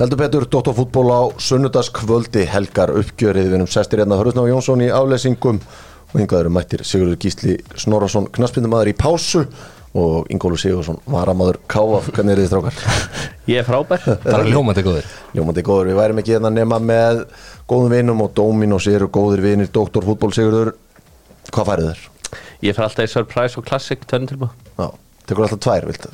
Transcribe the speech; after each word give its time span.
Heldur 0.00 0.16
betur, 0.16 0.46
Dóttarfútból 0.48 1.10
á 1.12 1.20
sunnudagskvöldi 1.36 2.46
helgar 2.48 2.88
uppgjörið. 2.96 3.50
Við 3.50 3.56
erum 3.58 3.66
sestir 3.68 4.00
hérna 4.00 4.16
Hörðusná 4.16 4.46
Jónsson 4.48 4.80
í 4.80 4.86
aflesingum 4.96 5.58
og 5.60 6.14
hingað 6.16 6.38
eru 6.38 6.52
mættir 6.56 6.84
Sigurður 6.88 7.18
Gísli 7.20 7.56
Snorarsson 7.76 8.30
knaspindumæður 8.32 8.88
í 8.88 8.94
pásu 8.96 9.42
og 10.00 10.30
Ingólu 10.32 10.56
Sigursson 10.56 10.96
varamaður 11.04 11.58
Káaf, 11.68 12.08
hvernig 12.16 12.32
er 12.32 12.40
þið 12.40 12.48
strákar? 12.48 12.80
Ég 13.52 13.60
er 13.60 13.68
frábær. 13.68 14.08
Bara 14.24 14.48
ljómandi 14.48 14.86
góður 14.88 15.12
Ljómandi 15.36 15.66
góður, 15.68 15.92
við 15.92 16.00
værim 16.00 16.24
ekki 16.24 16.36
hérna 16.38 16.54
nema 16.54 16.80
með 16.80 17.26
góðum 17.68 17.92
vinum 17.98 18.24
og 18.24 18.32
Dominos 18.40 18.88
eru 18.88 19.10
góðir 19.12 19.44
vinir. 19.44 19.68
Dóttarfútból 19.68 20.32
Sigurður, 20.32 20.72
hvað 21.52 21.72
færið 21.74 21.90
þér? 21.90 22.02
Ég 22.70 22.80
fer 22.80 22.88
alltaf 22.88 23.04
í 23.04 23.12
Surprise 23.18 23.60
og 23.60 23.68
Classic 23.68 24.08
tvenn-tilbúð 24.08 24.56
Já, 24.80 24.88
tekur 25.30 25.46
alltaf 25.46 25.60
tvær, 25.66 25.86
vilt, 25.90 26.06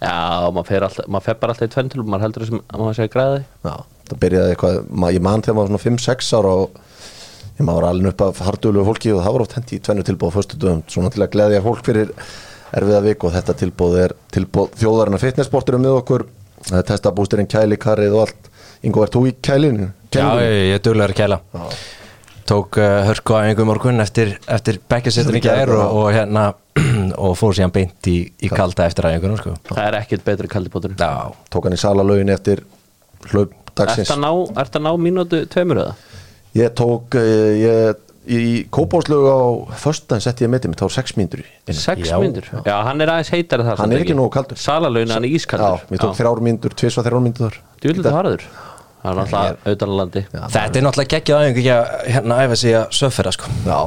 Já, 0.00 0.14
maður 0.54 0.68
fer, 0.70 0.84
alltaf, 0.86 1.08
maður 1.12 1.26
fer 1.28 1.38
bara 1.42 1.54
alltaf 1.54 1.68
í 1.68 1.72
tvenn-tilbúð 1.74 2.12
maður 2.14 2.24
heldur 2.26 2.44
þessum 2.46 2.62
að 2.66 2.82
maður 2.84 2.98
sé 2.98 3.06
að 3.06 3.12
græða 3.14 3.34
því 3.34 3.70
Já, 3.70 3.74
það 4.10 4.20
byrjaði 4.24 4.54
eitthvað, 4.54 4.78
ma- 5.02 5.12
ég 5.14 5.24
man 5.26 5.44
þegar 5.44 5.58
maður 5.58 5.74
var 5.74 5.74
svona 5.74 5.98
5-6 5.98 6.30
ára 6.40 6.54
og 6.60 6.78
ég 7.60 7.66
maður 7.68 7.80
var 7.80 7.88
alveg 7.90 8.12
upp 8.14 8.24
af 8.28 8.42
hardölu 8.48 8.86
fólki 8.88 9.12
og 9.14 9.20
það 9.26 9.36
var 9.36 9.44
oft 9.44 9.56
hendi 9.58 9.76
í 9.76 9.82
tvennu 9.84 10.06
tilbúð 10.08 10.32
á 10.32 10.36
föstu 10.38 10.60
dögum, 10.60 10.82
svona 10.88 11.12
til 11.12 11.24
að 11.26 11.32
gleðja 11.36 11.64
fólk 11.66 11.84
fyrir 11.90 12.12
erfiða 12.80 13.04
vik 13.04 13.24
og 13.26 13.34
þetta 13.36 13.56
tilbúð 13.60 13.96
er 14.06 14.16
tilbúð 14.32 14.76
þjóðarinnar 14.80 15.24
fitnessporturum 15.24 15.84
með 15.84 15.98
okkur 16.00 16.26
testabústurinn 16.88 17.48
kæli, 17.50 17.78
karrið 17.80 18.16
og 18.16 18.26
allt. 18.26 18.50
Ingo, 18.86 19.02
ert 19.04 19.16
þú 19.16 19.26
í 19.28 19.32
kælinu? 19.44 19.90
Já, 20.14 20.28
ég, 20.40 20.60
ég 20.70 20.92
að 21.10 21.16
kæla 21.18 21.40
Tók 22.50 22.80
uh, 22.82 23.04
hörku 23.06 23.36
á 23.38 23.46
einhver 23.46 23.66
morgun 23.68 24.02
eftir, 24.02 24.32
eftir 24.50 24.80
bekkjasettin 24.90 25.38
í 25.38 25.42
gær 25.44 25.70
og, 25.70 26.00
og 26.00 26.08
hérna 26.10 26.48
og 27.28 27.36
fór 27.38 27.54
síðan 27.54 27.70
beint 27.74 28.08
í, 28.10 28.16
í 28.42 28.50
kalda 28.50 28.88
eftir 28.90 29.06
aðeinkunum 29.06 29.38
sko. 29.38 29.54
Það 29.70 29.82
er 29.84 29.98
ekkert 30.00 30.24
betri 30.26 30.50
kaldibótur 30.50 30.96
Já, 30.98 31.30
Tók 31.52 31.68
hann 31.68 31.76
í 31.76 31.80
salalögin 31.80 32.32
eftir 32.34 32.64
hlaup 33.30 33.54
dagsins 33.78 34.08
Ertu 34.08 34.16
að 34.16 34.22
ná, 34.24 34.30
ertu 34.64 34.80
að 34.80 34.86
ná 34.88 34.90
mínútu 35.04 35.42
tveimur 35.52 35.82
eða? 35.84 35.92
Ég 36.58 36.72
tók, 36.74 37.14
eh, 37.20 37.60
ég, 37.62 38.00
í 38.26 38.40
kópáslögu 38.74 39.30
á 39.30 39.40
föstudaginn 39.84 40.24
setti 40.24 40.46
ég 40.46 40.50
metið 40.50 40.72
mitt, 40.72 40.82
þá 40.82 40.88
var 40.88 40.96
6 40.96 41.14
mínútur 41.20 41.44
í 41.44 41.46
inn. 41.46 41.78
Sex 41.78 42.10
Já. 42.10 42.16
mínútur? 42.18 42.50
Já, 42.66 42.74
hann 42.88 43.04
er 43.04 43.14
aðeins 43.14 43.30
heitari 43.36 43.68
þar 43.68 43.84
Hann 43.84 43.94
er 43.94 44.02
ekki 44.02 44.18
nógu 44.18 44.34
kaldur. 44.34 44.58
Salalögin, 44.58 45.14
hann 45.14 45.28
er 45.28 45.30
Já, 45.30 45.38
ískaldur 45.38 45.86
ég 45.94 46.02
tók 46.02 46.18
þrjár 46.18 46.42
mínútur, 46.48 46.74
tvisvar 46.82 47.06
þrjár 47.06 47.24
mínútur 47.28 47.60
Þú 47.78 47.92
vil 47.92 47.96
þetta 48.00 48.16
harður 48.16 48.48
Það 49.00 49.10
er 49.10 49.16
náttúrulega 49.16 49.56
auðvitaðlandi 49.64 50.22
þetta 50.28 50.78
er 50.78 50.84
náttúrulega 50.84 51.12
geggjað 51.14 51.38
aðeins 51.38 51.60
ekki 51.60 51.70
að 51.74 52.10
hérna 52.14 52.38
æfa 52.44 52.58
sig 52.60 52.74
að 52.76 52.96
söffera 52.98 53.32
sko. 53.32 53.52
Já, 53.64 53.78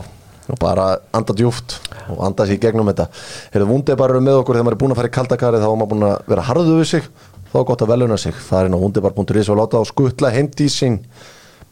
og 0.49 0.57
bara 0.61 0.87
anda 1.13 1.35
djúft 1.37 1.75
og 2.07 2.23
anda 2.25 2.47
sér 2.49 2.57
í 2.57 2.63
gegnum 2.63 2.89
þetta. 2.89 3.05
Hefur 3.53 3.69
vundið 3.69 3.99
bara 4.01 4.23
með 4.23 4.39
okkur 4.41 4.57
þegar 4.57 4.67
maður 4.67 4.77
er 4.77 4.81
búin 4.81 4.95
að 4.95 4.99
fara 5.01 5.11
í 5.11 5.15
kaldakarið 5.19 5.63
þá 5.63 5.69
er 5.69 5.77
maður 5.77 5.93
búin 5.93 6.07
að 6.09 6.33
vera 6.33 6.47
harðu 6.49 6.79
við 6.79 6.89
sig. 6.95 7.07
Þá 7.53 7.55
er 7.61 7.69
gott 7.69 7.85
að 7.85 7.93
veluna 7.93 8.17
sig, 8.17 8.41
það 8.49 8.59
er 8.59 8.69
inn 8.69 8.75
á 8.77 8.83
vundibar.is 8.83 9.53
og 9.53 9.59
láta 9.59 9.77
á 9.77 9.83
skutla 9.85 10.33
heimdísin 10.33 10.99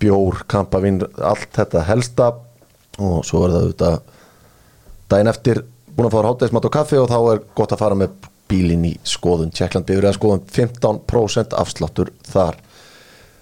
bjór, 0.01 0.43
kampavinn, 0.49 1.01
allt 1.17 1.49
þetta 1.57 1.85
helsta. 1.89 2.31
Og 3.01 3.23
svo 3.25 3.47
er 3.47 3.55
það 3.55 3.65
auðvitað 3.65 4.01
daginn 5.09 5.31
eftir 5.31 5.63
búin 5.95 6.07
að 6.07 6.13
fá 6.13 6.27
hátæðismat 6.29 6.67
og 6.69 6.75
kaffi 6.75 6.99
og 7.01 7.09
þá 7.09 7.17
er 7.33 7.41
gott 7.57 7.73
að 7.73 7.81
fara 7.81 7.97
með 7.97 8.13
bílinn 8.51 8.85
í 8.85 8.91
skoðun, 9.07 9.51
Tjekkland 9.55 9.87
bifrið 9.87 10.11
að 10.11 10.17
skoðun 10.17 10.43
15% 10.51 11.55
afsláttur 11.57 12.11
þar 12.27 12.59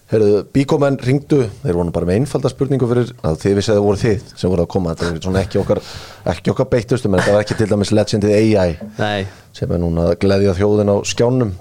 Herðu, 0.10 0.42
bíkomenn 0.56 0.98
ringdu, 1.06 1.44
þeir 1.62 1.78
voru 1.78 1.92
bara 1.94 2.08
með 2.10 2.24
einfalda 2.24 2.50
spurningu 2.50 2.88
fyrir 2.90 3.12
að 3.22 3.36
þið 3.44 3.58
vissið 3.60 3.74
að 3.76 3.78
það 3.78 3.86
voru 3.86 4.00
þið 4.02 4.32
sem 4.42 4.50
voru 4.50 4.64
að 4.64 4.70
koma, 4.74 4.94
þetta 4.98 5.10
er 5.10 5.20
svona 5.22 5.44
ekki 5.46 5.60
okkar 5.62 5.82
ekki 6.34 6.54
okkar 6.56 6.70
beittustum, 6.72 7.14
en 7.14 7.22
þetta 7.22 7.36
var 7.36 7.46
ekki 7.46 7.58
til 7.60 7.68
dæmis 7.70 7.92
legendið 7.94 8.34
AI 8.40 8.72
Nei, 8.98 9.28
sem 9.54 9.76
er 9.76 9.84
núna 9.84 10.08
að 10.10 10.16
gleðja 10.24 10.56
þjóðin 10.58 10.90
á 10.90 10.98
skjánum 11.06 11.54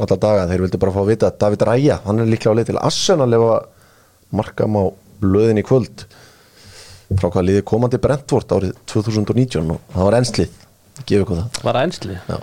alla 0.00 0.16
daga, 0.16 0.48
þeir 0.48 0.64
vildi 0.64 0.80
bara 0.80 0.94
fá 0.94 1.00
að 1.02 1.12
vita. 1.12 1.28
Að 1.28 1.38
David 1.44 1.64
Ræja, 1.68 2.00
hann 2.06 2.22
er 2.22 2.30
líklega 2.30 2.54
á 2.54 2.58
leið 2.58 2.70
til 2.70 2.78
ef 2.80 3.46
að 3.46 3.70
markam 4.32 4.80
á 4.80 4.84
blöðin 5.22 5.60
í 5.60 5.66
kvöld. 5.66 6.06
Frá 7.12 7.28
hvað 7.28 7.48
liði 7.50 7.64
komandi 7.68 8.00
Brentford 8.00 8.56
árið 8.56 8.74
2019 8.88 9.74
og 9.74 9.80
það 9.92 10.08
var 10.08 10.18
enslið, 10.22 10.58
gefið 11.04 11.24
ykkur 11.26 11.42
það. 11.42 11.62
Var 11.62 11.78
það 11.78 11.86
einsli? 11.86 12.20
Já. 12.24 12.38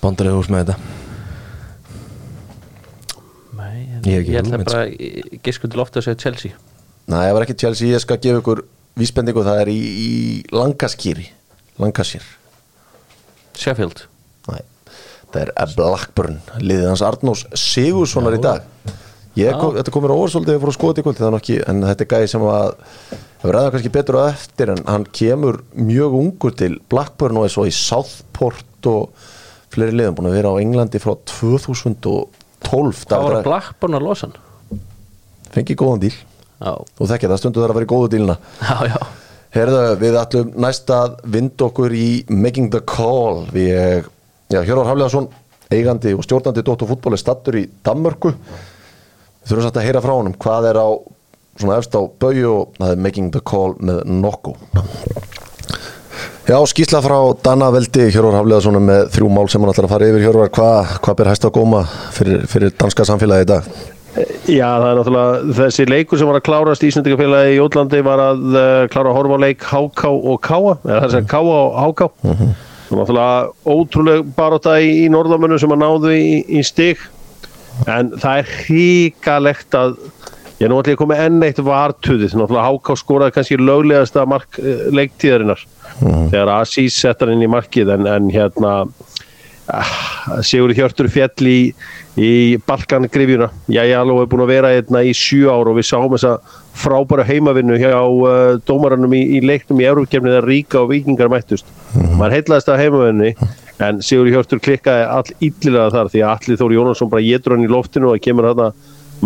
Bóndarlega 0.00 0.38
hús 0.38 0.52
með 0.52 0.68
þetta 0.70 1.09
Ég 4.06 4.30
ætla 4.40 4.60
bara 4.62 4.84
gisku 5.44 5.68
til 5.68 5.82
ofta 5.82 6.00
að 6.00 6.08
segja 6.08 6.20
Chelsea. 6.24 6.58
Nei, 7.10 7.24
það 7.26 7.34
var 7.36 7.46
ekki 7.46 7.58
Chelsea, 7.60 7.90
ég 7.90 8.02
skal 8.02 8.20
gefa 8.22 8.40
ykkur 8.40 8.62
vísbendingu, 9.00 9.44
það 9.46 9.62
er 9.64 9.70
í, 9.72 9.78
í 9.80 10.10
Langaskýri 10.54 11.26
Langaskýr 11.80 12.24
Sheffield. 13.60 14.04
Nei, 14.48 14.60
það 15.32 15.40
er 15.44 15.74
Blackburn 15.76 16.38
liðið 16.60 16.88
hans 16.92 17.04
Arnós 17.04 17.44
Sigurssonar 17.58 18.36
í 18.38 18.42
dag. 18.44 18.64
Ég 19.38 19.54
kom, 19.56 19.74
þetta 19.76 19.92
komur 19.94 20.12
á 20.12 20.18
óvarsóldi 20.18 20.50
þegar 20.50 20.58
ég 20.58 20.62
fór 20.64 20.72
að 20.72 20.78
skoða 20.78 21.00
í 21.00 21.04
kvöld 21.06 21.18
það 21.20 21.28
er 21.28 21.34
nú 21.34 21.40
ekki, 21.40 21.58
en 21.70 21.84
þetta 21.86 22.04
er 22.04 22.10
gæði 22.10 22.30
sem 22.32 22.46
að 22.50 22.72
það 23.10 23.44
verður 23.44 23.58
aðeins 23.60 23.74
kannski 23.76 23.92
betur 23.94 24.18
á 24.18 24.22
eftir 24.26 24.72
en 24.74 24.82
hann 24.88 25.06
kemur 25.16 25.60
mjög 25.78 26.16
ungur 26.18 26.56
til 26.58 26.72
Blackburn 26.92 27.38
og 27.40 27.46
er 27.46 27.54
svo 27.54 27.66
í 27.68 27.74
Southport 27.74 28.90
og 28.90 29.28
fleiri 29.70 29.94
liðum 29.96 30.18
búin 30.18 30.30
að 30.32 30.36
vera 30.40 30.50
á 30.50 30.60
Englandi 30.60 31.00
frá 31.02 31.14
2012 32.70 33.06
Hvað 33.10 33.24
var 33.24 33.34
David 33.36 33.48
Blackburn 33.48 33.98
að 33.98 34.06
losa 34.06 34.28
hann? 34.28 34.80
Fengi 35.50 35.74
góðan 35.78 36.04
díl. 36.04 36.14
Já, 36.60 36.72
og 36.76 37.08
þekkja 37.10 37.30
það 37.32 37.40
stundu 37.40 37.62
þar 37.62 37.72
að 37.72 37.78
vera 37.80 37.88
í 37.88 37.90
góðu 37.90 38.10
dílina. 38.12 38.36
Já, 38.62 38.76
já. 38.92 38.98
Herðu, 39.50 39.78
við 39.98 40.18
ætlum 40.20 40.50
næst 40.62 40.90
að 40.94 41.16
vinda 41.34 41.66
okkur 41.66 41.94
í 41.96 42.08
Making 42.30 42.68
the 42.70 42.82
Call. 42.86 43.48
Við, 43.50 44.04
já, 44.52 44.60
Hjörvar 44.60 44.92
Hafleðarsson 44.92 45.26
eigandi 45.70 46.12
og 46.14 46.22
stjórnandi 46.26 46.62
Dóttu 46.66 46.86
fútból 46.86 47.16
er 47.16 47.22
stattur 47.22 47.58
í 47.58 47.64
Danmörku. 47.86 48.34
Við 48.36 49.50
þurfum 49.50 49.66
satt 49.66 49.80
að 49.80 49.88
heyra 49.88 50.04
frá 50.04 50.14
honum 50.14 50.36
hvað 50.38 50.70
er 50.70 50.78
á 50.78 50.88
svona 51.58 51.80
efst 51.80 51.96
á 51.98 52.02
baugju 52.22 52.52
og 52.54 52.78
það 52.78 52.94
er 52.94 53.04
Making 53.08 53.32
the 53.34 53.42
Call 53.42 53.74
með 53.82 54.04
nokku 54.06 54.54
Já, 56.50 56.56
skýsla 56.66 56.98
frá 56.98 57.14
Danaveldi 57.44 58.08
Hjörvar 58.10 58.40
Hafleðarsson 58.40 58.74
er 58.74 58.82
með 58.82 59.04
þrjú 59.14 59.28
mál 59.30 59.44
sem 59.52 59.62
hann 59.62 59.70
ætlar 59.70 59.86
að 59.86 59.92
fara 59.92 60.06
yfir. 60.10 60.22
Hjörvar, 60.24 60.48
hvað 60.56 60.94
hva 61.04 61.12
ber 61.20 61.28
hæst 61.30 61.44
að 61.46 61.52
góma 61.54 61.82
fyrir, 62.16 62.40
fyrir 62.50 62.72
danska 62.74 63.06
samfélagi 63.06 63.44
í 63.44 63.48
dag? 63.52 63.68
Já, 64.50 64.66
það 64.66 64.86
er 64.88 64.98
náttúrulega 64.98 65.54
þessi 65.60 65.86
leikur 65.86 66.18
sem 66.18 66.26
var 66.26 66.40
að 66.40 66.44
klárast 66.48 66.82
í 66.82 66.90
Íslandingafélagi 66.90 67.52
í 67.52 67.60
Jótlandi 67.60 68.00
var 68.02 68.22
að 68.24 68.42
uh, 68.48 68.64
klára 68.90 69.12
að 69.12 69.18
horfa 69.20 69.38
á 69.38 69.44
leik 69.44 69.68
HK 69.68 70.10
og 70.10 70.42
Káa, 70.48 70.74
eða 70.74 70.88
það 70.88 70.96
er 70.96 71.06
að 71.06 71.14
segja 71.14 71.30
Káa 71.30 71.54
og 71.60 71.78
HK 71.84 72.08
og 72.10 72.98
náttúrulega 72.98 73.76
ótrúleg 73.76 74.34
baróta 74.40 74.74
í, 74.82 74.90
í 75.04 75.08
norðamönnum 75.14 75.62
sem 75.62 75.76
að 75.76 75.82
náðu 75.84 76.16
í, 76.18 76.28
í 76.50 76.64
stig. 76.66 77.06
En 77.86 78.10
það 78.18 78.42
er 78.42 78.54
hríkalegt 78.56 79.78
að 79.78 80.00
ég 80.60 80.66
er 80.66 80.72
nú 80.72 80.80
ætlum 80.80 80.96
að 80.98 81.00
koma 81.00 81.16
enn 81.24 81.44
eitt 81.46 81.60
vartuðið, 81.64 82.34
náttúrulega 82.36 82.66
HK 82.68 82.96
skoraði 83.00 83.36
kannski 83.36 83.56
löglegasta 83.60 84.26
mark 84.28 84.60
uh, 84.60 84.88
leiktíðarinnar. 84.92 85.62
Þegar 86.00 86.52
Asís 86.58 86.98
settar 87.00 87.32
inn 87.32 87.44
í 87.44 87.48
markið 87.50 87.94
en, 87.96 88.08
en 88.08 88.28
hérna 88.34 88.74
Sigur 90.42 90.72
Hjörtur 90.74 91.08
fjall 91.12 91.46
í, 91.46 91.58
í 92.18 92.32
Balkangrifjuna. 92.66 93.50
Jæja 93.70 94.00
alveg 94.02 94.24
er 94.24 94.30
búin 94.32 94.44
að 94.44 94.52
vera 94.52 94.72
hérna 94.74 95.02
í 95.06 95.14
sjö 95.16 95.50
ár 95.52 95.70
og 95.70 95.78
við 95.78 95.88
sáum 95.90 96.12
þessa 96.16 96.36
frábæra 96.80 97.24
heimavinnu 97.28 97.78
hjá 97.80 97.96
uh, 98.02 98.58
dómarannum 98.66 99.14
í, 99.16 99.22
í 99.38 99.42
leiknum 99.44 99.80
í 99.80 99.88
Európkefni 99.88 100.32
þegar 100.32 100.48
Ríka 100.50 100.82
og 100.82 100.92
Víkingar 100.92 101.32
mættust. 101.32 101.70
Maður 101.94 102.36
heitlaðist 102.36 102.72
að 102.72 102.82
heimavinni 102.84 103.34
en 103.80 104.00
Sigur 104.04 104.28
Hjörtur 104.28 104.60
klikkaði 104.62 105.06
all 105.08 105.36
illilega 105.40 105.90
þar 105.94 106.12
því 106.12 106.24
að 106.24 106.32
Alli 106.34 106.60
Þóri 106.60 106.80
Jónasson 106.80 107.12
bara 107.12 107.24
getur 107.24 107.56
hann 107.56 107.64
í 107.64 107.70
loftinu 107.70 108.10
og 108.12 108.24
kemur 108.24 108.50
þarna 108.50 108.72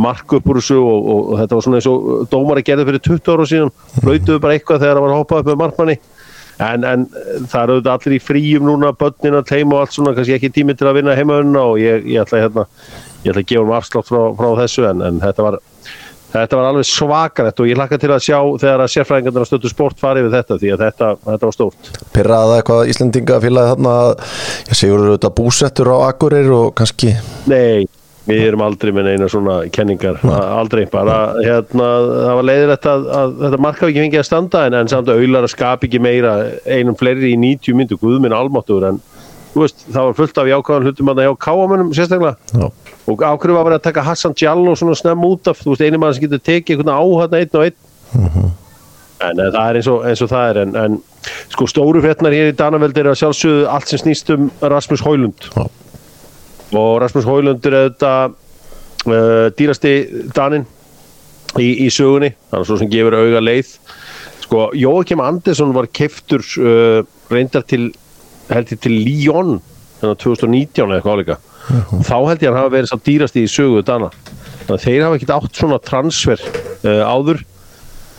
mark 0.01 0.37
upp 0.39 0.51
úr 0.51 0.61
þessu 0.61 0.79
og, 0.81 1.09
og, 1.15 1.21
og 1.33 1.41
þetta 1.43 1.59
var 1.59 1.67
svona 1.67 1.81
eins 1.81 1.89
og 1.91 2.29
dómari 2.33 2.65
gerði 2.67 2.87
fyrir 2.91 3.05
20 3.09 3.35
ára 3.35 3.49
síðan. 3.51 3.75
Flautuðu 4.01 4.43
bara 4.43 4.59
eitthvað 4.59 4.85
þegar 4.85 4.99
það 4.99 5.05
var 5.07 5.15
að 5.15 5.21
hoppa 5.23 5.41
upp 5.41 5.51
með 5.51 5.61
markmanni. 5.63 5.99
En, 6.63 6.85
en 6.87 7.07
það 7.51 7.61
eru 7.63 7.75
auðvitað 7.75 7.93
allir 7.97 8.15
í 8.15 8.23
fríum 8.23 8.69
núna 8.69 8.93
börnin 8.95 9.41
að 9.41 9.49
teima 9.49 9.75
og 9.75 9.85
allt 9.85 9.97
svona 9.97 10.15
kannski 10.15 10.37
ekki 10.37 10.53
tími 10.55 10.77
til 10.79 10.87
að 10.87 11.01
vinna 11.01 11.17
heimaunna 11.19 11.65
og 11.73 11.81
ég, 11.83 12.07
ég 12.07 12.23
ætla 12.23 12.45
hérna 12.45 12.67
ég 13.25 13.33
ætla 13.33 13.43
að 13.43 13.49
gefa 13.51 13.65
um 13.65 13.73
afslátt 13.75 14.11
frá, 14.11 14.21
frá 14.39 14.51
þessu 14.61 14.85
en, 14.87 15.03
en 15.03 15.19
þetta 15.25 15.47
var 15.49 15.59
þetta 16.35 16.59
var 16.59 16.69
alveg 16.69 16.87
svakalegt 16.89 17.63
og 17.63 17.69
ég 17.71 17.79
hlakka 17.79 17.99
til 18.03 18.11
að 18.15 18.23
sjá 18.27 18.39
þegar 18.63 18.85
að 18.85 18.93
sérfræðingarnir 18.95 19.45
að 19.45 19.51
stötu 19.51 19.71
sport 19.71 20.01
farið 20.03 20.29
við 20.29 20.37
þetta 20.39 20.59
því 20.63 20.73
að 20.75 20.85
þetta, 20.85 21.11
þetta 21.27 21.49
var 21.49 21.57
stórt. 21.57 21.91
Pirraða 22.15 22.57
eitthvað 22.61 22.95
Íslendinga 22.95 23.41
félagi 23.45 23.75
þarna 23.75 23.97
ég 24.71 24.81
segur 24.81 25.05
auðvitað 25.05 25.37
búsettur 25.39 25.93
á 25.95 25.97
Akureyri 26.09 26.55
og 26.55 26.73
kannski 26.79 27.13
Nei, 27.51 27.87
við 28.25 28.43
erum 28.49 28.63
aldrei 28.65 28.93
með 28.97 29.11
neina 29.11 29.29
svona 29.31 29.57
kenningar, 29.73 30.21
aldrei. 30.25 30.85
Bara 30.93 31.19
hérna, 31.39 31.89
það 32.09 32.39
var 32.39 32.49
leiðilegt 32.49 32.89
að, 32.89 33.09
að 33.19 33.35
þetta 33.43 33.61
mark 33.67 33.83
hafi 33.83 33.93
ekki 33.93 34.05
fengið 34.05 34.23
að 34.23 34.29
standa 34.31 34.63
en, 34.69 34.77
en 34.81 34.93
samt 34.93 35.11
að 35.13 35.21
auðlar 35.21 35.49
að 35.49 35.53
skapa 35.53 35.89
ekki 35.89 36.01
meira 36.03 36.35
einum 36.65 36.97
fleiri 36.99 37.35
í 37.35 37.41
90 37.41 37.79
myndu, 37.81 38.01
guðminn 38.01 38.37
almáttur 38.37 38.89
en 38.89 39.01
þú 39.55 39.63
veist, 39.63 39.87
það 39.87 40.09
var 40.09 40.19
fullt 40.19 40.41
af 40.41 40.51
jákvæðan 40.51 40.89
hlutum 40.89 41.13
að 41.13 41.21
það 41.21 41.29
hjá 41.29 41.37
káamönnum 41.47 41.95
sérstaklega. 41.95 42.35
Já. 42.51 42.67
og 43.05 43.23
ákveður 43.23 43.59
var 43.59 43.69
bara 43.69 43.79
að 43.79 43.87
taka 43.87 44.07
Hassan 44.09 44.35
Djallo 44.35 44.75
svona 44.79 44.97
snemm 44.99 45.27
út 45.29 45.53
af, 45.53 45.61
þú 45.61 45.75
veist, 45.75 45.85
eini 45.85 46.01
maður 46.01 46.17
sem 46.17 46.25
getur 46.25 46.45
tekið 46.49 46.81
einhvern 46.81 46.97
áhætna 46.97 47.43
einn 47.43 47.59
og 47.61 47.67
einn. 47.69 48.51
En 49.25 49.41
eh, 49.41 49.53
það 49.55 49.69
er 49.69 49.79
eins 49.79 49.89
og, 49.93 50.03
eins 50.09 50.25
og 50.25 50.33
það 50.33 50.51
er 50.51 50.61
en, 50.65 50.75
en 50.81 50.99
sko 51.53 51.69
stóru 51.71 52.03
fréttnar 52.03 52.35
hér 52.35 52.51
í 52.51 52.57
Danaveld 52.59 52.99
er 52.99 53.13
að 53.13 53.21
sjálfsögðu 53.21 53.69
allt 53.71 53.93
sem 53.93 54.03
snýst 54.03 54.33
um 54.35 54.51
Rasmus 54.65 55.05
Hólund 55.05 55.47
Já. 55.53 55.69
Og 56.79 57.01
Rasmus 57.03 57.27
Hólund 57.29 57.67
er 57.69 57.79
auðvitað 57.81 58.35
uh, 58.35 59.49
dýrasti 59.59 59.95
Danin 60.37 60.67
í, 61.59 61.87
í 61.87 61.89
sögunni. 61.93 62.33
Þannig 62.51 62.71
svo 62.71 62.79
sem 62.81 62.93
gefur 62.93 63.19
auga 63.19 63.43
leið. 63.45 63.75
Sko, 64.45 64.69
Jóakim 64.77 65.23
Andersson 65.25 65.75
var 65.77 65.89
keftur 65.95 66.45
uh, 66.61 67.01
reyndar 67.33 67.65
til 67.69 67.93
held 68.51 68.73
ég 68.75 68.81
til 68.85 68.93
Lyon 68.93 69.59
þannig 70.01 70.11
að 70.11 70.23
2019 70.25 70.85
eða 70.85 70.99
eitthvað 70.99 71.15
álíka 71.17 71.37
þá 72.05 72.17
held 72.29 72.43
ég 72.43 72.49
að 72.51 72.51
hann 72.51 72.61
hafa 72.61 72.73
verið 72.75 72.91
sá 72.91 72.99
dýrasti 73.07 73.45
í 73.45 73.49
sögu 73.51 73.83
Dana. 73.87 74.11
Þannig 74.67 74.75
að 74.75 74.83
þeir 74.85 75.05
hafa 75.05 75.19
ekkert 75.19 75.35
átt 75.39 75.61
svona 75.61 75.79
transfer 75.85 76.43
uh, 76.45 77.03
áður. 77.09 77.41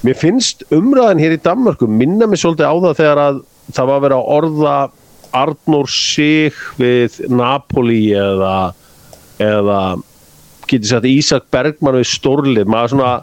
Mér 0.06 0.18
finnst 0.18 0.66
umræðin 0.74 1.22
hér 1.22 1.36
í 1.36 1.42
Danmarku 1.42 1.90
minna 1.90 2.28
mig 2.30 2.42
svolítið 2.42 2.70
á 2.70 2.76
það 2.88 2.98
þegar 3.02 3.22
að 3.22 3.42
það 3.74 3.90
var 3.90 3.96
að 3.96 4.06
vera 4.06 4.18
að 4.18 4.32
orða 4.36 4.76
Arnór 5.36 5.90
Sig 5.92 6.56
við 6.80 7.20
Napoli 7.32 8.02
eða 8.16 8.56
eða 9.44 9.80
getið 10.70 10.90
sagt 10.90 11.08
Ísak 11.10 11.48
Bergman 11.54 11.98
við 12.00 12.08
Stórlið. 12.10 12.70
Maður 12.72 12.94
svona 12.96 13.14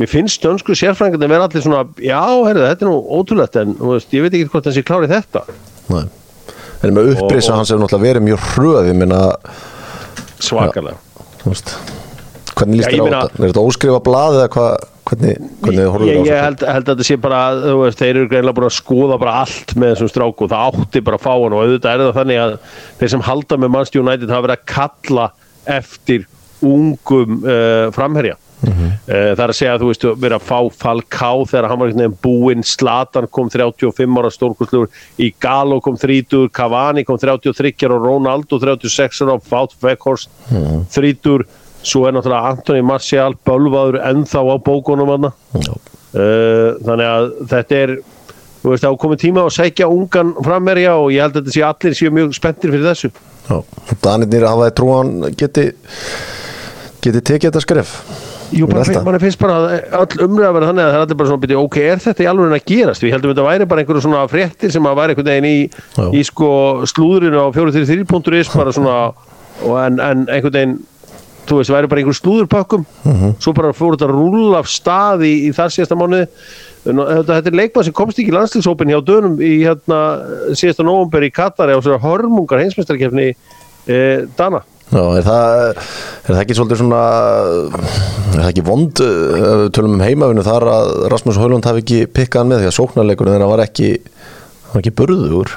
mér 0.00 0.10
finnst 0.10 0.42
dönsku 0.42 0.74
sérfræðingarnir 0.78 1.30
vera 1.30 1.46
allir 1.46 1.62
svona 1.62 1.82
já, 2.00 2.18
herri, 2.48 2.64
þetta 2.64 2.86
er 2.86 2.90
nú 2.90 2.98
ótrúlegt 3.18 3.58
en 3.60 3.76
veist, 3.78 4.14
ég 4.16 4.24
veit 4.24 4.34
ekki 4.38 4.50
hvort 4.54 4.66
þessi 4.70 4.84
klárið 4.88 5.12
þetta. 5.18 5.44
Nei. 5.92 6.04
En 6.82 6.96
með 6.96 7.12
upprisa 7.12 7.52
Og- 7.52 7.60
hans 7.60 7.70
hefur 7.70 7.84
náttúrulega 7.84 8.08
verið 8.08 8.26
mjög 8.26 8.46
hröð 8.54 8.88
ég 8.90 8.96
minna, 8.98 9.20
svakalega. 10.42 10.96
Þú 11.42 11.52
veist 11.52 11.76
hvernig 12.62 12.80
líst 12.80 12.94
ég 12.94 13.02
þér 13.02 13.16
á 13.18 13.22
þetta? 13.26 13.38
Er 13.42 13.52
þetta 13.52 13.64
óskrifa 13.68 14.02
blað 14.06 14.38
eða 14.38 14.50
hvað, 14.56 14.86
hvernig, 15.10 15.48
hvernig 15.62 15.88
horfum 15.94 16.08
ég, 16.08 16.12
á 16.12 16.22
ég 16.22 16.28
þetta? 16.28 16.42
held, 16.46 16.66
held 16.72 16.84
að 16.84 16.92
þetta 16.92 17.08
sé 17.08 17.18
bara 17.26 17.40
þú 17.62 17.78
veist, 17.82 18.02
þeir 18.02 18.12
eru 18.12 18.30
greinlega 18.30 18.58
búin 18.58 18.68
að 18.68 18.76
skoða 18.78 19.18
bara 19.22 19.38
allt 19.42 19.74
með 19.76 19.94
þessum 19.94 20.12
stráku 20.12 20.46
og 20.46 20.52
það 20.52 20.68
átti 20.82 21.04
bara 21.08 21.18
að 21.20 21.26
fá 21.26 21.32
hann 21.32 21.56
og 21.56 21.64
auðvitað 21.66 21.92
er 21.92 22.04
það 22.06 22.20
þannig 22.20 22.44
að 22.44 22.54
þeir 23.00 23.12
sem 23.16 23.26
halda 23.28 23.58
með 23.58 23.74
Manchester 23.76 24.04
United 24.04 24.32
hafa 24.32 24.46
verið 24.46 24.60
að 24.60 24.70
kalla 24.76 25.28
eftir 25.80 26.30
ungum 26.62 27.42
uh, 27.42 27.90
framherja. 27.94 28.38
Uh, 28.62 28.92
það 29.10 29.40
er 29.42 29.50
að 29.50 29.56
segja 29.58 29.70
að 29.74 29.82
þú 29.82 29.86
veist 29.88 30.04
verið 30.22 30.36
að 30.36 30.44
fá 30.46 30.58
Falcao 30.84 31.46
þegar 31.50 31.66
hann 31.66 31.80
var 31.80 31.88
einhvern 31.90 32.04
veginn 32.04 32.20
búinn 32.22 32.62
Slatan 32.62 33.26
kom 33.34 33.48
35 33.50 34.20
ára 34.20 34.30
stórkurslugur 34.30 35.00
í 35.18 35.32
Galo 35.42 35.80
kom 35.82 35.98
30 35.98 36.46
Cavani 36.54 37.02
kom 37.08 37.18
33 37.18 37.72
og 37.88 38.06
Ronaldo 38.06 38.60
36 38.62 39.24
ára 39.24 39.34
og 39.34 39.50
Wout 39.50 39.74
Weghorst 39.82 40.30
30 40.94 41.42
svo 41.82 42.06
er 42.06 42.16
náttúrulega 42.16 42.54
Anthony 42.54 42.82
Martial 42.86 43.36
bölvaður 43.46 44.00
ennþá 44.10 44.42
á 44.42 44.56
bókunum 44.62 45.12
hann. 45.12 45.30
Uh, 46.12 46.78
þannig 46.84 47.08
að 47.08 47.28
þetta 47.50 47.78
er 47.78 47.94
þú 48.62 48.72
veist, 48.72 48.84
er 48.84 48.98
komið 49.00 49.22
tíma 49.24 49.46
að 49.46 49.54
segja 49.56 49.88
ungan 49.90 50.34
frammerja 50.44 50.96
og 51.00 51.10
ég 51.14 51.24
held 51.24 51.38
að 51.38 51.42
þetta 51.42 51.56
sé 51.56 51.64
allir 51.66 51.96
séu 51.98 52.12
mjög 52.14 52.36
spenntir 52.36 52.74
fyrir 52.74 52.90
þessu. 52.90 53.12
Danirnir 54.04 54.46
hafa 54.46 54.68
þið 54.68 54.76
trú 54.78 54.92
að 54.92 55.00
hann 55.00 55.40
geti 55.40 55.64
geti 57.02 57.24
tekið 57.26 57.50
þetta 57.50 57.64
skref 57.64 57.96
Jú, 58.52 58.66
mann 58.68 59.16
finnst 59.16 59.40
bara 59.40 59.54
að 59.56 59.94
all 59.96 60.26
umræða 60.26 60.48
að 60.50 60.56
vera 60.58 60.66
þannig 60.68 60.82
að 60.84 60.90
það 60.90 60.96
er 60.98 61.04
allir 61.06 61.18
bara 61.18 61.28
svona 61.30 61.42
byrja, 61.44 61.60
ok, 61.62 61.76
er 61.88 62.00
þetta 62.04 62.22
í 62.22 62.26
alveg 62.28 62.50
að 62.52 62.66
gerast? 62.68 63.04
Við 63.04 63.14
heldum 63.14 63.32
þetta 63.32 63.46
væri 63.46 63.66
bara 63.70 63.82
einhverju 63.82 64.02
svona 64.04 64.24
fréttir 64.28 64.74
sem 64.74 64.88
að 64.88 64.98
væri 64.98 65.14
einhvern 65.14 65.30
veginn 65.30 65.48
í, 65.48 65.60
í 66.20 66.24
sko 66.28 66.50
slúðurinu 66.92 67.40
á 67.40 67.46
433.is 67.56 68.50
bara 68.52 68.74
svona, 68.76 68.96
en, 69.86 69.96
en 70.04 70.26
einhvern 70.26 70.52
veginn 70.58 70.76
þú 71.52 71.60
veist, 71.60 71.72
væri 71.74 71.90
bara 71.92 72.02
einhver 72.02 72.18
slúðurpökkum. 72.18 72.84
Svo 73.42 73.54
bara 73.56 73.72
fór 73.76 73.96
þetta 73.96 74.08
að 74.08 74.16
rúlla 74.16 74.60
af 74.62 74.70
stað 74.72 75.26
í, 75.28 75.32
í 75.46 75.54
þar 75.56 75.74
síðasta 75.76 75.98
mánuði. 76.00 76.28
Nú, 76.82 77.04
þetta, 77.06 77.36
þetta 77.36 77.52
er 77.52 77.58
leikmann 77.60 77.86
sem 77.86 77.94
komst 77.94 78.18
ekki 78.18 78.32
í 78.32 78.36
landslýsópin 78.36 78.90
hjá 78.90 78.98
dönum 79.06 79.38
í 79.38 79.54
hérna 79.62 80.00
síðasta 80.58 80.86
nóvumber 80.86 81.28
í 81.28 81.32
Katari 81.34 81.76
á 81.76 81.78
svona 81.78 82.02
hörmungar 82.02 82.62
heimsmeistarkefni 82.64 83.28
eh, 83.30 84.24
Dana. 84.38 84.64
Já, 84.92 85.04
er 85.16 85.24
það, 85.24 85.58
er 85.72 86.26
það 86.26 86.40
ekki 86.42 86.56
svolítið 86.58 86.80
svona 86.82 87.02
er 87.72 88.34
það 88.34 88.48
ekki 88.50 88.64
vond 88.66 89.02
við 89.02 89.68
tölum 89.72 89.94
um 89.96 90.02
heimavinu 90.04 90.44
þar 90.44 90.66
að 90.68 90.90
Rasmus 91.14 91.38
Hólund 91.40 91.68
hafi 91.68 91.80
ekki 91.80 92.00
pikkað 92.12 92.42
hann 92.42 92.50
með 92.50 92.60
því 92.60 92.68
að 92.68 92.76
sóknarleikurinn 92.76 93.36
þeirra 93.38 93.52
var 93.54 93.62
ekki 93.64 93.92
var 94.72 94.82
ekki 94.82 94.92
burður 95.00 95.54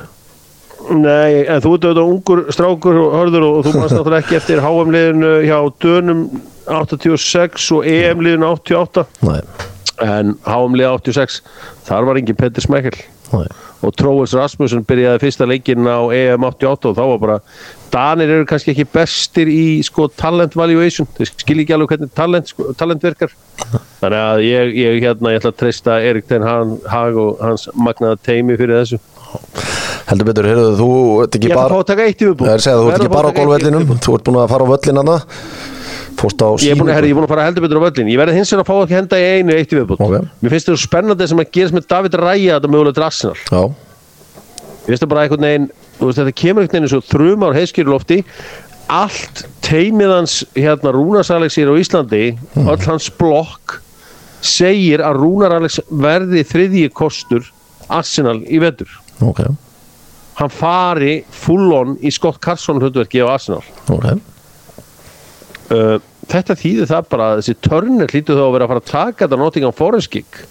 Nei, 0.93 1.45
en 1.49 1.61
þú 1.63 1.75
ert 1.75 1.87
auðvitað 1.87 2.09
ungur 2.11 2.41
strákur 2.53 2.99
og 3.01 3.15
hörður 3.15 3.45
og 3.47 3.55
þú 3.65 3.73
mannst 3.79 3.95
náttúrulega 3.95 4.21
ekki 4.21 4.37
eftir 4.37 4.61
HM-liðinu 4.61 5.31
hjá 5.47 5.57
dönum 5.81 6.25
86 6.69 7.71
og 7.73 7.87
EM-liðinu 7.89 8.49
88 8.51 9.05
Nei, 9.25 9.39
en 10.05 10.35
HM-lið 10.45 10.91
86 10.91 11.39
þar 11.87 12.09
var 12.09 12.19
engin 12.21 12.37
Petter 12.37 12.65
Smekkel 12.65 12.99
nei, 13.31 13.47
og 13.85 13.95
Tróels 13.97 14.35
Rasmussen 14.37 14.85
byrjaði 14.85 15.23
fyrsta 15.23 15.47
leikinn 15.49 15.89
á 15.89 16.05
EM 16.13 16.45
88 16.51 16.91
og 16.91 16.99
þá 16.99 17.03
var 17.13 17.23
bara 17.23 17.39
Danir 17.95 18.33
eru 18.37 18.45
kannski 18.49 18.73
ekki 18.73 18.85
bestir 18.91 19.47
í 19.47 19.79
sko 19.87 20.09
talent 20.19 20.57
valuation, 20.59 21.07
þeir 21.15 21.29
skilja 21.31 21.63
ekki 21.63 21.75
alveg 21.77 21.93
hvernig 21.93 22.09
talent, 22.17 22.49
sko, 22.51 22.73
talent 22.75 23.05
virkar. 23.05 23.31
Þannig 24.01 24.19
að 24.19 24.41
ég, 24.43 24.71
ég 24.81 24.97
hérna, 25.05 25.31
ég 25.31 25.39
ætla 25.39 25.53
að 25.53 25.61
treysta 25.61 25.95
Erik 26.03 26.27
Ten 26.27 26.43
Hag 26.43 27.19
og 27.21 27.39
hans 27.39 27.69
magnaða 27.71 28.19
teimi 28.27 28.57
fyrir 28.59 28.81
þessu 28.81 28.99
heldur 30.09 30.29
betur, 30.29 30.47
heyrðu 30.49 30.71
þú 30.79 30.89
ert 31.23 31.37
ekki 31.39 31.51
bara 31.53 31.79
er 31.81 32.61
þú 32.63 32.89
ert 32.89 32.99
ekki 32.99 33.13
bara 33.13 33.31
á 33.31 33.37
gólvellinum 33.37 33.87
þú 33.97 34.17
ert 34.17 34.27
búin 34.27 34.39
að 34.41 34.51
fara 34.53 34.67
á 34.67 34.71
völlin 34.73 35.01
á 35.01 35.05
Ég 36.15 36.71
er 36.71 36.77
búin 36.79 36.89
að, 36.89 36.95
herri, 36.95 37.09
ég 37.09 37.13
er 37.13 37.17
búin 37.17 37.25
að 37.27 37.31
fara 37.33 37.45
heldur 37.45 37.65
betur 37.65 37.79
á 37.81 37.85
völlin 37.85 38.09
Ég 38.09 38.19
verði 38.21 38.37
hins 38.37 38.51
vegar 38.53 38.63
að 38.63 38.69
fá 38.69 38.75
ekki 38.85 38.95
henda 38.95 39.17
í 39.19 39.25
einu 39.35 39.55
eitt 39.55 39.73
í 39.73 39.77
viðbútt 39.77 40.03
Ok. 40.05 40.13
Mér 40.41 40.53
finnst 40.53 40.69
þetta 40.69 40.81
spennandi 40.81 41.27
sem 41.27 41.41
að 41.43 41.49
gerist 41.57 41.75
með 41.75 41.87
David 41.91 42.15
Ræja 42.21 42.55
þetta 42.55 42.71
mögulega 42.71 43.09
Já, 43.51 43.61
Ég 44.85 44.87
finnst 44.87 45.03
það 45.03 45.11
bara 45.11 45.25
einhvern 45.25 45.47
veginn 45.49 45.67
þú 45.99 46.07
veist, 46.09 46.21
Þetta 46.21 46.35
kemur 46.41 46.63
einhvern 46.63 46.79
veginn 46.79 46.93
svo 46.93 47.01
þrjum 47.11 47.45
ár 47.45 47.57
heiskýrlofti 47.59 48.19
Allt 48.95 49.43
teimið 49.65 50.13
hans 50.13 50.37
hérna 50.55 50.93
Rúnars 50.95 51.33
Alexir 51.33 51.67
á 51.67 51.75
Íslandi 51.75 52.23
öll 52.63 52.81
hans 52.85 53.09
blokk 53.19 53.79
segir 54.45 55.01
að 55.03 55.19
Rúnar 55.23 55.55
Alex 55.57 55.79
verði 55.89 56.45
þriðji 56.45 56.91
kostur 56.93 57.47
Arsenal 57.89 58.39
í 58.45 58.61
vetur 58.61 58.91
ok, 59.23 59.43
hann 60.41 60.51
fari 60.51 61.19
full 61.31 61.71
on 61.75 61.95
í 62.03 62.11
Scott 62.13 62.41
Carson 62.43 62.81
hlutverki 62.81 63.23
á 63.23 63.31
Arsenal. 63.35 63.63
Ok. 63.91 64.09
Uh, 65.65 65.95
þetta 66.29 66.57
þýðir 66.59 66.91
það 66.91 67.07
bara 67.13 67.29
að 67.31 67.39
þessi 67.39 67.55
törnir 67.65 68.11
hlýtu 68.11 68.35
þá 68.35 68.43
að 68.45 68.51
vera 68.57 68.67
að 68.67 68.73
fara 68.73 68.83
að 68.83 68.91
taka 68.91 69.23
þetta 69.25 69.39
Nottingham 69.41 69.77
Forest 69.77 70.11
gig. 70.13 70.43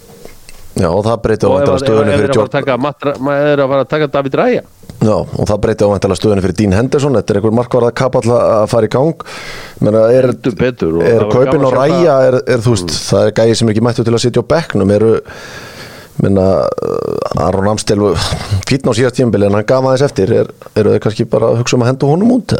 Já, 0.75 0.89
og 0.91 1.05
það 1.05 1.21
breyti 1.23 1.47
og 1.47 1.61
ef 1.61 1.77
stöðunni 1.85 2.15
fyrir 2.17 2.33
að 2.33 2.49
fara 2.51 2.73
að 2.75 3.61
að 3.63 3.69
fara 3.71 3.83
að 3.85 3.91
taka 3.93 4.09
David 4.11 4.33
Raya. 4.35 4.63
Já, 5.05 5.13
og 5.15 5.47
það 5.47 5.61
breyti 5.63 5.87
ávæntalega 5.87 6.19
stöðunni 6.19 6.43
fyrir 6.43 6.57
Dean 6.59 6.75
Henderson. 6.75 7.15
Þetta 7.15 7.31
er 7.31 7.39
einhver 7.39 7.55
markvarða 7.55 7.91
kapall 7.95 8.33
að 8.35 8.65
fara 8.71 8.89
í 8.89 8.91
gang. 8.91 9.23
Er, 9.85 10.27
betur 10.59 10.97
og 10.99 11.05
er 11.05 11.23
var 11.23 11.31
kaupin 11.31 11.63
að 11.63 11.71
sjá 11.71 11.79
ræja 11.79 12.17
er, 12.27 12.37
er, 12.43 12.65
þú 12.65 12.75
veist, 12.75 12.95
það 13.07 13.29
er 13.29 13.33
gæði 13.39 13.55
sem 13.59 13.69
er 13.69 13.75
ekki 13.75 13.85
mættu 13.87 14.05
til 14.07 14.15
að 14.15 14.23
sitja 14.25 14.43
á 14.43 14.51
bekknum. 14.51 14.93
Eru 14.97 15.13
minna, 16.23 16.47
Aron 17.43 17.69
Amstel 17.73 17.99
fítn 18.69 18.91
á 18.91 18.93
síðast 18.95 19.19
tímabili 19.19 19.49
en 19.49 19.59
hann 19.59 19.67
gaf 19.67 19.83
aðeins 19.83 20.05
eftir. 20.07 20.31
Er, 20.31 20.51
eru 20.75 20.95
þau 20.95 21.05
kannski 21.07 21.27
bara 21.29 21.51
að 21.51 21.63
hugsa 21.63 21.77
um 21.77 21.85
að 21.85 21.93
henda 21.93 22.11
honum 22.11 22.35
út? 22.39 22.57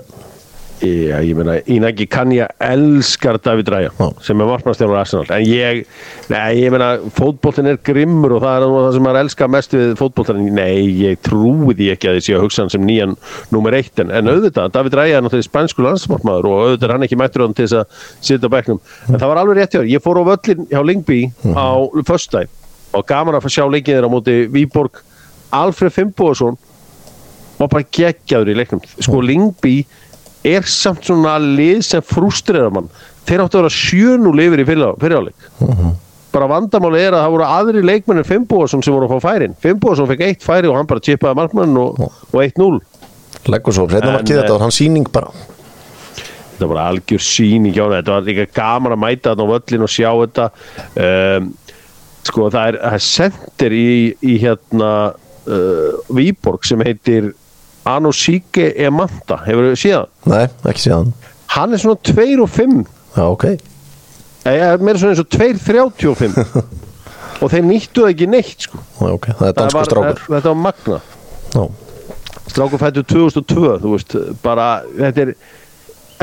Já, 0.84 1.22
ég 1.24 1.38
meina, 1.38 1.56
Inaki 1.72 2.04
Kanja 2.12 2.50
elskar 2.60 3.38
David 3.40 3.70
Já. 3.72 3.90
sem 4.22 4.42
er 4.42 4.50
markmannstjálfur 4.50 4.98
Arsenal. 5.00 5.30
En 5.32 5.46
ég, 5.48 5.86
nei, 6.28 6.58
ég 6.60 6.74
meina 6.74 6.98
fótboltin 7.16 7.70
er 7.72 7.80
grimmur 7.80 8.36
og 8.36 8.44
það 8.44 8.58
er 8.58 8.74
það 8.74 8.90
sem 8.98 9.06
maður 9.08 9.20
elskar 9.22 9.52
mest 9.56 9.76
við 9.78 9.94
fótboltin, 10.02 10.42
nei, 10.58 10.84
ég 11.06 11.22
trúi 11.24 11.78
því 11.80 11.88
ekki 11.94 12.12
að 12.12 12.20
þið 12.20 12.28
séu 12.28 12.36
að 12.40 12.44
hugsa 12.44 12.66
hann 12.66 12.74
sem 12.76 12.86
nýjan 12.86 13.16
nummer 13.56 13.78
eitt. 13.80 13.96
En, 14.04 14.12
en 14.12 14.34
auðvitað, 14.34 14.76
David 14.76 15.00
Raya 15.00 15.22
er 15.22 15.26
náttúrulega 15.26 15.48
spænsku 15.48 15.88
landsmálmaður 15.88 16.52
og 16.52 16.60
auðvitað 16.66 16.90
er 16.90 16.96
hann 16.98 17.08
ekki 17.08 17.22
mættur 17.24 17.46
hann 17.48 17.56
til 17.56 17.70
þess 17.70 17.80
að 17.80 18.04
sitja 18.20 18.52
á 18.52 18.56
bekknum, 18.60 18.84
en 19.08 19.18
það 19.18 19.32
var 19.32 19.42
alveg 19.46 19.62
rétt 19.62 19.80
hjá 19.80 19.88
ég 19.96 20.04
fór 20.04 20.20
á 20.20 20.24
völlin 20.34 20.70
hjá 20.70 20.84
Lingby 20.84 21.22
á 21.56 21.72
föstudaginn 22.04 22.52
og 22.98 23.06
gaman 23.10 23.38
að 23.38 23.46
fá 23.46 23.56
sjá 23.58 23.66
leikið 23.68 23.98
þeirra 23.98 24.10
á 24.10 24.16
móti 24.16 24.38
Víborg. 24.52 25.02
Alfred 25.56 25.94
Fimboðsson 25.96 26.58
var 27.60 27.70
bara 27.72 27.88
geggjaður 27.98 28.52
í 28.52 28.58
leiknum. 28.60 28.82
Sko 29.00 29.22
Lingby 29.24 29.76
er 30.46 30.66
samt 30.70 31.08
svona 31.08 31.38
lið 31.42 31.84
sem 31.88 32.04
frústrerar 32.06 32.74
mann. 32.74 32.90
Þeir 33.26 33.46
áttu 33.46 33.60
að 33.60 33.66
vera 33.66 33.78
sjönu 33.78 34.34
lifir 34.38 34.62
í 34.62 34.68
fyriráleik 34.68 35.52
bara 36.36 36.50
vandamáli 36.52 37.00
er 37.00 37.16
að 37.16 37.24
það 37.24 37.34
voru 37.34 37.46
aðri 37.48 37.82
leikmennir 37.86 38.28
Fimboðsson 38.28 38.84
sem 38.84 38.92
voru 38.92 39.08
að 39.08 39.16
fá 39.16 39.30
færin. 39.30 39.56
Fimboðsson 39.64 40.10
fekk 40.10 40.24
eitt 40.26 40.44
færi 40.44 40.68
og 40.68 40.76
hann 40.76 40.90
bara 40.90 41.04
chipaði 41.04 41.40
markmann 41.40 41.78
og, 41.80 42.02
og 42.04 42.40
1-0 42.44 42.82
leggur 43.52 43.76
svo, 43.76 43.86
En, 43.90 43.94
reyna 43.94 44.16
markið 44.18 44.36
eh, 44.36 44.42
þetta 44.42 44.56
var 44.56 44.66
hann 44.66 44.74
síning 44.74 45.06
bara. 45.14 45.30
Þetta 46.56 46.70
var 46.72 46.82
algjör 46.86 47.24
sín 47.24 47.68
í 47.70 47.74
kjána 47.76 48.00
þetta 48.00 48.16
var 48.16 48.28
líka 48.30 48.48
gaman 48.56 48.96
að 48.96 49.02
mæta 49.04 49.34
þetta 49.34 49.46
á 49.46 49.52
völlin 49.54 49.86
og 49.86 49.92
sjá 49.92 50.10
þetta. 50.10 50.48
Um, 51.06 51.50
sko 52.26 52.50
það 52.54 52.72
er, 52.72 52.78
það 52.82 52.98
er 52.98 53.06
sendir 53.06 53.76
í, 53.78 53.88
í 54.26 54.36
hérna 54.42 54.92
uh, 55.14 56.00
Víborg 56.16 56.66
sem 56.68 56.82
heitir 56.86 57.32
Anosike 57.86 58.72
Emanta. 58.82 59.38
Hefur 59.46 59.70
þið 59.70 59.78
síðan 59.84 60.12
Nei, 60.32 60.46
ekki 60.72 60.88
síðan 60.88 61.12
hann. 61.56 61.76
Er 61.76 61.82
svona 61.84 62.00
2 62.10 62.28
og 62.42 62.50
5 62.56 62.80
Já, 63.16 63.24
ok. 63.30 63.46
Eða 64.46 64.72
meira 64.82 65.00
svona 65.02 65.14
eins 65.16 65.22
og 65.24 65.30
2.35 65.32 66.40
og 67.46 67.52
þeir 67.52 67.66
nýttu 67.68 68.04
það 68.04 68.12
ekki 68.14 68.28
neitt 68.32 68.66
sko. 68.68 68.80
Já, 69.00 69.10
ok, 69.14 69.28
það 69.40 69.48
er 69.48 69.56
dansku 69.60 69.84
strákur. 69.90 70.24
þetta 70.30 70.52
var 70.52 70.60
magna 70.66 71.00
Já, 71.56 71.64
strákur 72.52 72.82
fættu 72.82 73.06
2002 73.14 73.78
þú 73.84 73.94
veist, 73.96 74.18
bara 74.44 74.68
þetta 74.98 75.26
er 75.28 75.34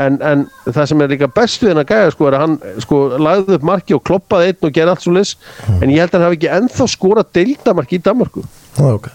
en, 0.01 0.17
en 0.21 0.45
það 0.65 0.87
sem 0.89 1.03
er 1.05 1.13
líka 1.13 1.29
best 1.35 1.61
við 1.63 1.73
hennar 1.73 1.89
gæja 1.89 2.13
sko 2.15 2.29
er 2.29 2.37
að 2.37 2.45
hann 2.45 2.55
sko 2.81 3.01
lagði 3.21 3.59
upp 3.59 3.67
marki 3.69 3.97
og 3.97 4.03
kloppaði 4.07 4.49
einn 4.51 4.69
og 4.69 4.73
gerði 4.73 4.95
allt 4.95 5.05
svo 5.05 5.13
lis 5.17 5.35
en 5.79 5.91
ég 5.91 6.01
held 6.01 6.09
að 6.09 6.17
hann 6.17 6.27
hafi 6.29 6.39
ekki 6.39 6.51
ennþá 6.57 6.89
skorað 6.95 7.29
deildamarki 7.37 7.99
í 7.99 8.03
Danmarku 8.07 8.45
Já, 8.73 8.89
ok. 8.89 9.11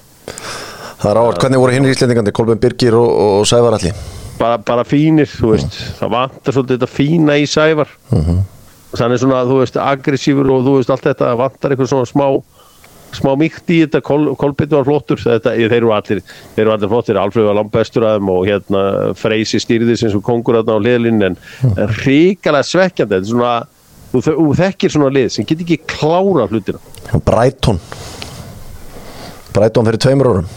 Það 0.99 1.11
er 1.11 1.19
áhvert, 1.23 1.43
hvernig 1.43 1.61
voru 1.63 1.75
hinn 1.75 1.87
í 1.87 1.91
Íslendingandi, 1.95 2.35
Kolbjörn 2.35 2.63
Birgir 2.63 2.95
og, 2.99 3.11
og 3.41 3.47
Sævar 3.47 3.75
Alli? 3.79 3.93
bara, 4.39 4.59
bara 4.63 4.85
fínir, 4.87 5.29
þú 5.31 5.55
veist. 5.55 5.79
Það 5.99 6.15
vantar 6.15 6.55
svolítið 6.55 6.79
þetta 6.79 6.91
fína 6.93 7.37
í 7.39 7.47
sævar. 7.51 7.91
Þannig 8.99 9.21
svona, 9.23 9.43
þú 9.49 9.59
veist, 9.63 9.79
aggressífur 9.83 10.53
og 10.55 10.65
þú 10.67 10.77
veist 10.79 10.93
allt 10.95 11.09
þetta, 11.11 11.33
vantar 11.39 11.75
eitthvað 11.75 11.91
svona 11.93 12.09
smá 12.09 12.27
smá 13.17 13.33
mýkt 13.41 13.73
í 13.73 13.81
þetta 13.85 14.03
Kol, 14.05 14.29
Kolbjörn 14.39 14.75
var 14.77 14.87
flottur, 14.89 15.21
þetta, 15.23 15.55
þeir 15.57 15.77
eru 15.79 15.93
allir 15.97 16.21
allir 16.59 16.93
flottir, 16.93 17.19
Alfred 17.21 17.49
var 17.49 17.59
langbestur 17.59 18.07
að 18.07 18.19
þeim 18.19 18.31
og 18.35 18.45
hérna 18.49 18.85
Freysi 19.19 19.61
stýrði 19.63 19.97
sem 19.99 20.13
svo 20.13 20.21
kongur 20.25 20.61
á 20.61 20.63
liðlinn 20.65 21.31
en, 21.31 21.39
ríkalega 22.03 22.67
svekkjandi, 22.69 23.19
þetta 23.19 23.25
er 23.25 23.33
svona 23.33 23.57
þú, 24.13 24.23
þú 24.29 24.47
þekkir 24.63 24.95
svona 24.95 25.11
lið 25.15 25.29
sem 25.35 25.49
get 25.49 25.65
ekki 25.65 25.81
klára 25.89 26.49
hlutina. 26.51 26.81
Brighton. 27.27 27.81
Brighton 29.57 29.89
fyrir 29.89 30.03
tveimur 30.05 30.33
árum. 30.33 30.57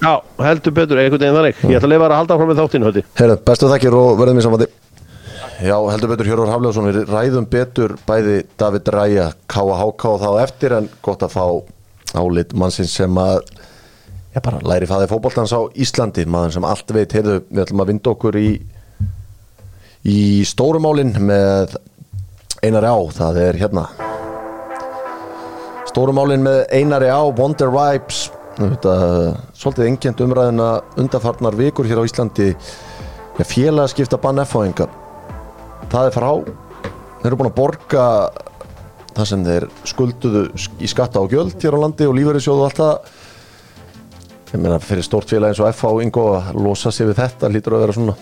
Já, 0.00 0.14
heldur 0.40 0.72
betur, 0.72 0.98
einhvern 1.00 1.20
veginn 1.20 1.36
þannig 1.36 1.64
ég 1.68 1.76
ætla 1.76 1.90
að 1.90 2.04
þær 2.04 2.12
að 2.14 2.20
halda 2.22 2.36
fram 2.40 2.48
með 2.50 2.60
þáttinu, 2.62 2.92
Herra, 3.20 3.40
bestu 3.50 3.68
þakkir 3.68 3.96
og 3.98 4.14
verðum 4.20 4.40
í 4.40 4.44
samvæti. 4.46 4.70
Já, 5.60 5.76
heldur 5.76 6.08
betur 6.08 6.24
Hjörvar 6.24 6.54
Hafljóðsson, 6.54 6.86
við 6.88 7.10
ræðum 7.10 7.44
betur 7.52 7.92
bæði 8.08 8.38
David 8.56 8.86
Ræja, 8.94 9.26
KHK 9.44 10.04
og 10.08 10.22
þá 10.22 10.28
eftir 10.40 10.72
en 10.72 10.86
gott 11.04 11.20
að 11.26 11.34
fá 11.34 11.42
álit 12.16 12.54
mannsins 12.56 12.94
sem 12.96 13.18
að 13.20 13.42
já, 14.32 14.40
bara 14.40 14.62
læri 14.64 14.88
fæði 14.88 15.08
fótboltans 15.10 15.52
á 15.52 15.60
Íslandi, 15.76 16.24
maður 16.24 16.54
sem 16.54 16.64
allt 16.64 16.94
veit, 16.96 17.12
heyrðu, 17.12 17.34
við 17.50 17.60
ætlum 17.66 17.82
að 17.84 17.90
vinda 17.92 18.14
okkur 18.14 18.38
í 18.40 18.46
í 20.08 20.22
stórumálin 20.48 21.12
með 21.28 21.76
Einari 22.64 22.88
Á, 22.88 22.98
það 23.18 23.42
er 23.42 23.60
hérna. 23.60 23.84
Stórumálin 25.92 26.48
með 26.48 26.62
Einari 26.72 27.12
Á, 27.12 27.20
Wonder 27.36 27.68
Vibes. 27.76 28.30
Þetta, 28.56 28.96
svolítið 29.60 29.90
engjent 29.90 30.24
umræðina 30.24 30.72
undarfarnar 30.96 31.60
vikur 31.60 31.84
hér 31.84 32.00
á 32.00 32.08
Íslandi. 32.08 32.48
Ja, 33.36 33.44
félagaskipta 33.44 34.16
bann 34.24 34.40
F-fáinga 34.46 34.88
það 35.90 36.08
er 36.08 36.14
frá 36.14 36.30
þeir 37.20 37.28
eru 37.30 37.38
búin 37.40 37.50
að 37.50 37.58
borga 37.58 38.04
það 39.16 39.28
sem 39.28 39.46
þeir 39.46 39.66
skulduðu 39.90 40.44
í 40.80 40.90
skatta 40.90 41.22
og 41.22 41.32
gjöld 41.34 41.56
hér 41.60 41.76
á 41.76 41.82
landi 41.82 42.08
og 42.08 42.16
lífeyrissjóðu 42.16 42.62
og 42.62 42.68
allt 42.68 42.80
það. 42.80 43.16
Ég 44.50 44.62
meina 44.62 44.78
fyrir 44.82 45.06
stórt 45.06 45.30
félag 45.30 45.52
eins 45.52 45.62
og 45.62 45.70
FH 45.70 46.04
Ingo 46.04 46.26
að 46.38 46.52
losa 46.58 46.92
sig 46.94 47.10
við 47.10 47.20
þetta 47.20 47.50
lítur 47.52 47.76
að 47.76 47.84
vera 47.84 47.96
svona 47.96 48.16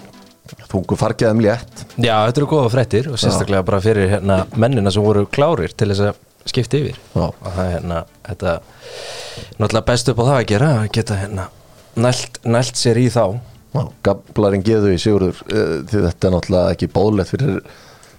þungu 0.69 0.97
fargjaðum 0.99 1.45
létt. 1.45 1.85
Já, 1.97 2.15
þetta 2.27 2.41
eru 2.41 2.49
góða 2.51 2.73
fréttir 2.73 3.11
og 3.13 3.21
sérstaklega 3.21 3.67
bara 3.69 3.81
fyrir 3.85 4.11
hérna, 4.13 4.41
mennina 4.57 4.93
sem 4.93 5.05
voru 5.05 5.27
klárir 5.29 5.73
til 5.77 5.91
þess 5.93 6.09
að 6.09 6.25
skipta 6.49 6.81
yfir. 6.81 6.99
Já. 7.13 7.29
og 7.29 7.47
það 7.53 7.63
er 7.65 7.73
hérna, 7.77 8.03
þetta 8.29 8.57
náttúrulega 9.61 9.87
best 9.93 10.13
upp 10.13 10.21
á 10.21 10.25
það 10.29 10.37
að 10.39 10.49
gera 10.53 10.73
að 10.79 10.91
geta 10.97 11.21
hérna 11.21 11.49
nælt, 11.99 12.41
nælt 12.47 12.79
sér 12.79 13.01
í 13.01 13.09
þá 13.13 13.25
Gablarinn 14.07 14.65
geðu 14.67 14.95
í 14.95 15.03
Sigurður 15.03 15.45
eh, 15.51 15.77
því 15.89 16.07
þetta 16.09 16.29
er 16.29 16.35
náttúrulega 16.37 16.75
ekki 16.77 16.91
bóðlegt 16.95 17.35
fyrir 17.35 17.61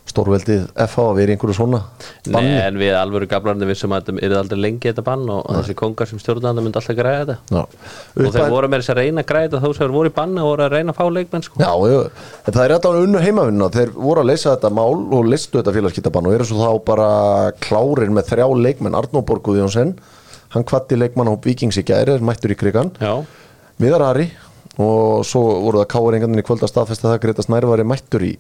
stórveldið 0.10 0.64
FH 0.74 1.04
að 1.04 1.18
vera 1.20 1.32
í 1.32 1.36
einhverju 1.36 1.56
svona 1.56 1.80
Nei, 2.26 2.32
banni 2.34 2.54
en 2.64 2.78
við 2.82 2.96
alvöru 2.98 3.28
gablarandi 3.30 3.68
vissum 3.70 3.94
að 3.94 4.10
þetta 4.10 4.26
er 4.26 4.36
aldrei 4.40 4.60
lengi 4.64 4.90
þetta 4.90 5.04
bann 5.06 5.26
og 5.34 5.44
þessi 5.52 5.76
kongar 5.78 6.10
sem 6.10 6.22
stjórnandi 6.22 6.64
myndi 6.66 6.80
alltaf 6.82 6.98
græða 6.98 7.36
þetta. 7.52 7.64
Og 8.26 8.34
þeir 8.34 8.54
voru 8.54 8.72
með 8.72 8.84
þess 8.84 8.94
að 8.94 9.02
reyna 9.04 9.24
að 9.24 9.30
græða 9.30 9.50
þetta 9.50 9.62
þó 9.62 9.70
sem 9.70 9.84
þeir 9.84 9.96
voru 9.96 10.12
í 10.12 10.16
banni 10.18 10.44
og 10.44 10.50
voru 10.50 10.66
að 10.66 10.76
reyna 10.76 10.96
að 10.96 11.00
fá 11.00 11.06
leikmenn 11.18 11.46
sko. 11.46 11.62
Já, 11.62 11.72
jú, 11.94 12.00
en 12.42 12.58
það 12.58 12.64
er 12.64 12.76
þetta 12.76 12.94
unnu 13.04 13.24
heimavinna 13.26 13.72
þeir 13.76 13.94
voru 13.98 14.24
að 14.24 14.32
leysa 14.32 14.56
þetta 14.56 14.74
mál 14.80 14.98
og 15.20 15.30
listu 15.30 15.60
þetta 15.60 15.76
félagskiptabann 15.78 16.30
og 16.30 16.38
eru 16.38 16.50
svo 16.50 16.64
þá 16.64 16.86
bara 16.90 17.10
klárir 17.62 18.14
með 18.16 18.32
þrjá 18.34 18.48
leikmenn. 18.66 18.98
Arnó 18.98 19.24
Borguð 19.26 19.62
Jónsson 19.62 19.94
hann 20.56 20.66
kvatti 20.66 20.98
leikmann 20.98 21.30
á 21.30 21.38
Vikings 21.38 21.78
í 21.78 21.86
gæri 21.86 22.18
mættur 22.26 22.56
í 22.56 22.58
krigan. 22.58 22.96
Viðar 23.80 24.10
Ari 24.10 24.32
og 24.80 25.26
svo 25.28 25.44
voru 25.66 25.82
það 25.84 25.90
káarengarnir 25.94 26.44
í 26.44 26.48
kvöld 26.48 26.64
að 26.64 26.72
staðfesta 26.74 27.10
það 27.12 27.22
Greta 27.26 27.46
Snærvari 27.46 27.86
mættur 27.88 28.24
í 28.30 28.34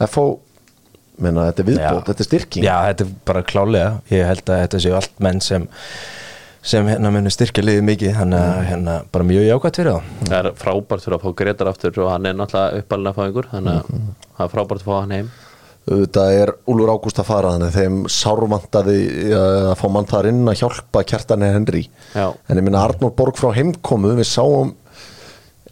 FH 0.00 0.24
menna 1.22 1.44
þetta 1.50 1.62
er 1.62 1.68
viðbót, 1.68 1.84
Já. 1.84 2.04
þetta 2.08 2.22
er 2.24 2.28
styrking. 2.28 2.64
Já, 2.66 2.76
þetta 2.88 3.04
er 3.06 3.10
bara 3.28 3.42
klálega 3.46 3.90
ég 4.10 4.24
held 4.26 4.48
að 4.50 4.62
þetta 4.64 4.80
séu 4.82 4.96
allt 4.98 5.20
menn 5.22 5.42
sem 5.44 5.68
sem 6.64 6.86
hérna 6.88 7.10
munu 7.12 7.28
styrkja 7.28 7.60
liðið 7.60 7.82
mikið. 7.90 8.12
Þannig 8.16 8.40
að 8.40 8.60
hérna 8.70 8.92
bara 9.12 9.26
mjög 9.28 9.42
jákvæmt 9.50 9.78
fyrir 9.80 9.92
þá. 9.98 10.12
Það 10.30 10.36
er 10.40 10.46
frábært 10.62 11.04
fyrir 11.04 11.16
að 11.18 11.24
fá 11.26 11.34
Gretar 11.42 11.70
aftur 11.70 11.98
og 12.00 12.08
hann 12.14 12.28
er 12.30 12.38
náttúrulega 12.38 12.80
uppalinn 12.80 13.10
að 13.10 13.18
fá 13.18 13.24
yngur 13.28 13.48
þannig 13.52 13.74
að 13.74 13.90
það 14.38 14.46
er 14.46 14.54
frábært 14.54 14.80
að 14.80 14.88
fá 14.88 14.94
hann 15.02 15.14
heim. 15.18 15.28
Þetta 15.84 16.22
er 16.32 16.54
Úlfur 16.72 16.92
Ágúst 16.94 17.18
að 17.20 17.26
fara 17.28 17.50
þannig 17.52 17.74
þeim 17.76 17.98
sárvantaði 18.08 18.96
að 19.36 19.74
fá 19.76 19.84
mann 19.92 20.08
þar 20.08 20.30
inn 20.30 20.40
að 20.48 20.56
hjálpa 20.62 21.02
kjartani 21.12 21.50
Henry. 21.52 21.82
Já. 22.16 22.30
en 22.48 22.56
ég 22.62 22.64
minna 22.64 22.80
Arnór 22.88 23.12
Borg 23.18 23.36
frá 23.36 23.50
heimkomu 23.52 24.14
við 24.16 24.30
sáum 24.30 24.72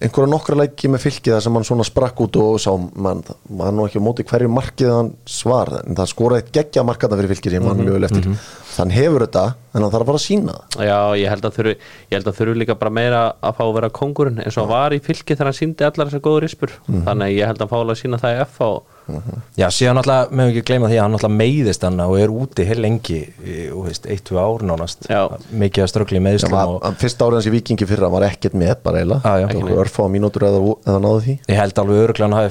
einhverja 0.03 0.31
nokkra 0.33 0.59
leiki 0.59 0.91
með 0.91 1.05
fylki 1.07 1.33
þar 1.33 1.45
sem 1.45 1.57
hann 1.59 1.67
svona 1.67 1.87
sprakk 1.87 2.23
út 2.25 2.39
og 2.43 2.59
sá 2.63 2.71
mann, 2.75 3.23
mann 3.49 3.77
nú 3.79 3.87
ekki 3.87 4.03
á 4.03 4.07
móti 4.07 4.27
hverju 4.27 4.51
markið 4.53 4.93
hann 4.93 5.13
svar 5.29 5.71
en 5.83 5.99
það 5.99 6.11
skoraði 6.13 6.55
geggja 6.59 6.85
markaðna 6.87 7.21
fyrir 7.21 7.33
fylki 7.35 7.53
sem 7.55 7.69
hann 7.71 7.83
mjög 7.83 7.99
vel 7.99 8.09
eftir 8.09 8.29
þann 8.77 8.95
hefur 8.95 9.27
þetta 9.27 9.45
en 9.73 9.81
hann 9.81 9.93
þarf 9.93 10.05
að 10.05 10.11
fara 10.11 10.21
að 10.21 10.25
sína 10.27 10.55
það. 10.57 10.87
Já, 10.89 10.99
ég 11.23 11.33
held 11.33 11.47
að 11.49 11.59
þurfi, 11.59 11.75
ég 12.11 12.17
held 12.19 12.31
að 12.31 12.39
þurfi 12.41 12.57
líka 12.61 12.79
bara 12.81 12.95
meira 12.99 13.23
að 13.41 13.59
fá 13.59 13.63
að 13.65 13.75
vera 13.79 13.93
kongurinn 14.01 14.43
eins 14.43 14.57
og 14.57 14.67
hann 14.67 14.73
var 14.75 14.97
í 14.97 15.03
fylki 15.05 15.37
þegar 15.37 15.49
hann 15.51 15.61
síndi 15.61 15.87
allar 15.89 16.11
þessar 16.11 16.25
góður 16.27 16.45
rispur. 16.47 16.75
Þannig 16.89 17.25
að 17.29 17.37
ég 17.37 17.49
held 17.49 17.59
að 17.59 17.65
hann 17.65 17.73
fá 17.73 17.79
alveg 17.81 17.97
að 17.97 18.03
sína 18.03 18.23
það 18.23 18.37
í 18.37 18.43
F 18.47 18.59
og 18.69 18.77
Já, 19.59 19.67
síðan 19.75 19.99
náttúrulega, 19.99 20.31
meðum 20.31 20.51
ekki 20.53 20.63
gleyma 20.69 20.89
því 20.89 20.97
að 20.97 21.03
hann 21.03 21.13
náttúrulega 21.17 21.39
meiðist 21.41 21.83
hann 21.87 22.03
og 22.05 22.13
er 22.21 22.31
úti 22.33 22.67
heil 22.69 22.79
lengi 22.81 23.19
þú 23.43 23.81
veist, 23.89 24.07
eitt, 24.07 24.23
tvö 24.29 24.39
ár 24.39 24.63
nánast. 24.67 25.09
Já. 25.11 25.23
mikið 25.51 25.85
að 25.85 25.91
ströggli 25.91 26.21
í 26.21 26.23
meðslum 26.23 26.55
og 26.55 26.77
hann, 26.85 26.99
fyrsta 27.01 27.27
árið 27.27 27.37
hans 27.41 27.49
í 27.51 27.55
Vikingi 27.57 27.89
fyrra 27.91 28.09
var 28.13 28.27
ekkert 28.29 28.55
með 28.59 28.75
bara 28.87 29.03
eila 29.03 29.19
örfá 29.83 30.03
mínútur 30.13 30.47
eða, 30.49 30.61
eða 30.87 31.01
náðu 31.03 31.21
því. 31.27 31.35
Ég 31.51 31.59
held 31.59 31.83
alveg 31.83 32.03
öruglega 32.07 32.27
hann 32.29 32.39
hafi 32.39 32.51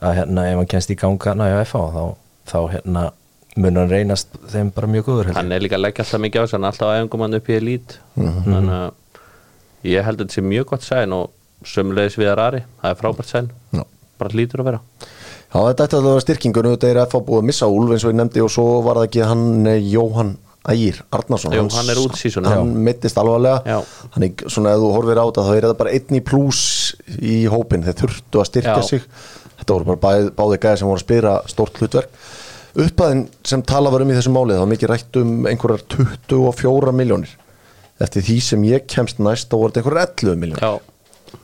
að, 0.00 0.14
hérna, 0.20 0.44
ef 0.50 0.56
hann 0.56 0.66
kennst 0.66 0.90
í 0.90 0.96
ganga 1.00 1.34
næja 1.34 1.64
FH 1.64 1.76
þá, 1.96 2.04
þá 2.50 2.58
hérna, 2.74 3.12
mun 3.56 3.76
hann 3.76 3.90
reynast 3.90 4.28
þeim 4.52 4.70
bara 4.74 4.86
mjög 4.86 5.04
góður 5.04 5.24
held 5.24 5.34
ég. 5.34 5.40
hann 5.40 5.52
er 5.52 5.60
líka 5.60 5.76
að 5.76 5.84
leggja 5.84 6.04
alltaf 6.04 6.20
mikið 6.20 6.40
á 6.40 6.44
þess 6.44 6.52
hann 6.52 6.64
er 6.64 6.70
alltaf 6.70 6.88
aðeingum 6.88 7.20
hann 7.20 7.34
upp 7.34 7.48
í 7.50 7.56
elít 7.56 7.98
þannig 8.16 8.74
að 8.76 8.90
ég 9.90 10.04
held 10.04 10.20
að 10.20 10.26
þetta 10.26 10.34
sé 10.34 10.44
mjög 10.44 10.66
gott 10.70 10.82
sæn 10.82 11.12
og 11.12 11.30
sömulegis 11.66 12.18
við 12.20 12.30
Ari, 12.38 12.62
það 12.80 12.90
er 12.90 13.00
frábært 13.00 13.28
sæn 13.30 13.50
Já. 13.72 13.82
bara 14.18 14.30
lítur 14.36 14.60
að 14.60 14.64
vera. 14.70 14.80
Já, 15.50 15.58
þetta 15.66 15.84
ætti 15.84 15.96
að 15.98 16.06
vera 16.06 16.20
styrkingur 16.20 16.68
þetta 16.70 16.88
er 16.88 17.00
FH 17.06 17.20
búið 17.26 17.40
að 17.42 17.48
missa 17.50 17.66
Úlf 17.66 17.90
eins 17.90 18.04
og 18.04 18.12
ég 18.12 18.16
nefndi 18.20 18.40
og 18.44 18.50
svo 18.54 18.82
var 18.86 19.00
það 19.00 19.08
ekki 19.08 19.26
hann 19.26 19.66
Jóhann 19.90 20.36
Ægir 20.70 21.02
Arnarsson. 21.10 21.52
Hans- 21.56 21.74
hann 21.74 21.88
er 21.88 21.96
hann 22.48 22.74
meittist 22.84 23.16
alvarlega. 23.16 23.80
Þannig 24.14 24.44
svona 24.46 24.74
ef 24.76 24.78
þú 24.80 24.90
horfir 24.92 25.16
á 25.20 25.24
þetta 25.24 25.44
þá 25.46 25.56
er 25.56 25.62
þetta 25.66 25.78
bara 25.78 25.90
einn 25.90 26.16
í 26.16 26.20
pluss 26.20 26.60
í 27.20 27.36
hópin 27.52 27.84
þeir 27.86 27.98
þurftu 28.02 28.42
að 28.42 28.48
styrkja 28.50 28.76
Já. 28.76 28.86
sig 28.88 29.04
þetta 29.60 29.74
voru 29.74 29.88
bara 29.90 30.02
bæði, 30.04 30.30
báði 30.38 30.60
gæði 30.62 30.80
sem 30.80 30.90
voru 30.90 31.00
að 31.00 31.06
spila 31.06 31.34
stórt 31.50 31.80
hlutverk 31.80 32.20
uppaðin 32.86 33.24
sem 33.50 33.64
tala 33.66 33.90
var 33.92 34.04
um 34.04 34.12
í 34.12 34.16
þessu 34.18 34.34
máli 34.34 34.54
það 34.54 34.64
var 34.64 34.72
mikið 34.74 34.92
rætt 34.92 35.20
um 35.20 35.34
einhverjar 35.50 35.84
24 36.30 36.94
miljónir 36.96 37.34
eftir 38.00 38.24
því 38.24 38.38
sem 38.46 38.68
ég 38.70 38.86
kemst 38.90 39.18
næst 39.20 39.50
þá 39.50 39.58
voru 39.58 39.74
þetta 39.74 39.82
einhverjar 39.82 40.14
11 40.14 40.40
miljónir 40.44 40.80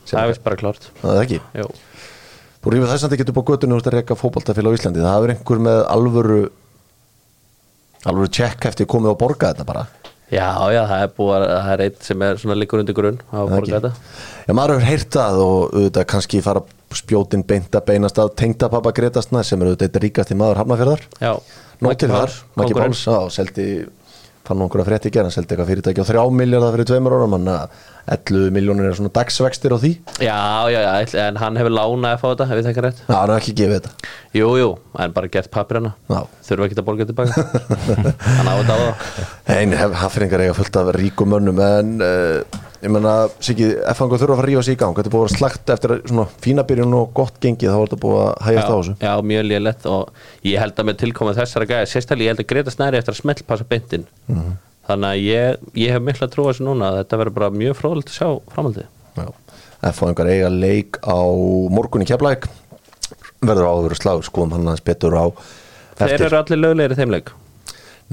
það 0.06 0.22
er 0.22 0.32
vist 0.32 0.46
bara 0.46 0.60
klart 0.62 0.90
það 1.02 1.12
er 1.16 1.26
ekki 1.26 1.42
Jú. 1.62 1.68
Þú 2.66 2.72
rífið 2.72 2.88
þess 2.90 3.04
að 3.04 3.12
þetta 3.12 3.16
getur 3.20 3.36
á 3.38 3.46
göttunni 3.46 3.74
úr 3.76 3.84
að 3.86 3.94
reyka 3.94 4.14
fótboltafélag 4.18 4.74
á 4.74 4.76
Íslandi. 4.76 5.02
Það 5.04 5.24
er 5.26 5.32
einhver 5.36 5.60
með 5.62 5.76
alvöru 5.86 6.38
alvöru 8.10 8.30
tjekk 8.34 8.66
eftir 8.72 8.88
komið 8.90 9.12
og 9.12 9.20
borga 9.20 9.52
þetta 9.52 9.66
bara. 9.68 9.84
Já, 10.26 10.48
já, 10.74 10.80
það 10.90 11.02
er 11.04 11.10
búið 11.14 11.34
að 11.36 11.44
það 11.52 11.68
er 11.72 11.82
eitt 11.84 12.06
sem 12.08 12.22
er 12.26 12.40
svona 12.42 12.56
liggur 12.58 12.80
undir 12.82 12.96
grunn 12.98 13.20
að 13.30 13.52
borga 13.52 13.76
þetta 13.76 13.92
Já, 14.46 14.52
maður 14.58 14.72
hefur 14.74 14.86
heyrt 14.88 15.12
það 15.14 15.42
og 15.44 15.60
auðvitað 15.76 16.08
kannski 16.12 16.40
fara 16.42 16.62
spjótin 16.96 17.44
beint 17.46 17.76
að 17.78 17.86
beinast 17.90 18.18
að 18.22 18.32
tengda 18.40 18.70
pappa 18.72 18.92
Gretasna 18.96 19.44
sem 19.46 19.62
er 19.62 19.70
auðvitað 19.70 19.86
eitt 19.88 20.00
ríkasti 20.02 20.36
maður 20.38 20.60
hafnafjörðar. 20.62 21.06
Já, 21.22 21.32
Nótt 21.84 22.00
til 22.00 22.08
þar, 22.10 22.34
kóngurinn. 22.56 22.94
Páls, 22.94 23.02
já, 23.06 23.18
seldi 23.36 23.66
fann 24.46 24.60
nú 24.60 24.66
einhverja 24.66 24.86
frétti 24.88 25.12
hann 25.18 25.32
seldi 25.34 25.54
eitthvað 25.54 25.70
fyrirtæki 25.72 26.02
á 26.02 26.06
þrjá 26.08 26.22
miljardar 26.40 26.74
fyrir 26.76 26.88
tveimur 26.90 27.16
árum, 27.16 27.36
hann 27.36 27.50
að 27.52 27.76
11 28.16 28.52
miljónir 28.54 28.86
er 28.86 28.94
svona 28.94 29.10
dagsvextir 29.14 29.74
á 29.74 29.78
því. 29.82 29.90
Já, 30.22 30.38
já, 30.70 30.78
já, 30.86 30.92
en 31.26 31.40
hann 31.42 31.58
hefur 31.58 31.74
lánað 31.74 32.12
að 32.12 32.20
fá 32.22 32.26
þetta, 32.30 32.46
ef 32.46 32.60
ég 32.60 32.68
þekka 32.68 32.84
rétt 32.86 33.00
Já, 33.02 33.14
hann 33.16 33.32
er 33.32 33.40
ekki 33.40 33.56
gefið 33.58 33.80
þetta. 33.80 34.12
Jú, 34.36 34.50
jú, 34.60 34.68
en 35.02 35.16
bara 35.16 35.30
gert 35.32 35.50
pappirina 35.54 35.92
Já. 36.12 36.20
Þurfa 36.46 36.68
ekki 36.68 36.78
að 36.78 36.86
borga 36.86 37.08
tilbaka 37.08 37.46
Hann 38.36 38.50
á 38.50 38.54
þetta 38.60 38.76
á 38.76 38.78
það 38.82 39.66
Nei, 39.72 39.76
hafringar 40.02 40.44
eiga 40.44 40.56
fullt 40.58 40.78
af 40.82 40.92
ríkum 40.96 41.32
mönnum 41.34 41.62
en 41.66 41.94
uh, 42.04 42.62
ég 42.86 42.92
menna, 42.94 43.12
Siggi, 43.42 43.66
F-fangur 43.92 44.20
þurfa 44.20 44.36
að 44.36 44.40
fara 44.40 44.46
að 44.46 44.50
rífa 44.52 44.62
sig 44.66 44.76
í 44.76 44.80
gang 44.80 44.94
þetta 44.96 45.10
er 45.10 45.14
búið 45.16 45.26
að 45.26 45.36
slagt 45.40 45.72
eftir 45.74 45.94
svona 46.06 46.26
fína 46.44 46.64
byrjun 46.68 46.94
og 47.00 47.08
gott 47.18 47.40
gengið, 47.42 47.72
þá 47.72 47.78
er 47.80 47.88
þetta 47.88 47.98
búið 48.04 48.20
að 48.22 48.44
hægjast 48.46 48.70
á 48.70 48.76
þessu. 48.76 48.94
já, 49.02 49.12
mjög 49.32 49.44
lélegt 49.50 49.86
og 49.90 50.10
ég 50.46 50.62
held 50.62 50.76
að 50.82 50.88
með 50.90 50.98
tilkomið 51.02 51.40
þessara 51.40 51.68
gæja 51.72 51.90
sérstaklega 51.90 52.26
ég 52.28 52.32
held 52.36 52.44
að 52.44 52.50
Greta 52.52 52.74
Snæri 52.76 53.00
eftir 53.00 53.14
að 53.16 53.20
smellpassa 53.22 53.66
beintin 53.68 54.06
Mhm. 54.28 54.52
þannig 54.86 55.08
að 55.10 55.24
ég, 55.26 55.56
ég 55.82 55.90
hef 55.96 56.02
mikla 56.06 56.28
trú 56.30 56.44
að 56.46 56.52
þessu 56.54 56.66
núna 56.68 56.90
að 56.92 56.98
þetta 57.02 57.18
verður 57.22 57.34
bara 57.40 57.50
mjög 57.50 57.74
fróðilegt 57.80 58.12
að 58.12 58.18
sjá 58.20 58.28
framhaldið. 58.54 58.86
Já. 59.16 59.26
F-fáingar 59.90 60.30
eiga 60.30 60.48
leik 60.50 60.98
á 61.02 61.18
morgun 61.70 62.02
í 62.02 62.06
Keflæk 62.06 62.46
verður 63.42 63.66
áður 63.68 63.96
slagur 63.98 64.24
skoðum 64.24 64.52
hann 64.56 64.66
aðeins 64.70 64.84
betur 64.86 65.12
á 65.18 65.26
þeir 65.98 66.22
eru 66.30 66.38
allir 66.38 66.58
löglegir 66.62 66.94
í 66.94 66.98
þeim 67.00 67.10
leik 67.12 67.30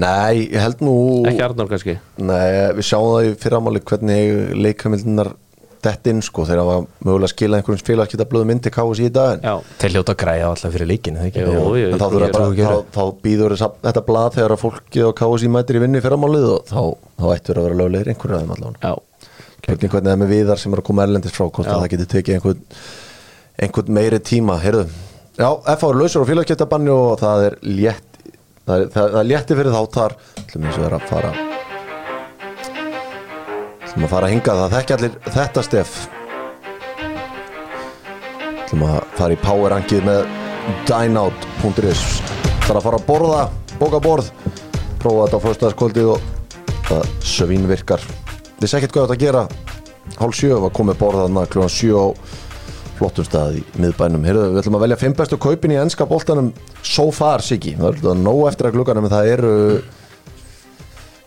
Nei, 0.02 0.48
ég 0.48 0.58
held 0.58 0.80
nú 0.82 0.94
ekki 1.30 1.44
Arnór 1.44 1.68
kannski? 1.70 1.94
Nei, 2.18 2.46
við 2.74 2.86
sjáum 2.88 3.12
það 3.12 3.28
í 3.28 3.34
fyrramáli 3.44 3.82
hvernig 3.86 4.54
leikamildinar 4.58 5.30
dett 5.84 6.08
inn 6.08 6.22
sko 6.24 6.46
þegar 6.48 6.62
það 6.62 6.68
var 6.70 6.84
mögulega 7.04 7.28
að 7.28 7.32
skila 7.34 7.58
einhverjum 7.58 7.86
félagskita 7.88 8.26
blöðum 8.28 8.52
inn 8.54 8.62
til 8.64 8.72
KS 8.74 9.02
í 9.04 9.10
dag. 9.12 9.34
En, 9.36 9.44
já, 9.44 9.76
Þeir 9.82 9.94
hljóta 9.94 10.14
að 10.14 10.20
græja 10.22 10.48
alltaf 10.50 10.74
fyrir 10.74 10.90
en 11.90 11.98
þá, 12.96 13.02
býður 13.24 13.56
þetta 13.60 14.04
blað 14.08 14.30
þegar 14.38 14.54
að 14.56 14.62
fólki 14.64 15.04
á 15.04 15.10
KS 15.20 15.44
í 15.44 15.50
mætir 15.54 15.78
í 15.78 15.82
vinnu 15.84 16.00
í 16.00 16.04
fyrramálið 16.04 16.46
og 16.54 16.70
þá, 16.70 16.80
þá 17.20 17.26
ættur 17.36 17.60
að 17.60 17.68
vera 17.68 17.80
löglegir 17.82 18.12
einhverju 18.14 18.38
aðeim 18.38 18.54
allavega. 18.56 18.80
Já, 18.80 19.28
Hvernig 19.64 19.92
hvernig 19.94 20.08
það 20.08 20.14
er 20.14 20.20
með 20.20 20.32
viðar 20.34 20.60
sem 20.60 20.74
er 20.74 20.80
að 20.82 20.88
koma 20.90 21.04
erlendis 21.06 21.32
frá 21.36 21.46
hvort 21.48 21.68
það 21.70 21.86
getur 21.94 22.08
tekið 22.12 22.34
einhvern, 22.38 22.64
einhvern 23.64 23.94
meiri 23.96 24.18
tíma 24.20 24.58
Heyrðu, 24.60 24.82
já, 25.38 25.46
FH 25.72 25.88
er 25.88 26.00
lausur 26.02 26.26
á 26.26 26.28
félagskiptabanni 26.28 26.92
og 26.92 27.14
það 27.22 27.44
er 27.46 27.56
létt 27.64 28.13
það 28.68 28.86
það, 28.94 29.08
það 29.14 29.28
létti 29.30 29.58
fyrir 29.58 29.74
þá 29.74 29.82
þar. 29.96 30.16
Ætlum 30.44 30.68
og 30.70 30.78
er 30.86 30.96
að 30.96 31.06
fara 31.10 31.32
ætlum 33.84 34.06
að 34.06 34.12
fara 34.14 34.28
að 34.28 34.34
hinga 34.34 34.56
það 34.60 34.76
þekki 34.76 34.96
allir 34.96 35.16
þetta 35.36 35.64
stef. 35.68 35.94
Ætlum 38.64 38.86
að 38.88 38.98
fara 39.20 39.36
í 39.36 39.40
powerrankið 39.44 40.08
með 40.08 40.26
dineout.is 40.88 42.04
það 42.64 42.70
er 42.72 42.78
að 42.80 42.86
fara 42.88 43.00
að 43.00 43.08
borða, 43.08 43.40
bóka 43.78 44.00
borð 44.02 44.30
prófa 45.02 45.26
þetta 45.26 45.40
á 45.40 45.44
fyrstaðskvöldið 45.44 46.12
og 46.14 46.28
það 46.88 47.10
sövín 47.28 47.66
virkar 47.68 48.04
vissi 48.64 48.78
ekkert 48.78 48.94
hvað 48.94 49.10
þetta 49.10 49.16
að 49.18 49.24
gera. 49.24 49.42
Hálf 50.18 50.36
sjö 50.38 50.56
var 50.62 50.72
komið 50.76 50.98
borðaðna 51.00 51.44
kljóðan 51.50 51.72
sjö 51.72 52.00
á 52.00 52.06
flottum 52.98 53.26
stað 53.26 53.58
í 53.58 53.64
miðbænum. 53.82 54.24
Heyrðu, 54.28 54.46
við 54.54 54.62
ætlum 54.62 54.78
að 54.78 54.84
velja 54.86 54.98
fimm 55.00 55.16
bestu 55.18 55.38
kaupin 55.42 55.74
í 55.74 55.78
ennska 55.80 56.06
boltanum 56.10 56.50
so 56.82 57.08
far, 57.14 57.42
Siggi. 57.44 57.74
Það 57.80 58.10
er 58.12 58.20
nóg 58.22 58.42
eftir 58.50 58.68
að 58.68 58.76
glugganum 58.78 59.08
en 59.08 59.14
það 59.14 59.30
eru 59.34 59.52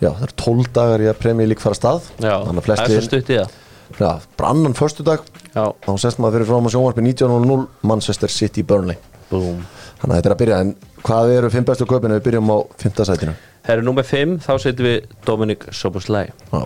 já, 0.01 0.09
það 0.09 0.25
eru 0.27 0.37
12 0.43 0.69
dagar 0.77 1.03
í 1.03 1.09
að 1.11 1.19
premjið 1.23 1.51
lík 1.53 1.63
fara 1.63 1.79
stað. 1.79 2.11
Já 2.23 2.35
þannig 2.45 2.61
að 2.61 2.69
það 2.69 2.83
er 2.85 2.93
svo 2.93 3.07
stutt 3.09 3.33
í 3.33 3.39
það. 3.41 3.57
Já, 3.97 4.09
brannan 4.39 4.75
föstudag. 4.75 5.27
Já, 5.53 5.63
þá 5.85 5.91
sest 6.03 6.19
maður 6.19 6.39
fyrir 6.39 6.49
fram 6.51 6.67
á 6.67 6.71
sjónvarpi 6.75 7.05
19.00 7.05 7.67
Manchester 7.87 8.31
City 8.31 8.63
Burnley. 8.67 8.99
Búm 9.31 9.63
þannig 9.97 10.13
að 10.13 10.17
þetta 10.19 10.29
er 10.29 10.35
að 10.35 10.41
byrja 10.41 10.57
en 10.61 10.73
hvað 11.07 11.31
eru 11.33 11.51
fimm 11.53 11.67
bestu 11.67 11.87
kaupin 11.89 12.13
við 12.13 12.25
byrjum 12.27 12.51
á 12.53 12.57
fimmta 12.81 13.05
sætinu? 13.07 13.33
Það 13.65 13.73
eru 13.73 13.85
númer 13.87 14.05
5, 14.07 14.35
þá 14.45 14.51
setjum 14.63 14.87
við 14.87 15.07
Dominic 15.25 15.65
Soboslai. 15.75 16.27
Já. 16.51 16.61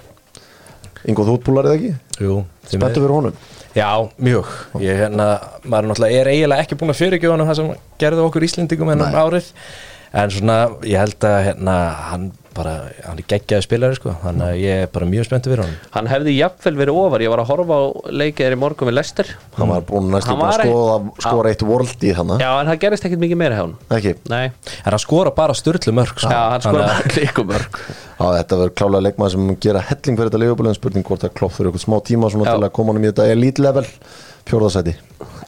Ingo 1.10 1.26
þú 1.26 1.38
útbúlar 1.40 1.70
eða 1.70 1.78
ekki? 1.80 1.94
Jú, 2.22 2.42
Spenntu 2.68 3.02
fyrir 3.02 3.16
honum 3.16 3.38
Já, 3.78 4.10
mjög 4.20 4.50
Ég 4.84 5.00
hérna, 5.00 5.28
maður 5.64 5.92
náttúrulega 5.92 6.20
er 6.20 6.30
eiginlega 6.34 6.66
ekki 6.66 6.78
búin 6.80 6.92
að 6.92 7.00
fyrirgjóða 7.00 7.38
hann 7.38 7.48
það 7.48 7.60
sem 7.62 7.70
gerði 8.04 8.26
okkur 8.26 8.46
Íslendingum 8.48 8.92
ennum 8.92 9.14
Nei. 9.14 9.22
árið 9.22 9.52
En 10.22 10.34
svona, 10.34 10.58
ég 10.84 11.00
held 11.00 11.24
að 11.24 11.38
hérna, 11.46 11.76
hann 12.10 12.26
bara, 12.56 12.72
hann 13.06 13.20
er 13.22 13.26
geggjaði 13.32 13.64
spilari 13.66 13.96
sko 13.98 14.14
Þannig 14.24 14.44
að 14.48 14.58
ég 14.62 14.82
er 14.84 14.90
bara 14.92 15.06
mjög 15.10 15.28
spenntu 15.28 15.52
fyrir 15.52 15.64
honum. 15.64 15.78
Hann 15.96 16.10
hefði 16.12 16.34
jafnvel 16.38 16.74
verið 16.82 16.98
ofar, 17.02 17.24
ég 17.26 17.32
var 17.34 17.42
að 17.44 17.50
horfa 17.52 17.78
á 17.80 17.84
leikið 18.22 18.56
í 18.56 18.60
morgun 18.62 18.90
við 18.92 18.96
Lester 18.98 19.30
hann 19.58 19.72
var 19.72 19.86
búin 19.88 20.10
næstu 20.12 20.32
Hann 20.32 20.42
búin 20.42 20.52
að 20.52 20.64
skoða, 20.66 20.98
skora 21.28 21.54
eitt 21.54 21.66
world 21.70 22.06
í 22.08 22.14
þannig 22.18 22.44
Já, 22.44 22.50
en 22.62 22.72
það 22.72 22.80
gerist 22.86 23.08
ekkert 23.10 23.24
mikið 23.24 23.40
meira 23.44 23.56
hjá 23.60 23.64
hann 23.66 23.76
ekki, 23.98 24.14
Nei, 24.34 24.44
En 24.84 24.90
hann 24.92 25.04
skora 25.06 25.32
bara 25.38 25.56
styrlu 25.58 25.96
mörg 26.02 26.16
sko. 26.20 26.30
já, 26.34 26.42
hann 26.56 26.66
skora 26.68 26.90
að- 26.98 27.08
klíkumörk 27.16 27.80
á 28.22 28.26
þetta 28.38 28.58
verður 28.60 28.76
klálega 28.78 29.06
leikmaður 29.08 29.32
sem 29.38 29.46
mun 29.48 29.58
gera 29.64 29.80
helling 29.88 30.18
fyrir 30.20 30.30
þetta 30.30 30.42
leifubölu 30.44 30.70
en 30.70 30.78
spurning 30.78 31.08
hvort 31.08 31.24
það 31.26 31.34
klopp 31.40 31.56
fyrir 31.56 31.72
eitthvað 31.72 31.86
smá 31.88 31.98
tíma 32.06 32.30
svona 32.30 32.46
Já. 32.46 32.54
til 32.58 32.68
að 32.68 32.74
koma 32.76 32.92
honum 32.94 33.08
í 33.08 33.10
þetta 33.14 33.32
elite 33.34 33.64
level 33.66 33.86
fjórðasæti 34.46 34.94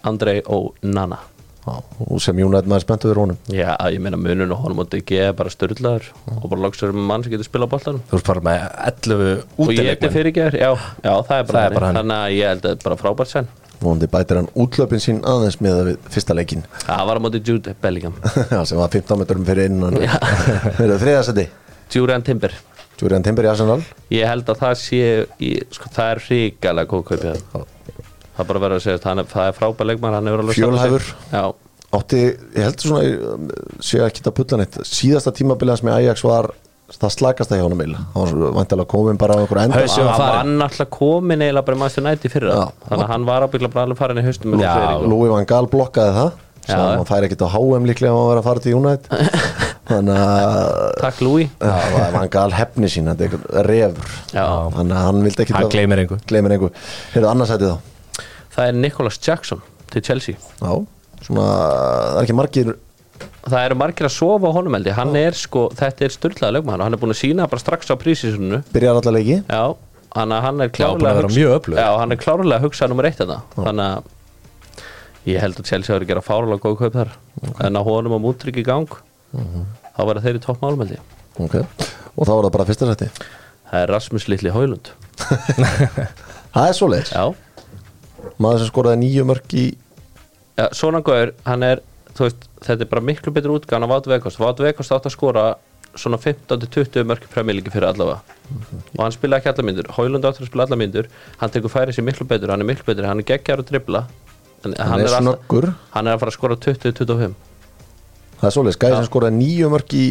Andrei 0.09 0.41
og 0.49 0.73
Nana 0.81 1.19
og 1.67 2.19
sem 2.21 2.37
United 2.43 2.67
maður 2.69 2.83
spenntu 2.85 3.09
fyrir 3.09 3.21
honum. 3.23 3.37
Já, 3.53 3.71
ég 3.93 4.01
meina 4.03 4.17
munun 4.19 4.51
og 4.51 4.63
honum 4.65 4.81
átti 4.83 4.99
ekki 5.01 5.17
er 5.23 5.33
bara 5.37 5.49
styrlaður 5.53 6.09
og 6.35 6.49
bara 6.51 6.61
loksur 6.65 6.91
um 6.93 7.03
mann 7.07 7.23
sem 7.23 7.31
getur 7.31 7.47
spilað 7.47 7.69
á 7.69 7.73
boltanum. 7.73 8.01
Þú 8.11 8.19
ert 8.19 8.27
bara 8.31 8.43
með 8.49 8.65
11 8.91 9.23
og 9.23 9.71
ég 9.71 9.79
útileikmenn. 9.79 10.13
fyrir 10.17 10.31
ekki 10.33 10.47
já, 10.59 10.71
já, 11.03 11.13
það 11.29 11.37
er 11.37 11.47
bara, 11.47 11.53
Það 11.53 11.65
er 11.69 11.77
bara 11.79 11.87
hann. 11.91 11.99
þannig 12.01 12.17
að 12.17 12.35
ég 12.37 12.51
held 12.51 12.63
að 12.65 12.69
þetta 12.71 12.79
er 12.79 12.87
bara 12.89 13.01
frábært 13.03 13.31
sen 13.33 13.47
vonandi 13.83 14.07
bætir 14.07 14.37
hann 14.39 14.47
útlöpin 14.55 15.01
sín 15.03 15.17
aðeins 15.27 15.57
með 15.59 15.79
við 15.89 15.97
fyrsta 16.13 16.35
leikin 16.37 16.61
Það 16.85 17.07
var 17.09 17.19
á 17.19 17.21
móti 17.25 17.41
Jude 17.43 17.73
Bellingham. 17.81 18.13
Já, 18.53 18.59
sem 18.65 18.77
var 18.79 18.87
15 18.93 19.19
metrum 19.19 19.43
fyrir 19.47 19.67
innan. 19.71 19.97
Fyrir 20.77 20.99
þriðasæti 21.03 21.47
Julian 21.93 22.23
Timber. 22.23 22.53
Júriðan 23.03 23.23
Timber 23.25 23.43
í 23.43 23.49
Arsenal. 23.51 23.81
Ég 24.13 24.27
held 24.29 24.47
að 24.47 24.59
það 24.61 24.73
sé 24.79 24.99
í, 25.43 25.49
sko, 25.75 25.89
það 25.91 26.11
það 28.33 28.43
er 28.43 28.49
bara 28.51 28.63
verið 28.65 28.79
að 28.79 28.85
segja 28.87 29.13
er, 29.13 29.29
það 29.33 29.47
er 29.49 29.57
frábær 29.59 29.89
leikmann, 29.89 30.17
hann 30.17 30.31
hefur 30.31 30.43
alveg. 30.43 31.13
Já, 31.33 31.43
átti, 31.99 32.21
ég 32.57 32.67
heldur 32.67 32.91
svona 32.91 33.81
sé 33.83 34.03
ekki 34.05 34.25
að 34.25 34.37
pulla 34.41 34.61
neitt. 34.61 34.79
Síðasta 34.89 35.33
tímabilið 35.35 35.77
hans 35.77 35.85
með 35.85 35.99
Ajax 36.01 36.25
var 36.27 36.53
það 36.93 37.13
slakast 37.15 37.53
að 37.53 37.59
hjá 37.59 37.65
honum 37.65 37.81
illa 37.85 37.99
hann 38.13 38.25
var 38.43 38.55
vantilega 38.59 38.89
komin 38.91 39.19
bara 39.21 39.37
á 39.37 39.41
einhver 39.41 39.61
enda. 39.63 39.81
Hann 39.81 40.19
var 40.19 40.49
náttúrulega 40.49 40.89
komin 40.93 41.43
eiginlega 41.43 41.67
bara 41.69 41.77
í 41.77 41.81
Master 41.81 42.03
United 42.05 42.33
fyrir 42.33 42.53
það 42.53 42.73
þannig 42.89 43.05
að 43.05 43.13
hann 43.13 43.27
var 43.29 43.45
ábyggla 43.47 43.69
bara 43.73 43.85
alveg 43.87 44.01
farin 44.01 44.21
í 44.21 44.25
Friðrik. 44.27 45.05
Louis 45.09 45.31
van 45.33 45.47
Gaal 45.49 45.69
blokkaði 45.71 46.17
það. 46.19 46.33
Já. 46.63 46.77
hann 46.79 47.07
fær 47.07 47.25
ekkert 47.27 47.41
á 47.43 47.49
HM 47.51 47.87
líklega 47.89 48.11
ef 48.13 48.17
hann 48.19 48.29
var 48.29 48.39
að 48.39 48.45
fara 48.47 48.63
til 48.63 48.75
United. 48.77 49.09
Þannig 49.89 50.19
að 50.23 50.93
Takk 51.01 51.17
Já, 51.59 51.73
Van 52.13 52.29
Gaal 52.31 52.53
hefni 52.55 52.87
sín, 52.91 53.09
þetta 53.11 53.25
er 53.59 53.71
einhver 53.73 53.97
Já. 54.31 54.45
þannig 54.77 54.95
að 54.95 55.07
hann 55.09 55.25
vildi 55.25 55.43
ekki 55.43 55.57
Hann 55.57 55.73
gleymir 55.73 56.03
gleymir 56.29 56.55
engu. 56.55 56.69
Heyrðu 57.11 57.31
annarsætið 57.33 57.73
þá 57.73 57.92
Það 58.53 58.67
er 58.69 58.77
Nicholas 58.77 59.17
Jackson 59.23 59.61
til 59.93 60.03
Chelsea. 60.05 60.35
Já, 60.61 60.73
svona, 61.25 61.45
það 61.45 62.17
er 62.19 62.25
ekki 62.27 62.35
margir 62.37 62.73
Það 63.43 63.65
eru 63.67 63.75
margir 63.79 64.07
að 64.07 64.13
sofa 64.15 64.49
á 64.49 64.55
honum 64.55 64.75
heldur 64.77 64.95
Hann 64.97 65.15
er 65.19 65.35
sko, 65.37 65.65
þetta 65.75 66.05
er 66.07 66.13
styrlaða 66.15 66.53
leikmann 66.57 66.79
og 66.81 66.87
hann 66.87 66.95
er 66.95 66.99
búin 67.01 67.13
að 67.13 67.19
sína 67.19 67.45
bara 67.51 67.61
strax 67.61 67.91
á 67.91 67.95
prísísunnu 67.99 68.61
byrjar 68.73 68.99
alla 68.99 69.13
leiki. 69.17 69.37
Já, 69.47 69.63
hann, 70.15 70.35
hann 70.45 70.63
er 70.63 70.71
klárlega 70.73 71.23
öflugur. 71.27 71.75
Já, 71.77 71.89
hann 71.99 72.15
er 72.15 72.19
klárlega 72.21 72.59
að 72.61 72.65
hugsa 72.67 72.87
nummer 72.91 73.07
eitt 73.09 73.19
þetta 73.19 73.37
Þannig 73.57 73.85
að 73.89 75.29
ég 75.33 75.39
held 75.43 75.59
að 75.59 75.69
Chelsea 75.69 75.93
hafi 75.95 76.03
að 76.07 76.09
gera 76.13 76.23
fárulega 76.25 76.63
góð 76.65 76.77
kaup 76.81 76.97
þar. 76.97 77.13
En 77.67 77.79
að 77.79 77.87
honum 77.91 78.15
á 78.15 78.19
mútrygg 78.23 78.59
í 78.59 78.65
gang 78.67 78.89
þá 79.33 80.01
verða 80.07 80.23
þeir 80.25 80.39
í 80.39 80.43
topp 80.43 80.63
málum 80.63 80.83
held 80.83 80.95
ég. 80.97 81.13
Ok, 81.43 81.55
og 81.59 82.27
þá 82.27 82.33
var 82.33 82.43
það 82.47 82.53
bara 82.57 82.67
fyrsta 82.71 82.89
sæti. 82.91 83.09
Það 83.69 83.79
er 83.83 83.93
Rasmus 83.95 84.27
Litli 84.29 84.51
Hólund 84.53 84.91
Það 86.53 86.67
er 86.67 86.75
svoleiðis, 86.77 87.11
Já, 87.15 87.23
maður 88.41 88.63
sem 88.63 88.71
skoraði 88.71 89.01
nýju 89.03 89.25
mörg 89.29 89.53
í 89.59 89.65
Já, 90.53 90.67
svona 90.77 91.01
góður, 91.01 91.31
hann 91.47 91.63
er 91.65 91.79
veist, 92.19 92.43
þetta 92.61 92.85
er 92.85 92.89
bara 92.91 93.01
miklu 93.01 93.31
betur 93.33 93.55
útgáðan 93.55 93.87
af 93.87 93.89
Vátt 93.89 94.09
Vekost 94.11 94.37
Vátt 94.41 94.59
Vekost 94.61 94.91
átt 94.93 95.07
að 95.09 95.15
skora 95.15 95.45
svona 95.97 96.17
15-20 96.21 97.03
mörki 97.05 97.27
premjöliki 97.29 97.69
fyrir 97.73 97.85
allavega. 97.91 98.21
Og 98.97 99.01
hann 99.01 99.13
spila 99.13 99.37
ekki 99.37 99.49
alla 99.51 99.65
myndur 99.65 99.89
Hólund 99.97 100.25
áttur 100.25 100.45
að 100.45 100.49
spila 100.51 100.65
alla 100.67 100.77
myndur 100.77 101.09
hann 101.41 101.51
tekur 101.53 101.69
færið 101.73 101.97
sér 101.97 102.05
miklu 102.07 102.25
betur, 102.29 102.49
hann 102.53 102.61
er 102.61 102.69
miklu 102.69 102.85
betur. 102.87 103.05
Hann 103.09 103.21
er 103.21 103.27
geggjar 103.29 103.61
að 103.61 103.69
dribla 103.71 104.03
en 104.65 104.73
Hann 104.77 105.01
er 105.01 105.09
alltaf- 105.09 105.21
snöggur. 105.25 105.67
hann 105.93 106.07
er 106.07 106.15
að 106.15 106.21
fara 106.23 106.31
að 106.33 106.37
skora 106.37 106.55
20-25 106.55 107.35
Það 108.39 108.47
er 108.49 108.55
svoleiðis, 108.57 108.79
gæði 108.81 108.95
sem 109.01 109.09
skoraði 109.09 109.37
nýju 109.41 109.69
mörg 109.73 109.93
í 109.97 110.05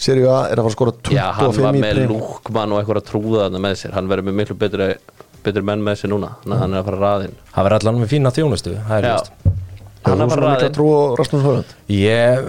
Serie 0.00 0.28
A 0.32 0.40
er 0.48 0.56
að 0.60 0.64
fara 0.64 0.72
að 0.72 0.76
skora 0.76 0.92
25 0.96 1.16
Já, 1.16 1.26
hann 1.36 1.56
var 1.60 1.76
í 1.76 1.80
með 1.84 2.02
lúkmann 2.08 2.72
og 2.72 2.80
eitthvað 2.80 3.00
að 3.02 3.08
trúða 3.10 3.42
þarna 3.44 3.60
með 3.66 3.74
sér. 3.80 3.92
Hann 3.96 4.08
verður 4.08 4.28
með 4.30 4.38
miklu 4.40 4.56
betri, 4.60 4.86
betri 5.44 5.62
menn 5.62 5.82
með 5.86 6.02
sér 6.02 6.12
núna 6.14 6.34
þannig 6.42 6.56
að 6.56 6.62
hann 6.64 6.74
er 6.74 6.82
að 6.82 6.90
fara 6.90 7.00
að 7.00 7.06
raðinn. 7.08 7.34
Hann 7.56 7.66
verður 7.68 7.80
allan 7.80 8.00
með 8.04 8.12
fína 8.14 8.34
þjónustu 8.36 8.76
er 9.08 9.18
hann 10.00 10.16
er 10.16 10.24
þú 10.24 10.24
að 10.24 10.30
svona 10.32 10.32
fara 10.32 10.52
raðinn. 10.54 10.74
trú 10.78 10.84
á 10.96 11.00
Rasmus 11.20 11.42
Hólund? 11.44 11.72
Ég 11.92 12.46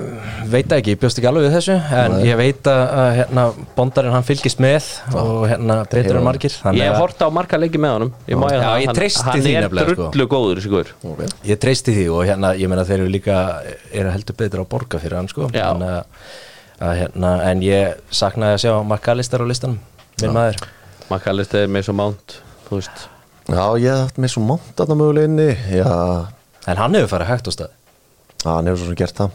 veit 0.54 0.71
ekki, 0.71 0.93
ég 0.93 0.99
bjóst 1.01 1.17
ekki 1.19 1.27
alveg 1.27 1.43
við 1.49 1.56
þessu 1.58 1.73
en 1.99 2.13
ég 2.23 2.38
veit 2.39 2.69
að, 2.71 2.84
að 3.01 3.10
hérna, 3.17 3.43
bondarinn 3.75 4.13
hann 4.15 4.23
fylgist 4.23 4.62
með 4.63 4.88
og 5.19 5.41
hérna 5.51 5.75
breytir 5.91 6.15
hann 6.15 6.23
margir 6.30 6.54
þannig 6.56 6.80
Ég 6.80 6.88
hef 6.88 6.95
að 6.95 7.01
horta 7.04 7.27
á 7.27 7.30
marga 7.36 7.60
leiki 7.60 7.82
með 7.84 7.95
honum. 7.97 8.13
Ég, 8.23 8.38
Já, 8.38 8.39
það, 8.39 8.54
ég 8.56 8.88
hann- 8.88 8.95
hann 9.82 9.89
er 9.91 9.91
sko. 9.97 10.08
drullu 10.08 10.27
góður 10.32 10.62
þessi 10.62 10.71
Okay. 11.12 11.27
ég 11.51 11.60
treysti 11.65 11.95
því 11.97 12.06
og 12.15 12.23
hérna, 12.30 12.54
ég 12.56 12.71
meina 12.71 12.86
þeir 12.88 12.99
eru 13.01 13.12
líka 13.12 13.36
eru 13.91 14.13
heldur 14.15 14.38
betur 14.39 14.63
að 14.63 14.69
borga 14.71 14.99
fyrir 15.04 15.17
hann 15.19 15.27
sko. 15.27 15.49
Þannig 15.51 15.91
að, 15.91 16.06
að, 16.80 16.93
hérna, 17.01 17.34
en 17.51 17.65
ég 17.67 17.99
saknaði 18.15 18.56
að 18.56 18.63
sjá 18.63 18.73
markalistar 18.88 19.43
á 19.43 19.45
listanum 19.51 19.80
minn 20.21 20.32
maður. 20.39 20.63
Makalist 21.12 21.54
er 21.60 21.67
með 21.67 21.84
svo 21.89 21.97
mánt 21.99 22.38
Þú 22.71 22.79
veist. 22.79 23.05
Já, 23.51 23.63
ég 23.84 23.91
hef 23.91 24.01
haft 24.05 24.19
með 24.23 24.31
svo 24.31 24.41
mánt 24.47 24.79
að 24.79 24.91
það 24.93 24.99
mögulega 25.01 25.27
inni. 25.27 25.47
Já, 25.75 25.89
en 26.71 26.79
hann 26.79 26.95
hefur 26.95 27.10
farið 27.12 27.31
hægt 27.34 27.49
á 27.49 27.51
stað. 27.51 27.73
Hann 28.45 28.69
hefur 28.69 28.79
svo 28.79 28.91
sem 28.93 28.99
gert 29.01 29.17
það. 29.17 29.34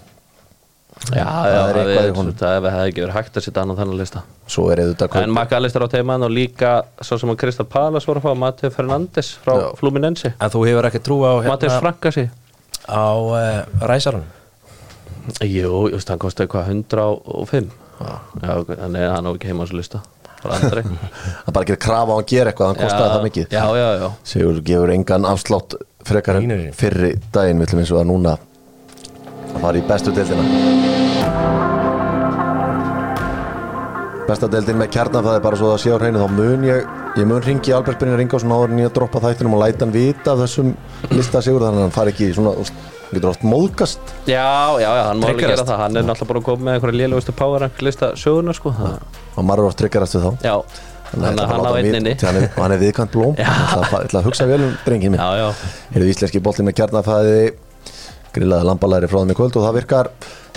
Já, 1.12 1.27
það 1.27 1.51
já, 1.53 1.59
er 1.61 1.79
eitthvað 1.83 2.09
í 2.09 2.14
honum. 2.16 2.37
Það 2.40 2.55
hefði 2.57 2.87
ekki 2.87 3.03
verið 3.05 3.16
hægt 3.18 3.37
að 3.37 3.44
setja 3.44 3.64
annan 3.66 3.77
þennan 3.77 4.01
lista. 4.01 4.22
Svo 4.49 4.64
er 4.72 4.81
auðvitað 4.81 5.18
En 5.20 5.35
Makalist 5.37 5.77
er 5.77 5.85
á 5.85 5.88
teimann 5.92 6.25
og 6.25 6.33
líka 6.33 6.70
Svo 7.05 7.18
sem 7.20 7.35
að 7.35 7.37
Kristal 7.42 7.66
Palas 7.68 8.09
voru 8.09 8.22
að 8.22 8.31
fá 8.31 8.40
Mateo 8.40 8.72
Fernandes 8.72 9.35
frá 9.44 9.53
Já. 9.61 9.66
Fluminense. 9.77 10.33
En 10.40 10.55
þú 10.55 10.64
hefur 10.70 10.88
ekki 10.88 11.03
trú 11.05 11.18
á 11.29 11.37
hérna, 11.44 11.77
Frankasi 11.77 12.31
á 12.88 13.07
uh, 13.18 13.66
ræsarun 13.83 14.25
Jú, 15.42 15.88
just, 15.90 16.09
hann 16.09 16.22
kosti 16.22 16.44
eitthvað 16.46 16.70
105 16.70 17.70
Já, 18.46 18.53
hann 18.79 18.96
er 18.96 19.11
hann 19.11 19.27
á 19.27 19.31
ekki 19.35 19.51
heima 19.51 19.64
á 19.64 19.66
þessu 19.66 19.81
lista 19.81 20.03
bara 20.46 20.61
aldrei. 20.62 20.85
Hann 21.44 21.59
bara 21.59 21.68
gerir 21.68 21.82
krafa 21.82 22.16
á 22.16 22.16
að 22.16 22.26
gera 22.32 22.52
eitthvað 22.52 22.72
hann 22.72 22.80
kostaði 22.80 23.12
það 23.12 23.26
mikið. 23.28 23.54
Já, 23.59 23.64
já, 23.82 23.88
já. 24.00 24.09
Sigur 24.32 24.61
gefur 24.70 24.94
engan 24.96 25.28
afslátt 25.28 25.78
frekar 26.06 26.40
en 26.40 26.56
fyrri 26.76 27.14
daginn. 27.35 27.62
Villum 27.66 27.82
eins 27.82 27.94
og 27.94 28.02
að 28.02 28.11
núna 28.12 28.37
að 29.52 29.61
fara 29.61 29.80
í 29.80 29.87
bestu 29.87 30.14
deildina. 30.16 30.44
Besta 34.26 34.48
deildin 34.50 34.80
með 34.80 34.90
kjarnan 34.96 35.22
það 35.22 35.37
er 35.38 35.42
bara 35.44 35.59
svo 35.61 35.68
að 35.70 35.80
sé 35.85 35.92
á 35.94 35.98
hreinu 36.00 36.18
þá 36.18 36.32
mun 36.35 36.64
ég, 36.66 36.87
ég 37.14 37.28
mun 37.30 37.44
ringi 37.44 37.74
Albert 37.76 38.00
Brynjar 38.00 38.18
Ringásson 38.18 38.50
áður 38.50 38.72
en 38.74 38.80
ég 38.82 38.94
droppa 38.96 39.20
þættinum 39.22 39.54
og 39.54 39.62
læta 39.62 39.87
hann 39.87 39.94
vita 39.94 40.32
af 40.32 40.40
þessum 40.42 40.72
lista 41.12 41.42
sigur 41.46 41.62
þannig 41.62 41.78
að 41.78 41.87
hann 41.87 41.94
fari 41.94 42.14
ekki 42.14 42.32
í 42.32 42.35
svona, 42.35 42.56
hann 43.07 43.16
getur 43.21 43.31
oft 43.31 43.45
móðgast. 43.47 44.12
Já, 44.27 44.47
já, 44.83 44.90
já, 44.90 45.03
hann 45.09 45.21
má 45.23 45.29
alveg 45.31 45.40
gera 45.47 45.62
það. 45.62 45.79
Hann 45.85 45.97
er 45.97 46.07
náttúrulega 46.09 46.29
bara 46.33 46.40
að 46.42 46.47
koma 46.51 46.66
með 46.69 46.77
einhverja 46.79 47.01
lélugustu 47.03 47.35
power 47.38 47.61
rank 47.66 47.83
lista 47.87 48.12
söguna, 48.19 48.55
sko. 48.57 48.73
Og 49.37 49.51
er 49.55 49.64
oft 49.71 49.79
tryggarast 49.81 50.19
við 50.19 50.27
þá. 50.27 50.47
Já, 50.51 50.57
Þannig 51.07 51.38
að 51.38 51.51
hann 51.53 51.66
á 51.66 51.73
einninni 51.79 52.12
vita- 52.16 52.27
hann 52.27 52.37
er, 52.40 52.49
hann 52.57 52.73
er 52.75 52.81
viðkvæmt 52.83 53.12
blóm. 53.14 53.37
Það 53.38 53.92
er 54.01 54.09
ætla 54.09 54.21
að 54.21 54.27
hugsa 54.27 54.47
vel 54.51 54.59
um 54.66 54.73
drengið 54.85 55.12
minn. 55.14 55.21
Já, 55.23 55.38
já, 55.38 55.71
Heyrðu 55.95 56.09
íslenski 56.11 56.40
bolti 56.42 56.64
með 56.66 56.75
kjarnafæði. 56.81 57.37
Grillaði 58.37 58.66
lambalæri 58.69 59.09
frá 59.09 59.21
þeim 59.23 59.31
í 59.33 59.37
kvöld 59.38 59.55
og 59.57 59.62
það 59.64 59.77
virkar 59.79 60.11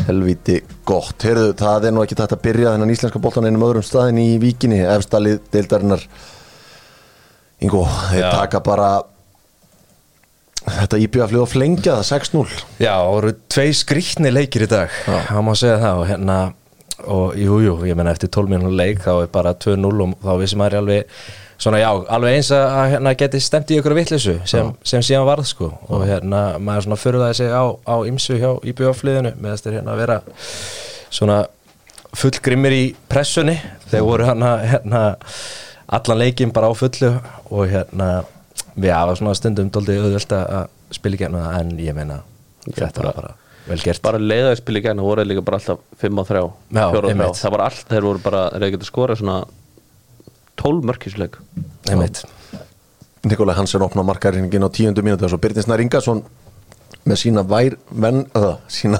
helviti 0.07 0.55
gott. 0.89 1.21
Heyrðu, 1.23 1.53
það 1.61 1.85
er 1.87 1.93
nú 1.95 2.01
ekki 2.03 2.17
tætt 2.17 2.33
að 2.35 2.41
byrja 2.47 2.73
þennan 2.73 2.91
íslenska 2.95 3.21
boltan 3.23 3.45
einum 3.47 3.63
öðrum 3.69 3.85
staðin 3.87 4.19
í 4.19 4.27
víkinni 4.41 4.81
efstalið 4.97 5.37
deildarinnar. 5.53 6.03
Ingo, 7.61 7.83
þeir 8.09 8.25
taka 8.33 8.59
bara 8.65 8.89
þetta 10.83 11.01
íbjöðaflið 11.05 11.43
og 11.43 11.51
flengja 11.51 11.97
það 11.97 12.07
6-0 12.09 12.45
Já, 12.79 12.93
það 12.93 13.11
voru 13.15 13.35
tvei 13.55 13.67
skrýtni 13.75 14.31
leikir 14.33 14.65
í 14.65 14.71
dag. 14.71 14.95
Það 15.05 15.45
má 15.47 15.53
segja 15.59 15.77
það 15.83 16.01
og 16.01 16.09
hérna 16.09 16.39
og 17.09 17.37
jú, 17.39 17.59
jú, 17.63 17.75
ég 17.87 17.95
menna 17.95 18.11
eftir 18.15 18.31
12 18.31 18.51
minútur 18.51 18.75
leik 18.75 19.03
þá 19.03 19.13
er 19.21 19.29
bara 19.31 19.53
2-0 19.55 19.91
og 20.03 20.17
þá 20.23 20.33
vissi 20.41 20.57
maður 20.59 20.81
alveg 20.81 21.21
svona 21.59 21.79
já, 21.81 21.89
alveg 22.15 22.37
eins 22.39 22.49
að 22.55 22.65
að, 22.65 22.89
hérna 22.93 23.13
geti 23.19 23.41
stemt 23.43 23.71
í 23.71 23.79
ykkur 23.79 23.95
vittlisu 23.97 24.35
sem, 24.47 24.71
sem 24.87 25.03
síðan 25.03 25.27
varð 25.27 25.47
sko. 25.49 25.71
Og 25.91 26.05
hérna 26.07 26.43
maður 26.63 26.87
svona 26.87 26.99
förðaði 26.99 27.39
sig 27.41 27.51
á, 27.51 27.63
á 27.75 27.95
ymsu 28.07 28.39
hjá 28.39 28.51
íbjöðafliðinu 28.71 29.33
með 29.37 29.55
þess 29.55 29.67
að 29.67 29.79
hérna 29.79 29.97
vera 29.99 30.19
svona 31.09 31.39
fullgrimmir 32.19 32.75
í 32.75 32.83
pressunni. 33.11 33.57
Þeir 33.91 34.05
voru 34.07 34.27
hérna, 34.29 34.53
hérna 34.71 35.03
allan 35.99 36.21
leikin 36.21 36.53
bara 36.55 36.71
á 36.71 36.73
fullu 36.77 37.15
og 37.49 37.71
hérna 37.71 38.09
við 38.79 38.95
hafa 38.95 39.15
svona 39.19 39.35
stundum 39.37 39.69
doldið 39.73 40.01
auðvöld 40.05 40.35
að 40.39 40.95
spila 40.95 41.17
í 41.17 41.21
genna 41.21 41.45
en 41.59 41.75
ég 41.81 41.95
meina 41.97 42.21
þetta 42.69 43.05
var 43.05 43.15
bara 43.19 43.35
vel 43.69 43.79
gert. 43.83 44.01
bara 44.05 44.19
leiðaði 44.21 44.59
spil 44.61 44.79
í 44.79 44.83
gæna 44.85 45.05
voru 45.05 45.25
líka 45.27 45.43
bara 45.45 45.59
alltaf 45.59 45.81
5 46.01 46.21
á 46.21 46.23
3, 46.29 46.43
Já, 46.73 46.83
4 46.89 46.89
á 46.89 47.01
3 47.05 47.11
einmitt. 47.13 47.39
Það 47.43 47.53
var 47.55 47.63
allt, 47.67 47.85
þeir 47.91 48.07
voru 48.07 48.23
bara, 48.23 48.43
þeir 48.55 48.73
geta 48.75 48.87
skorað 48.87 49.21
svona 49.21 49.37
12 50.59 50.87
mörkisleik 50.89 51.37
einmitt. 51.91 52.23
Nikolai 53.29 53.57
Hansen 53.57 53.83
opna 53.83 54.05
markarringin 54.07 54.63
á 54.63 54.69
tíundu 54.71 55.03
mínúti 55.03 55.27
og 55.27 55.33
svo 55.33 55.41
Byrnisna 55.43 55.77
Ringason 55.79 56.23
með 57.09 57.21
sína 57.21 57.43
vær, 57.47 57.75
venn, 57.91 58.23
uh, 58.37 58.55
sína 58.71 58.99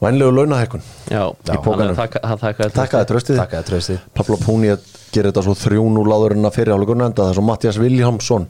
vænlegu 0.00 0.32
launahækun 0.32 0.82
Já, 1.10 1.26
Í 1.28 1.58
pókanum. 1.64 1.98
Takkaði 1.98 3.10
tröstið 3.10 3.98
Pablo 4.16 4.38
Púni 4.40 4.72
að 4.72 4.86
gera 5.14 5.32
þetta 5.32 5.44
svo 5.46 5.56
þrjún 5.58 5.98
úr 6.00 6.10
láður 6.10 6.36
en 6.36 6.48
að 6.48 6.56
fyrir 6.58 6.76
áleikurinn 6.76 7.06
enda. 7.08 7.24
Það 7.24 7.32
er 7.32 7.38
svo 7.38 7.46
Mattias 7.48 7.80
Viljámsson 7.80 8.46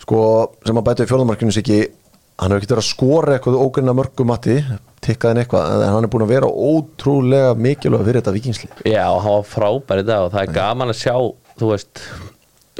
sko 0.00 0.20
sem 0.66 0.78
að 0.80 0.86
bæta 0.86 1.04
í 1.04 1.10
fjórðumarkinu 1.10 1.54
sig 1.54 1.64
ekki 1.64 1.80
hann 2.40 2.54
hefur 2.54 2.62
ekki 2.62 2.70
verið 2.72 2.82
að 2.82 2.88
skora 2.88 3.34
eitthvað 3.36 3.60
ógrinna 3.60 3.94
mörgu 3.96 4.26
Matti. 4.28 4.56
Tikkaði 5.00 5.32
en 5.32 5.42
eitthvað 5.42 5.70
en 5.74 5.94
hann 5.94 6.06
er 6.06 6.12
búin 6.12 6.24
að 6.26 6.32
vera 6.34 6.48
ótrúlega 6.50 7.54
mikilvæg 7.56 8.02
fyrir 8.04 8.20
þetta 8.20 8.34
vikingsli 8.36 8.68
Já, 8.84 9.06
hann 9.08 9.38
var 9.38 9.46
frábær 9.48 10.02
í 10.02 10.04
dag 10.08 10.26
og 10.26 10.34
það 10.34 10.42
er 10.42 10.52
gaman 10.58 10.92
að 10.92 10.98
sjá, 11.00 11.14
þú 11.60 11.70
veist 11.70 12.02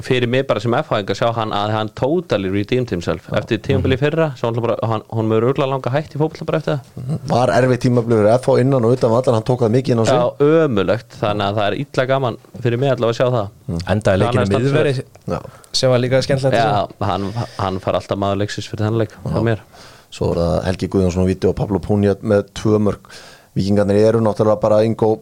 fyrir 0.07 0.31
mig 0.31 0.47
bara 0.49 0.63
sem 0.63 0.75
F-hæðing 0.79 1.13
að 1.13 1.19
sjá 1.21 1.29
hann 1.37 1.55
að 1.57 1.75
hann 1.75 1.91
totally 1.99 2.51
redeemed 2.53 2.93
himself. 2.95 3.29
Eftir 3.37 3.61
tímabili 3.65 3.99
fyrra, 4.01 4.31
svo 4.39 4.51
hann, 4.51 4.61
bara, 4.65 4.77
hann, 4.87 5.05
hann 5.11 5.31
mögur 5.31 5.51
örgulega 5.51 5.71
langa 5.75 5.93
hætt 5.95 6.17
í 6.17 6.21
fótbolta 6.21 6.49
bara 6.49 6.63
eftir 6.63 6.79
það. 6.79 7.21
Var 7.33 7.55
erfið 7.59 7.83
tímablöfur 7.87 8.31
FH 8.37 8.57
innan 8.65 8.89
og 8.89 8.97
utan 8.97 9.15
vallar 9.15 9.39
hann 9.39 9.47
tók 9.51 9.65
það 9.67 9.75
mikið 9.77 9.97
inn 9.97 10.03
á 10.03 10.07
sig. 10.11 10.19
Já, 10.21 10.65
ömulegt, 10.65 11.19
þannig 11.21 11.47
að 11.47 11.61
það 11.61 11.69
er 11.69 11.79
illa 11.85 12.09
gaman 12.15 12.41
fyrir 12.61 12.83
mig 12.83 12.95
allavega 12.95 13.13
að 13.13 13.21
sjá 13.21 13.37
það. 13.37 13.55
Endaði 13.95 14.25
leikinu 14.25 14.43
er 14.47 14.53
miðveri 14.57 14.97
Já. 15.01 15.39
sem 15.83 15.95
var 15.95 16.03
líka 16.03 16.25
skemmtilegt. 16.27 16.59
Já, 16.61 17.07
hann, 17.13 17.31
hann 17.61 17.81
far 17.85 18.01
alltaf 18.01 18.21
maður 18.21 18.43
leiksis 18.45 18.71
fyrir 18.71 18.89
þennan 18.89 19.05
leik 19.05 19.67
svo 20.11 20.33
er 20.35 20.41
það 20.43 20.57
Helgi 20.67 20.89
Guðjónsson 20.91 21.27
á 21.27 21.31
viti 21.31 21.51
og 21.51 21.57
Pablo 21.59 21.81
Púni 21.83 22.11
með 22.27 22.49
tvö 22.59 22.81
mörg 22.83 23.13
vikingarnir 23.59 24.09
eru 24.09 24.23
náttúrulega 24.25 24.63
bara 24.63 24.83
Ingo 24.87 25.21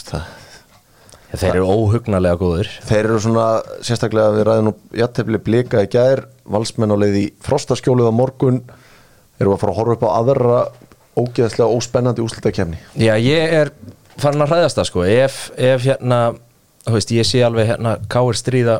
það 0.00 0.22
Já, 0.22 0.41
þeir 1.32 1.56
eru 1.56 1.66
óhugnarlega 1.72 2.38
góður 2.40 2.70
Þeir 2.88 3.00
eru 3.00 3.18
svona, 3.24 3.46
sérstaklega 3.84 4.34
við 4.36 4.46
ræðum 4.48 4.72
jættefli 5.00 5.40
blika 5.46 5.82
í 5.84 5.90
gær, 5.92 6.26
valsmenn 6.44 6.92
á 6.92 6.96
leið 7.00 7.18
í 7.22 7.26
frostaskjólið 7.44 8.10
á 8.10 8.14
morgun. 8.14 8.62
Eru 9.40 9.54
að 9.54 9.62
fara 9.62 9.74
að 9.74 9.80
horfa 9.80 9.96
upp 9.96 10.06
á 10.06 10.10
aðra 10.18 10.60
ógeðslega 11.18 11.68
óspennandi 11.68 12.22
úslitakefni 12.24 12.78
Já, 12.96 13.16
ég 13.20 13.52
er 13.62 13.72
farin 14.20 14.44
að 14.44 14.54
hræðast 14.54 14.78
það 14.78 14.88
sko. 14.88 15.04
Ef, 15.08 15.42
ef 15.60 15.84
hérna, 15.84 16.20
þú 16.86 16.96
veist, 16.96 17.12
ég 17.16 17.28
sé 17.28 17.42
alveg 17.44 17.68
hérna 17.72 17.96
káir 18.12 18.38
stríða 18.38 18.78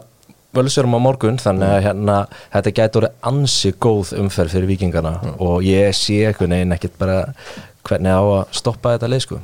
völsurum 0.52 0.96
á 0.96 1.00
morgun 1.00 1.38
þannig 1.40 1.70
að 1.70 1.84
hérna 1.86 2.16
þetta 2.52 2.72
gæti 2.76 3.00
orðið 3.00 3.28
ansi 3.30 3.72
góð 3.80 4.14
umferð 4.20 4.56
fyrir 4.56 4.68
vikingarna 4.68 5.12
og 5.40 5.64
ég 5.64 5.96
sé 5.96 6.18
eitthvað 6.28 6.52
neginn 6.52 6.76
ekkert 6.76 6.98
bara 7.00 7.18
hvernig 7.88 8.12
á 8.14 8.22
að 8.22 8.42
stoppa 8.56 8.92
þetta 8.96 9.08
leið 9.12 9.24
sko? 9.26 9.38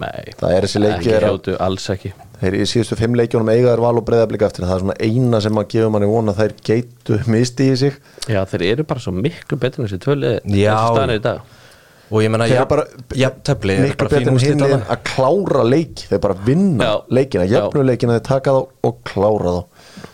Nei, 0.00 0.32
Það 0.40 0.52
er 0.56 0.66
þessi 0.66 0.82
leiki 0.82 0.98
ekki 1.00 1.12
er 1.16 1.22
að- 1.26 1.30
hljótu, 1.32 1.54
alls 1.60 1.86
ekki. 1.94 2.12
Þeir 2.40 2.54
í 2.56 2.64
síðustu 2.64 2.96
fimm 2.96 3.14
leikjónum 3.20 3.50
eiga 3.52 3.74
þær 3.74 3.80
val 3.84 3.96
og 4.00 4.04
breyðablika 4.08 4.46
eftir. 4.48 4.64
Það 4.64 4.74
er 4.76 4.80
svona 4.84 4.98
eina 5.00 5.40
sem 5.44 5.58
að 5.60 5.66
gefa 5.74 5.90
manni 5.92 6.06
vona 6.08 6.32
þær 6.32 6.52
geitu 6.64 7.18
misti 7.28 7.66
í 7.72 7.76
sig. 7.76 7.96
Já, 8.28 8.44
þeir 8.48 8.62
eru 8.72 8.84
bara 8.84 9.00
svo 9.00 9.12
miklu 9.12 9.58
betur 9.60 9.82
en 9.84 9.88
þessi 9.90 9.98
tvölið 10.00 10.38
Já. 10.56 10.76
staðan 10.76 11.14
í 11.16 11.18
dag. 11.20 11.40
Og 12.10 12.22
ég 12.24 12.30
menna, 12.30 12.46
Þeir 12.50 12.56
eru 12.56 12.66
bara 12.66 12.84
já, 13.14 13.28
töfli 13.44 13.76
miklu 13.78 14.08
betur 14.08 14.28
en 14.32 14.38
hinn 14.38 14.62
að 14.82 15.02
klára 15.06 15.62
leik 15.68 15.94
þeir 16.10 16.20
bara 16.20 16.34
vinna 16.34 16.84
Já. 16.84 16.94
leikina, 17.10 17.44
jöfnu 17.46 17.84
leikina 17.86 18.16
þeir 18.18 18.24
taka 18.26 18.50
þá 18.50 18.66
og 18.82 18.96
klára 19.04 19.52
þá. 19.54 19.64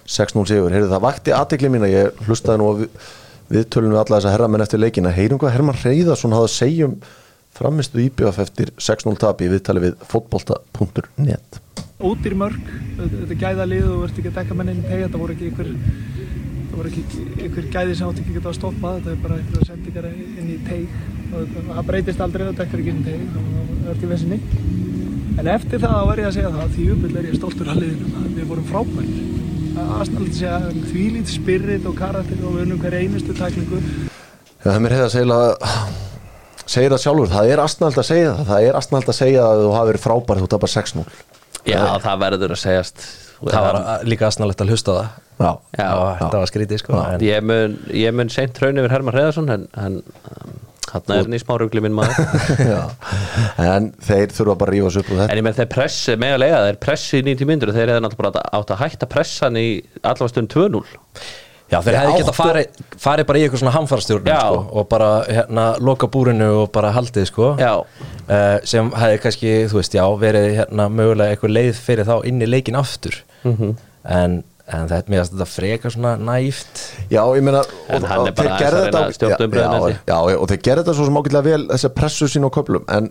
6-0 0.07 0.46
sigur, 0.46 0.70
heyrðu 0.70 0.90
það 0.92 1.00
vakti 1.07 1.33
aðtekli 1.33 1.70
mín 1.72 1.87
að 1.87 1.94
ég 1.94 2.20
hlustaði 2.26 2.59
nú 2.61 2.68
á 2.68 2.72
við, 2.83 2.88
viðtölun 3.50 3.94
við 3.94 4.00
alla 4.02 4.18
þessa 4.20 4.35
herramenn 4.35 4.61
eftir 4.66 4.79
leikina. 4.83 5.11
Heyrum 5.14 5.38
hvað 5.40 5.52
Herman 5.57 5.81
Reyðarsson 5.83 6.33
hafði 6.37 6.50
að 6.50 6.57
segja 6.59 6.85
um 6.90 7.00
framistu 7.57 8.03
íbjöf 8.03 8.40
eftir 8.45 8.73
6-0 8.77 9.16
tapi 9.23 9.47
í 9.47 9.53
viðtali 9.55 9.83
við 9.87 9.97
fotbolta.net 10.11 11.61
ódýr 11.97 12.35
mörg, 12.37 12.61
þetta 12.99 13.33
er 13.33 13.38
gæðalið 13.40 13.87
og 13.88 14.01
verður 14.03 14.19
ekki 14.21 14.31
að 14.31 14.38
dekka 14.40 14.57
mennin 14.59 14.83
í 14.83 14.88
teg 14.88 15.05
þetta 15.07 15.21
voru 15.21 15.37
ekki 15.37 15.47
einhver 15.49 15.71
það 16.66 16.77
voru 16.77 16.90
ekki 16.90 17.05
einhver 17.47 17.69
gæði 17.73 17.95
sem 17.97 18.11
átti 18.11 18.21
ekki 18.23 18.33
að 18.33 18.38
geta 18.38 18.51
að 18.51 18.59
stoppa 18.59 18.90
þetta 18.99 19.12
er 19.14 19.23
bara 19.23 19.38
einhverja 19.40 19.69
sendingar 19.71 20.09
inn 20.12 20.51
í 20.53 20.59
teg 20.66 20.83
og 21.37 21.55
það 21.71 21.87
breytist 21.90 22.21
aldrei 22.27 22.45
það 22.45 22.59
dekkar 22.61 22.83
ekki 22.83 22.92
inn 22.92 23.01
í 23.01 23.07
teg 23.07 23.21
og 23.25 23.47
það 23.71 23.92
er 23.95 24.03
til 24.03 24.11
vesinni 24.12 24.38
en 25.37 25.51
eftir 25.53 25.83
það 25.83 25.97
þá 25.97 26.05
verð 26.11 26.23
ég 26.23 26.29
að 26.29 26.37
segja 26.37 26.53
það 26.59 26.75
því 26.77 26.85
uppöld 26.97 27.16
er 27.16 27.31
ég 27.31 27.38
stoltur 27.40 27.73
að 27.73 27.81
liðinum 27.83 28.12
að 28.21 28.29
við 28.37 28.51
vorum 28.53 28.69
frábært 28.73 29.14
aðstæðan 29.77 30.37
segja 30.37 30.59
þvílít 30.90 31.33
spirit 31.33 31.88
og 31.88 31.97
karakter 31.99 32.45
og 32.45 32.57
við 32.57 32.66
unnum 32.66 32.83
hverja 32.85 33.03
einustu 33.05 33.37
tæklingu 33.37 33.81
Já, 34.64 34.73
segir 36.66 36.92
það 36.94 37.02
sjálfur, 37.05 37.31
það 37.33 37.52
er 37.55 37.62
astnald 37.62 38.00
að 38.02 38.09
segja 38.11 38.33
það 38.37 38.50
það 38.50 38.66
er 38.70 38.79
astnald 38.81 39.11
að 39.12 39.18
segja 39.20 39.46
að 39.46 39.62
þú 39.64 39.70
hafi 39.76 39.90
verið 39.92 40.05
frábær 40.07 40.42
þú 40.42 40.50
tapar 40.55 40.72
6-0 40.76 41.07
Já, 41.66 41.81
það 41.98 42.20
verður 42.22 42.52
að 42.55 42.61
segjast. 42.62 43.07
Það 43.42 43.64
var 43.66 44.05
líka 44.07 44.29
aðsnalegt 44.29 44.61
að 44.62 44.68
hlusta 44.70 44.92
á 44.92 44.96
það. 44.96 45.09
Já, 45.37 45.48
Já, 45.76 45.87
og 45.92 46.07
þetta 46.20 46.38
var 46.40 46.50
skrítið 46.52 46.79
sko 46.81 47.00
en, 47.00 47.24
Ég 47.26 47.42
mun, 47.44 47.74
ég 47.92 48.14
mun 48.16 48.31
seint 48.33 48.61
raun 48.62 48.79
yfir 48.81 48.94
Herman 48.94 49.16
Hreðarsson 49.16 49.50
en, 49.52 49.66
en 49.83 49.98
um, 49.98 50.55
hann 50.92 51.11
er 51.12 51.26
hann 51.26 51.37
í 51.37 51.40
smárugli 51.42 51.83
minn 51.85 51.96
maður. 51.98 52.31
Já. 52.70 52.79
en 53.66 53.90
þeir 54.07 54.33
þurfa 54.33 54.55
bara 54.62 54.72
að 54.72 54.79
rífa 54.79 54.92
sig 54.94 55.02
upp 55.02 55.11
úr 55.12 55.20
þetta 55.20 55.35
En 55.35 55.40
ég 55.42 55.46
með 55.48 55.59
þeir 55.61 55.68
pressi 55.74 56.16
með 56.22 56.37
að 56.37 56.42
lega 56.46 56.62
þeir 56.68 56.79
pressi 56.87 57.20
í 57.20 57.26
90 57.26 57.50
myndur 57.50 57.74
þeir 57.76 57.92
hefði 57.92 58.05
náttúrulega 58.07 58.38
bara 58.38 58.61
átt 58.61 58.72
að 58.76 58.83
hætta 58.87 59.11
pressan 59.16 59.61
í 59.61 59.66
allavega 60.00 60.33
stund 60.33 60.55
2-0 60.55 60.85
Já, 61.70 61.81
þeir 61.83 61.96
hefði 61.98 62.18
geta 62.20 62.31
áttu- 62.31 62.42
farið 62.44 62.83
fari 63.02 63.24
bara 63.26 63.38
í 63.38 63.42
eitthvað 63.46 63.59
svona 63.64 63.72
hamfarstjórn 63.74 64.26
Já. 64.31 64.38
sko, 64.38 64.59
og 64.79 64.88
bara 64.88 65.09
hérna 65.26 65.64
loka 65.83 66.07
búrinu 66.07 66.50
og 66.62 66.68
bara 66.72 66.92
haldið 66.94 67.26
sko 67.26 67.57
Já. 67.59 67.72
Eh, 68.29 68.59
sem 68.64 68.90
hefði 68.90 69.20
kannski, 69.24 69.55
þú 69.72 69.81
veist, 69.81 69.94
já, 69.98 70.05
verið 70.20 70.46
hérna 70.61 70.87
mögulega 70.88 71.35
eitthvað 71.35 71.57
leið 71.59 71.81
fyrir 71.88 72.05
þá 72.07 72.20
inn 72.24 72.40
í 72.42 72.46
leikin 72.46 72.79
aftur 72.79 73.18
Mhm. 73.44 73.76
en, 74.05 74.44
en 74.68 74.88
þetta 74.88 75.11
að 75.18 75.31
þetta 75.35 75.46
freka 75.46 75.90
svona 75.90 76.14
næft 76.18 76.85
Já, 77.11 77.22
ég 77.35 77.42
meina 77.42 77.64
En 77.88 78.02
og- 78.02 78.09
hann 78.11 78.20
og 78.20 78.29
er 78.29 78.33
bara 78.33 78.48
að 78.48 78.61
reyna 78.61 78.87
þetta 78.87 79.02
að 79.07 79.12
stjórna 79.18 79.37
á- 79.37 79.46
umræðunni, 79.46 79.92
já, 79.92 79.98
já, 80.07 80.31
já, 80.31 80.38
og 80.40 80.48
þeir 80.48 80.62
gerðu 80.62 80.85
þetta 80.85 80.94
svo 80.94 81.05
sem 81.05 81.14
ágætlega 81.16 81.42
vel 81.50 81.66
þess 81.68 81.85
að 81.90 81.94
pressu 81.94 82.26
sín 82.31 82.46
á 82.46 82.50
köflum 82.50 82.85
en 82.88 83.11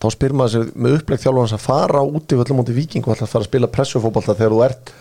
þá 0.00 0.06
spyr 0.14 0.30
maður 0.32 0.54
sér 0.54 0.72
með 0.78 0.98
upplegg 1.00 1.20
þjálfans 1.26 1.52
að 1.58 1.60
fara 1.66 2.00
út 2.06 2.26
í 2.32 2.38
völlum 2.38 2.62
mútið 2.62 2.74
viking 2.78 3.02
og 3.08 3.16
að 3.18 3.26
fara 3.28 3.42
að 3.44 3.48
spila 3.50 3.66
pressufótbolta 3.66 4.34
þegar 4.38 4.54
þú 4.54 4.64
ert 4.64 4.92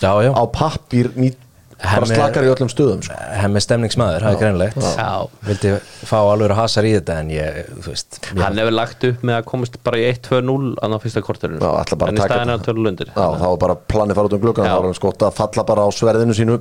Já, 0.00 0.12
já, 0.24 0.32
á 0.32 0.44
pappír 0.48 1.10
ný, 1.14 1.34
bara 1.80 2.08
slakar 2.08 2.44
í 2.46 2.50
öllum 2.52 2.70
stöðum 2.70 3.02
sko. 3.04 3.16
hemmi 3.40 3.62
stemningsmaður, 3.64 4.24
það 4.26 4.34
er 4.34 4.40
greinlegt 4.42 4.84
Já. 4.84 5.06
vildi 5.48 5.72
fá 6.10 6.16
alveg 6.20 6.54
hasar 6.58 6.88
í 6.88 6.92
þetta 6.98 7.16
en 7.22 7.32
ég, 7.34 7.58
þú 7.80 7.94
veist 7.94 8.18
ég, 8.20 8.42
Hann 8.42 8.60
hefur 8.60 8.76
lagt 8.76 9.06
upp 9.08 9.24
með 9.26 9.38
að 9.38 9.46
komast 9.50 9.78
bara 9.86 10.00
í 10.00 10.06
1-2-0 10.10 10.70
á 10.76 10.86
fyrsta 11.00 11.22
korterinu. 11.24 11.60
Já, 11.62 11.70
ætla 11.80 12.00
bara 12.02 12.12
En 12.12 12.16
að 12.16 12.20
í 12.20 12.22
taka 12.24 12.34
staðinu 12.36 12.56
að 12.56 12.64
tölu 12.68 12.84
lundir 12.86 13.12
Já, 13.14 13.26
þá 13.40 13.46
var 13.46 13.60
bara 13.64 13.76
planið 13.94 14.20
fara 14.20 14.30
út 14.30 14.36
um 14.36 14.42
gluggan 14.44 14.68
Já. 14.68 14.72
þá 14.72 14.78
var 14.80 14.88
hann 14.90 14.98
skott 15.00 15.26
að 15.28 15.36
falla 15.40 15.66
bara 15.72 15.86
á 15.86 15.88
sverðinu 15.96 16.36
sínu. 16.36 16.58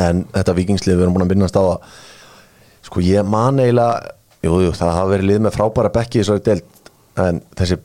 En 0.00 0.22
þetta 0.32 0.54
vikingslið 0.60 0.96
við 0.98 1.06
erum 1.06 1.16
búin 1.18 1.26
að 1.26 1.32
minnast 1.34 1.58
á 1.58 1.62
að 1.64 1.96
sko 2.84 3.02
ég 3.04 3.26
man 3.26 3.58
eiginlega 3.58 4.14
jú, 4.44 4.60
jú, 4.66 4.70
það 4.76 4.94
hafa 4.98 5.10
verið 5.10 5.30
lið 5.32 5.42
með 5.44 5.56
frábæra 5.58 5.92
bekki 5.92 6.20
í 6.20 6.22
þessari 6.22 6.44
deild 6.46 6.88
en 7.24 7.42
þessi 7.58 7.80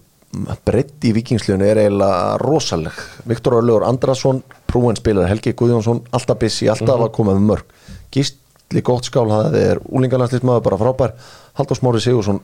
breytt 0.67 1.05
í 1.09 1.11
vikingsliðinu 1.15 1.65
er 1.65 1.81
eiginlega 1.83 2.37
rosaleg. 2.43 2.97
Viktor 3.29 3.57
Örlaugur 3.59 3.87
Andrason 3.87 4.43
prúen 4.69 4.97
spilar 4.99 5.29
Helgi 5.29 5.55
Guðjónsson 5.57 6.03
alltaf 6.15 6.39
busy, 6.41 6.69
alltaf 6.71 7.03
að 7.07 7.11
koma 7.17 7.35
með 7.35 7.49
mörg 7.49 7.75
Gísli 8.13 8.85
Góttskál, 8.85 9.27
það 9.29 9.59
er 9.59 9.83
úlingalandslismæður 9.89 10.65
bara 10.65 10.79
frábær. 10.81 11.13
Halldór 11.59 11.77
Smári 11.77 12.01
Sigursson 12.03 12.41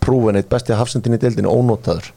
prúen 0.00 0.38
eitt 0.38 0.48
besti 0.52 0.76
hafsendin 0.76 1.16
í 1.16 1.20
deildinu 1.20 1.52
ónótaður 1.52 2.12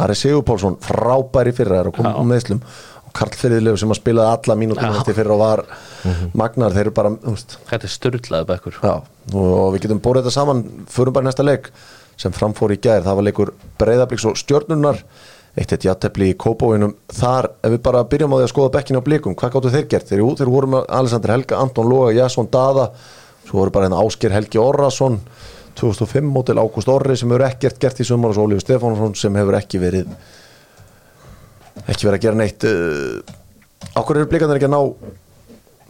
Ari 0.00 0.16
Sigurpálsson 0.16 0.78
frábær 0.80 1.50
í 1.50 1.54
fyrra 1.56 1.82
er 1.82 1.90
að 1.90 1.98
koma 1.98 2.14
um 2.16 2.30
meðslum 2.32 2.62
og 2.62 3.12
Karl 3.16 3.34
Fyrirlegu 3.36 3.80
sem 3.80 3.90
að 3.92 3.98
spilaði 4.00 4.38
alla 4.38 4.56
mínútum 4.56 4.94
eftir 4.96 5.16
fyrra 5.18 5.34
og 5.34 5.42
var 5.42 5.62
magnar, 6.38 6.72
þeir 6.72 6.86
eru 6.86 6.94
bara 6.96 7.10
veist, 7.12 7.58
Þetta 7.68 7.88
er 7.88 7.92
styrlaði 7.92 8.48
bekkur. 8.48 8.78
Já, 8.80 8.94
og 9.34 9.66
við 9.74 9.84
getum 9.84 10.00
bórið 10.04 10.24
þetta 10.24 10.36
saman 10.38 10.62
förum 10.88 11.16
bara 11.18 11.28
næsta 11.28 11.44
leik. 11.44 11.68
Sem 12.20 12.32
framfór 12.32 12.72
í 12.74 12.78
gær, 12.80 13.04
það 13.04 13.18
var 13.18 13.26
leikur 13.26 13.52
Breiðabliks 13.80 14.24
og 14.28 14.36
Stjörnunar 14.40 15.00
eitt 15.52 15.72
eitt 15.74 15.84
játefli 15.84 16.30
í 16.32 16.36
Kópóinum 16.40 16.94
þar, 17.12 17.50
ef 17.60 17.74
við 17.74 17.82
bara 17.84 18.04
byrjum 18.08 18.32
á 18.32 18.36
því 18.38 18.46
að 18.46 18.52
skoða 18.54 18.74
bekkinu 18.76 19.02
á 19.04 19.06
blikum 19.08 19.34
hvað 19.36 19.56
gáttu 19.56 19.72
þeir 19.74 19.88
gert? 19.90 20.08
Þeir, 20.08 20.22
þeir 20.38 20.52
voru 20.52 20.70
með 20.72 20.86
Alessandr 21.00 21.34
Helga, 21.34 21.58
Anton 21.60 21.90
Loga, 21.90 22.14
Jasson 22.16 22.48
Dada 22.52 22.86
svo 23.44 23.58
voru 23.60 23.74
bara 23.74 23.88
hérna 23.88 24.00
Ásker 24.00 24.32
Helgi 24.32 24.60
Orrason 24.62 25.18
2005 25.76 26.24
mótil 26.32 26.60
Ágúst 26.60 26.88
Orri 26.88 27.16
sem 27.16 27.30
hefur 27.32 27.44
ekkert 27.46 27.80
gert 27.80 28.00
í 28.00 28.06
sumar 28.06 28.32
og 28.32 28.38
svo 28.38 28.46
Ólífur 28.48 28.64
Stefánsson 28.64 29.16
sem 29.18 29.36
hefur 29.40 29.58
ekki 29.58 29.80
verið 29.82 30.08
ekki 31.86 32.06
verið 32.06 32.18
að 32.18 32.24
gera 32.26 32.38
neitt. 32.38 32.66
Uh, 32.68 33.92
Ákveður 33.92 34.22
eru 34.22 34.30
blikarnir 34.30 34.60
ekki 34.60 34.68
að 34.68 34.74
ná 34.76 34.82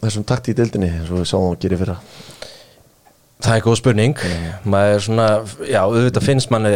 þessum 0.03 0.27
takti 0.27 0.51
í 0.53 0.57
dildinni 0.57 0.89
eins 0.91 1.11
og 1.11 1.21
við 1.21 1.29
sáum 1.29 1.51
að 1.51 1.59
gera 1.63 1.79
fyrra? 1.81 1.97
Það 3.43 3.57
er 3.57 3.65
góð 3.65 3.77
spurning. 3.79 4.23
Maður 4.71 4.93
er 4.95 5.03
svona, 5.03 5.27
já, 5.67 5.79
auðvitað 5.83 6.27
finnst 6.29 6.51
manni 6.51 6.73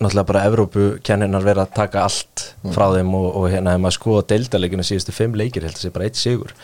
náttúrulega 0.00 0.26
bara 0.28 0.44
Evrópu 0.48 0.84
kenninar 1.06 1.44
vera 1.46 1.64
að 1.66 1.74
taka 1.78 2.04
allt 2.06 2.44
frá 2.74 2.86
þeim 2.94 3.14
og, 3.16 3.26
og 3.40 3.48
hérna 3.52 3.76
ef 3.76 3.82
maður 3.84 3.96
skoða 3.98 4.26
deildaleginu 4.34 4.84
síðustu 4.86 5.14
fimm 5.16 5.36
leikir, 5.38 5.64
ég 5.64 5.70
held 5.70 5.80
að 5.80 5.86
sé 5.86 5.92
bara 5.94 6.08
eitt 6.10 6.20
sigur. 6.20 6.54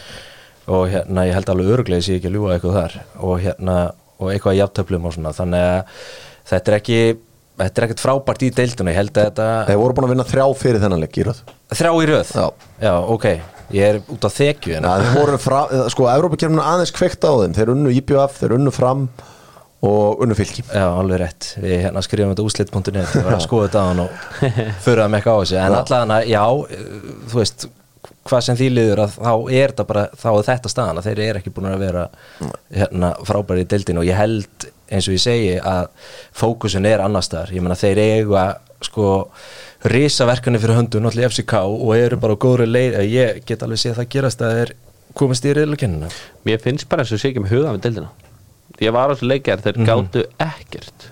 Og 0.72 0.86
hérna 0.92 1.26
ég 1.28 1.34
held 1.36 1.50
alveg 1.50 1.72
öruglega 1.74 2.04
sé 2.06 2.18
ekki 2.18 2.30
að 2.30 2.36
ljúga 2.36 2.56
eitthvað 2.56 2.78
þar. 2.78 2.96
Og 3.26 3.34
hérna 3.42 3.76
og 4.22 4.30
eitthvað 4.30 4.56
í 4.56 4.60
jafntöflum 4.62 5.08
og 5.08 5.16
svona. 5.16 5.34
Þannig 5.36 5.68
að 5.70 6.04
þetta 6.52 6.72
er 6.72 6.78
ekki 6.78 7.00
þetta 7.62 7.80
er 7.80 7.86
ekkert 7.88 8.02
frábært 8.02 8.44
í 8.46 8.52
deilduna, 8.56 8.92
ég 8.92 9.00
held 9.02 9.16
að 9.16 9.26
þetta 9.30 9.48
Þeir 9.68 9.80
voru 9.82 9.96
búin 9.96 10.06
að 10.06 10.14
vinna 10.14 10.28
þrjá 10.28 10.46
fyrir 10.60 10.82
þennan 10.82 11.02
leik 11.02 11.18
í 11.18 11.26
röð. 11.28 11.42
Þrjá 11.72 11.92
í 11.92 12.06
röð, 12.10 12.30
Já. 12.82 12.94
ok. 13.16 13.26
Ég 13.72 13.88
er 13.88 13.98
út 14.12 14.24
á 14.28 14.30
þekju 14.32 14.74
Já, 14.74 14.82
þeir 15.00 15.14
voru 15.16 15.36
frá, 15.40 15.58
sko, 15.92 16.06
Evrópakefninu 16.12 16.64
aðeins 16.64 16.92
kveikt 16.92 17.24
á 17.24 17.32
þeim. 17.32 17.54
Þeir 17.56 17.72
unnu 17.72 17.92
IBF, 17.96 18.34
þeir 18.40 18.56
unnu 18.58 18.72
fram 18.74 19.06
og 19.82 20.22
unnu 20.22 20.34
fylki 20.38 20.62
Já, 20.68 20.86
alveg 20.94 21.20
rétt. 21.22 21.52
Við 21.62 21.80
hérna 21.86 22.02
skrifum 22.04 22.32
þetta 22.32 22.46
úslit.net 22.46 23.14
og 23.18 23.24
var 23.26 23.36
að 23.36 23.44
skoða 23.44 23.68
þetta 23.68 23.82
á 23.82 23.86
hann 23.88 24.02
og 24.04 24.18
fyrir 24.84 25.04
að 25.04 25.14
mekka 25.16 25.34
á 25.34 25.38
þessu. 25.40 25.56
En 25.58 25.78
allavega, 25.78 26.18
já, 26.30 26.44
eh, 26.76 27.08
þú 27.32 27.40
veist, 27.40 27.66
hvað 28.30 28.44
sem 28.46 28.58
því 28.60 28.68
liður 28.76 29.02
að 29.02 29.16
þá 29.16 29.32
er 29.58 29.74
þetta 29.74 29.88
bara, 29.88 30.04
þá 30.22 30.28
er 30.30 30.46
þetta 30.50 30.72
staðan 30.72 31.00
að 31.00 31.08
þeir 31.08 31.24
eru 31.26 31.42
ekki 31.42 31.54
búin 31.56 31.70
að 31.72 31.82
vera 31.82 32.06
hérna 32.70 33.12
frábæri 33.26 33.66
í 33.66 33.68
deildinu 33.74 34.02
og 34.02 34.08
ég 34.08 34.18
held 34.22 34.68
eins 34.92 35.08
og 35.08 35.16
ég 35.16 35.24
segi 35.24 35.52
að 35.58 35.90
fókusun 36.38 36.86
er 36.86 37.02
annar 37.02 37.26
staðar. 37.26 37.54
Ég 37.56 37.64
meina 37.64 37.78
þeir 37.78 38.02
eiga 38.06 38.46
sko 38.82 39.10
risaverkani 39.90 40.62
fyrir 40.62 40.78
höndun 40.78 41.10
allir 41.10 41.30
FCK 41.30 41.58
og 41.66 41.94
eru 41.96 42.18
bara 42.22 42.38
á 42.38 42.42
góðri 42.42 42.70
leið 42.70 42.98
ég 43.10 43.42
get 43.46 43.62
alveg 43.66 43.82
séð 43.82 43.98
það 43.98 44.12
gerast 44.14 44.42
að 44.42 44.58
þeir 44.60 44.74
komist 45.18 45.46
í 45.46 45.54
reyðlukennina. 45.58 46.10
Mér 46.46 46.62
finnst 46.62 46.90
bara 46.90 47.02
eins 47.02 47.14
og 47.14 47.22
sé 47.22 47.32
ekki 47.32 47.42
með 47.42 47.56
huga 47.56 47.74
með 47.74 47.88
deildina 47.88 48.12
Ég 48.80 48.94
var 48.94 49.10
á 49.10 49.12
þessu 49.12 49.28
leikjar, 49.28 49.62
þeir 49.64 49.80
gátu 49.86 50.24
ekkert. 50.40 51.08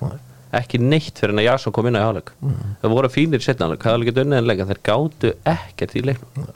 Ekki 0.57 0.81
neitt 0.83 1.20
fyrir 1.20 1.35
en 1.35 1.42
að 1.42 1.46
Jason 1.46 1.75
kom 1.75 1.87
inn 1.87 1.94
á 1.94 2.03
hjáleik 2.03 2.33
Það 2.83 2.94
voru 2.96 3.11
fínir 3.12 3.42
setna 3.44 3.68
hjáleik, 3.68 3.85
það 3.85 3.92
var 3.92 4.07
ekki 4.07 4.23
unnið 4.25 4.38
en 4.40 4.49
leika 4.49 4.66
þeir 4.66 4.81
gátu 4.88 5.35
ekkert 5.53 5.94
í 5.94 6.03
leiknum. 6.09 6.49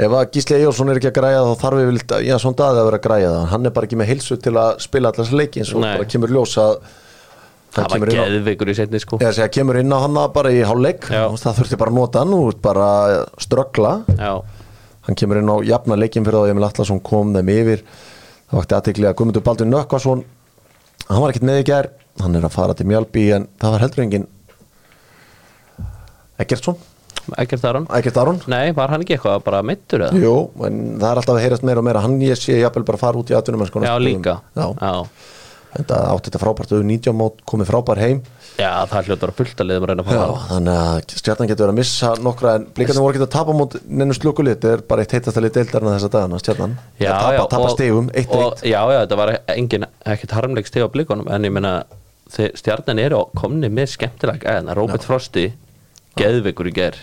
Ef 0.00 0.14
að 0.16 0.26
Gísli 0.34 0.56
Eyjólfsson 0.58 0.92
er 0.92 1.00
ekki 1.00 1.10
að 1.10 1.16
græja 1.18 1.40
þá 1.44 1.62
þarf 1.64 1.80
við 1.80 1.88
vilt 1.90 2.12
að, 2.14 2.26
já, 2.28 2.34
svona 2.40 2.58
daði 2.60 2.80
að 2.80 2.86
vera 2.88 2.98
að 3.00 3.06
græja 3.06 3.30
það. 3.34 3.46
Hann 3.50 3.66
er 3.66 3.72
bara 3.76 3.88
ekki 3.88 3.98
með 4.00 4.10
heilsu 4.12 4.36
til 4.40 4.52
að 4.60 4.70
spila 4.84 5.10
allar 5.10 5.26
þessi 5.26 5.40
leiki 5.40 5.62
eins 5.62 5.72
og 5.74 5.82
Nei. 5.82 5.90
bara 5.98 6.10
kemur 6.14 6.34
ljós 6.36 6.54
að 6.62 6.70
hann 7.74 7.88
Það 7.90 8.04
var 8.04 8.12
geðveikur 8.14 8.70
í 8.70 8.76
setni 8.78 9.00
sko. 9.02 9.18
Ég 9.22 9.34
segja, 9.36 9.50
kemur 9.56 9.80
inn 9.80 9.92
á 9.94 9.98
hann 10.02 10.20
bara 10.34 10.52
í 10.54 10.62
hálfleik. 10.66 11.10
Já. 11.10 11.24
það 11.42 11.60
þurfti 11.60 11.80
bara 11.82 11.92
að 11.94 11.98
nota 12.00 12.22
hann 12.24 12.36
og 12.38 12.62
bara 12.62 12.88
ströggla. 13.42 13.92
Hann 15.06 15.18
kemur 15.18 15.40
inn 15.40 15.52
á 15.52 15.56
jafna 15.66 15.98
leikin 15.98 16.26
fyrir 16.26 16.38
það 16.44 16.54
Emil 16.54 16.66
Atlasson 16.68 17.02
kom 17.02 17.34
þeim 17.34 17.52
yfir 17.54 17.84
það 18.50 18.58
vakti 18.58 18.76
aðtekli 18.78 19.08
að 19.08 19.16
Guðmundur 19.20 19.46
Baldur 19.46 19.70
Nökkvason 19.70 20.22
hann 21.08 21.22
var 21.24 21.32
ekkert 21.32 21.46
með 21.48 21.62
í 21.62 21.66
gær 21.70 21.90
hann 22.20 22.36
er 22.36 22.46
að 22.46 22.54
fara 22.54 22.76
til 22.76 22.86
Mjálby 22.90 23.26
en 23.36 23.48
það 23.60 23.74
var 23.76 23.84
heldur 23.86 24.04
engin 24.04 24.28
Eggertsson, 26.40 26.76
ekkert 27.36 27.60
þar 27.60 27.78
hann 27.80 27.88
Eggert 27.98 28.18
Aron? 28.20 28.38
Nei, 28.48 28.70
var 28.76 28.92
hann 28.94 29.04
ekki 29.04 29.18
eitthvað 29.18 29.42
bara 29.44 29.60
meittur 29.66 30.06
eða? 30.06 30.20
Jú, 30.22 30.34
en 30.66 30.78
það 30.96 31.10
er 31.10 31.20
alltaf 31.20 31.34
að 31.36 31.42
heyrast 31.44 31.66
meira 31.68 31.82
og 31.82 31.86
meira 31.86 32.02
hann 32.04 32.16
ég 32.24 32.38
sé 32.40 32.56
jafnvel 32.56 32.86
bara 32.88 33.00
fara 33.00 33.20
út 33.20 33.32
í 33.32 33.36
atvinnum 33.36 33.66
Já, 33.84 33.92
líka. 34.00 34.38
Já, 34.56 34.66
Já, 34.80 34.94
en 35.76 35.86
það 35.90 36.06
átti 36.14 36.30
þetta 36.30 36.42
frábært 36.42 36.72
auðvitað 36.72 36.88
19 36.94 37.18
mót 37.20 37.44
komið 37.52 37.70
frábær 37.70 38.00
heim 38.00 38.22
Já 38.60 38.70
það 38.90 39.06
hljóttur 39.08 39.30
að 39.32 39.38
fullta 39.40 39.64
liðum 39.66 39.84
að 39.86 39.90
reyna 39.90 40.02
að 40.04 40.10
Já, 40.10 40.18
fara 40.18 40.34
á. 40.36 40.40
þannig 40.50 40.80
að 40.80 41.14
stjarnan 41.20 41.48
getur 41.50 41.64
verið 41.64 41.72
að 41.74 41.78
missa 41.80 42.10
nokkra 42.26 42.54
en 42.58 42.66
blikarnir 42.76 43.04
voru 43.06 43.16
ekki 43.18 43.26
að 43.26 43.32
tapa 43.36 43.54
mót 43.56 43.76
nennu 43.88 44.16
slukulið, 44.18 44.56
þetta 44.58 44.72
er 44.76 44.82
bara 44.90 45.04
eitt 45.06 45.14
heitastali 45.16 45.50
deildarna 45.54 45.94
þessa 45.96 46.10
dagana, 46.16 46.40
stjarnan. 46.42 46.74
Já, 47.00 47.10
tapa, 47.14 47.32
já, 47.36 47.40
tapa 47.54 47.62
og- 47.70 47.74
stegum, 47.76 48.10
eitt 48.14 48.34
og- 48.36 48.44
eitt. 48.52 48.64
Já, 48.72 48.80
já, 48.92 48.98
þetta 49.06 49.16
var 49.22 49.32
engin, 49.56 49.86
ekkert 50.04 50.36
harmleik 50.36 50.66
steg 50.68 50.84
á 50.84 50.88
blikunum 50.92 51.30
en 51.32 51.42
ég 51.48 51.52
þeir- 52.30 52.54
stjarnan 52.60 52.98
eru 52.98 53.16
komni 53.34 53.68
með 53.72 53.94
skemmtileg 53.96 54.44
eðna, 54.44 54.76
Robert 54.76 55.02
Frosti 55.08 55.52
geðveikur 56.18 56.68
í 56.68 56.74
ger 56.74 56.96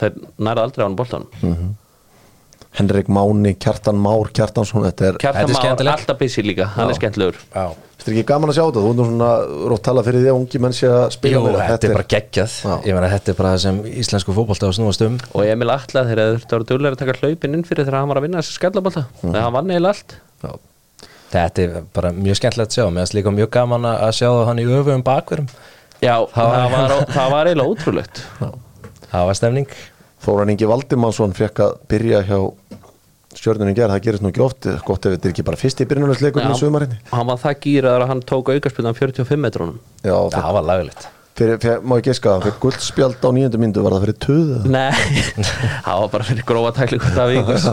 þeir 0.00 0.12
næra 0.38 0.64
aldrei 0.66 0.82
á 0.82 0.86
hann 0.88 0.96
boltanum 0.98 1.76
Henrik 2.74 3.06
Máni, 3.08 3.54
Kjartan 3.62 3.98
Már, 4.02 4.30
Kjartansson 4.34 4.82
þetta 4.88 5.06
er, 5.12 5.18
Kjartan 5.22 5.46
Þetta 5.52 5.66
er 5.68 5.84
Már, 5.86 5.92
alltaf 5.94 6.18
busy 6.18 6.42
líka, 6.42 6.66
hann 6.74 6.90
er 6.90 6.96
skemmtilegur. 6.98 7.36
Já. 7.54 7.68
þetta 7.94 8.10
er 8.10 8.14
ekki 8.18 8.24
gaman 8.32 8.50
að 8.50 8.56
sjá 8.58 8.64
þetta? 8.66 8.80
Þú 8.82 8.90
erum 8.94 9.10
svona 9.12 9.28
rótt 9.70 9.84
tala 9.86 10.02
fyrir 10.04 10.24
því 10.24 10.30
að 10.32 10.38
ungi 10.40 10.60
menn 10.64 10.74
sé 10.74 10.88
að 10.90 11.04
spila 11.14 11.36
Jú, 11.38 11.42
meira. 11.46 11.68
þetta 11.70 11.86
er 11.88 11.94
bara 11.94 12.08
geggjað. 12.14 12.56
Já. 12.64 12.74
ég 12.88 12.96
meina 12.98 13.10
þetta 13.14 13.30
er 13.30 13.38
bara 13.38 13.52
það 13.54 13.62
sem 13.64 13.78
íslensku 14.02 14.34
fótbolta 14.34 14.66
á 14.68 14.72
snúast 14.74 15.04
um. 15.06 15.18
Og 15.38 15.46
Emil 15.46 15.70
Atla 15.70 16.02
þegar 16.08 16.18
þeir 16.18 16.34
þurftu 16.34 16.50
að 16.50 16.58
vera 16.58 16.68
duglega 16.72 16.98
að 16.98 17.02
taka 17.04 17.16
hlaupin 17.22 17.54
inn 17.54 17.64
fyrir 17.64 17.86
þegar 17.86 17.98
hann 18.00 18.10
var 18.10 18.18
að 18.20 18.26
vinna 18.26 18.42
þessi 18.42 18.58
skallabólta 18.58 19.04
Mhm. 19.06 19.30
þegar 19.30 19.42
hann 19.46 19.52
vann 19.54 19.70
eiginlega 19.70 19.94
allt. 19.94 20.16
Já. 20.44 20.52
þetta 21.34 21.58
er 21.64 21.82
bara 21.94 22.10
mjög 22.12 22.36
skemmtilegt 22.42 22.70
að 22.70 22.76
sjá. 22.76 22.84
Finnst 22.94 23.14
líka 23.14 23.30
mjög 23.34 23.50
gaman 23.50 23.82
að 23.94 24.12
sjá 24.18 24.28
hann 24.46 24.58
í 24.58 24.66
öfum 24.66 25.02
bakverðum 25.02 25.48
Já, 26.02 26.26
það 26.26 26.46
var- 26.50 26.70
var, 26.74 27.06
það 27.06 27.30
var 27.30 27.46
eiginlega 27.46 27.70
ótrúlegt. 27.70 28.20
Það 29.14 29.26
var 29.30 29.34
stemning 29.34 29.66
Þóran 30.24 30.54
Ingi 30.54 30.68
Valdimansson 30.68 31.34
fekk 31.36 31.64
að 31.64 31.74
byrja 31.92 32.22
hjá 32.28 32.38
stjörnunni 33.34 33.74
gerð, 33.76 33.96
það 33.96 34.04
gerist 34.06 34.24
nú 34.24 34.30
ekki 34.30 34.44
oft. 34.44 34.68
Gott 34.86 35.08
ef 35.08 35.16
þetta 35.16 35.28
er 35.28 35.34
ekki 35.34 35.46
bara 35.48 35.60
fyrst 35.60 35.82
í 35.82 35.88
byrjunarleikurnum 35.90 36.54
í 36.54 36.60
sumarinni 36.60 37.00
hann 37.10 37.28
var 37.28 37.42
það 37.42 37.58
gýraður 37.66 38.06
að 38.06 38.14
hann 38.14 38.24
tók 38.30 38.54
aukarspilnan 38.54 38.96
45 38.96 39.44
metrónum. 39.44 39.82
Já, 40.00 40.14
Já, 40.14 40.38
það 40.38 40.56
var 40.60 40.66
laglegt 40.70 41.10
fyrir, 41.34 41.58
fyrir, 41.58 41.80
má 41.82 41.96
ég 41.98 42.06
giska, 42.06 42.36
fyrir 42.44 42.54
guldspjald 42.62 43.24
á 43.26 43.30
nýjöndu 43.34 43.58
myndu 43.58 43.82
var 43.82 43.96
það 43.96 44.04
fyrir 44.04 44.18
töðu 44.22 44.58
Nei, 44.70 44.92
það 45.86 46.02
var 46.04 46.10
bara 46.12 46.26
fyrir 46.28 46.44
það 47.16 47.32
vikus 47.34 47.64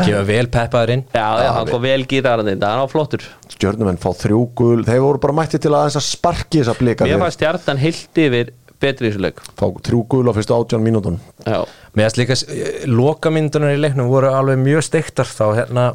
kemur 0.00 0.26
vel 0.28 0.46
peppaður 0.52 0.94
inn. 0.96 1.04
Já, 1.12 1.26
já, 1.44 1.50
hann 1.56 1.70
kom 1.70 1.82
vel 1.84 2.04
þetta, 2.08 2.70
hann 2.70 2.82
var 2.84 2.92
flottur. 2.92 3.24
Stjörnumenn 3.52 4.00
fá 4.00 4.10
þrjú 4.16 4.40
gul, 4.56 4.80
þeir 4.86 5.02
voru 5.04 5.22
bara 5.22 5.36
mætti 5.40 5.60
til 5.60 5.72
að 5.72 5.80
aðeins 5.82 6.00
að 6.00 6.06
sparki 6.08 6.62
þessa 6.62 6.76
blika 6.78 7.08
Mér 7.08 7.20
fannst 7.24 7.40
stjartan 7.40 7.80
heilt 7.80 8.20
yfir 8.24 8.52
betri 8.80 9.08
í 9.08 9.12
þessu 9.12 9.24
leik. 9.26 9.40
Fá 9.58 9.66
þrjú 9.86 10.04
gul 10.12 10.26
á 10.28 10.32
fyrstu 10.36 10.56
átján 10.56 10.84
mínúton 10.84 11.18
Já, 11.44 11.64
mér 11.94 12.10
finnst 12.10 12.20
líka 12.20 12.38
lokamyndunar 12.90 13.74
í 13.76 13.80
leiknum 13.80 14.10
voru 14.10 14.32
alveg 14.34 14.60
mjög 14.60 14.86
steiktar 14.86 15.28
þá 15.28 15.46
hérna 15.62 15.90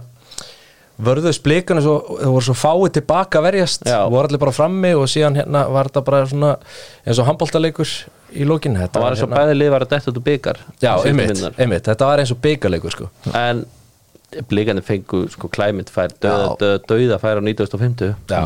vörðust 0.95 1.43
blikana 1.43 1.81
svo, 1.83 1.95
það 2.21 2.33
voru 2.35 2.45
svo 2.47 2.55
fáið 2.55 2.91
tilbaka 2.99 3.41
verjast, 3.43 3.87
Já. 3.87 4.05
voru 4.11 4.29
allir 4.29 4.39
bara 4.41 4.53
frammi 4.55 4.93
og 4.95 5.09
síðan 5.11 5.39
hérna 5.41 5.65
var 5.71 5.89
þetta 5.89 6.03
bara 6.07 6.21
svona 6.29 6.51
eins 7.03 7.19
og 7.19 7.27
handbóltaleikur 7.27 7.95
í 8.35 8.47
lókinu 8.47 8.79
það 8.79 9.01
var 9.03 9.15
eins 9.15 9.23
og 9.23 9.27
hérna, 9.29 9.41
bæði 9.41 9.57
lið 9.59 9.73
var 9.73 9.85
að 9.85 9.95
detta 9.95 10.11
út 10.11 10.19
úr 10.21 10.25
byggar 10.29 10.61
já, 10.79 10.91
einmitt, 11.09 11.41
einmitt, 11.59 11.89
þetta 11.89 12.11
var 12.11 12.23
eins 12.23 12.31
og 12.31 12.39
byggaleikur 12.45 12.95
sko. 12.95 13.09
En 13.35 13.65
blíkandi 14.51 14.83
fengu 14.85 15.25
sko 15.33 15.49
klæmynd 15.51 15.91
fær 15.91 16.15
döða, 16.23 16.77
döða, 16.87 17.19
fær 17.19 17.39
á 17.39 17.43
1950 17.43 18.15
já, 18.31 18.45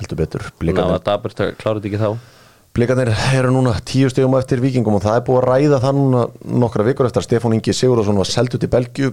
heldur 0.00 0.20
betur, 0.24 0.50
klára 0.58 0.98
þetta 0.98 1.78
ekki 1.86 2.02
þá 2.02 2.10
Blikarnir 2.78 3.08
eru 3.34 3.48
núna 3.50 3.72
tíu 3.82 4.06
stegum 4.06 4.36
eftir 4.38 4.60
vikingum 4.62 4.94
og 4.94 5.02
það 5.02 5.16
er 5.18 5.22
búið 5.26 5.38
að 5.40 5.46
ræða 5.48 5.78
það 5.82 5.96
núna 5.96 6.20
nokkra 6.62 6.84
vikur 6.86 7.08
eftir 7.08 7.24
að 7.24 7.24
Stefán 7.26 7.56
Ingi 7.56 7.72
Sigurðarsson 7.74 8.20
var 8.20 8.28
seldu 8.30 8.60
til 8.62 8.70
Belgju 8.70 9.08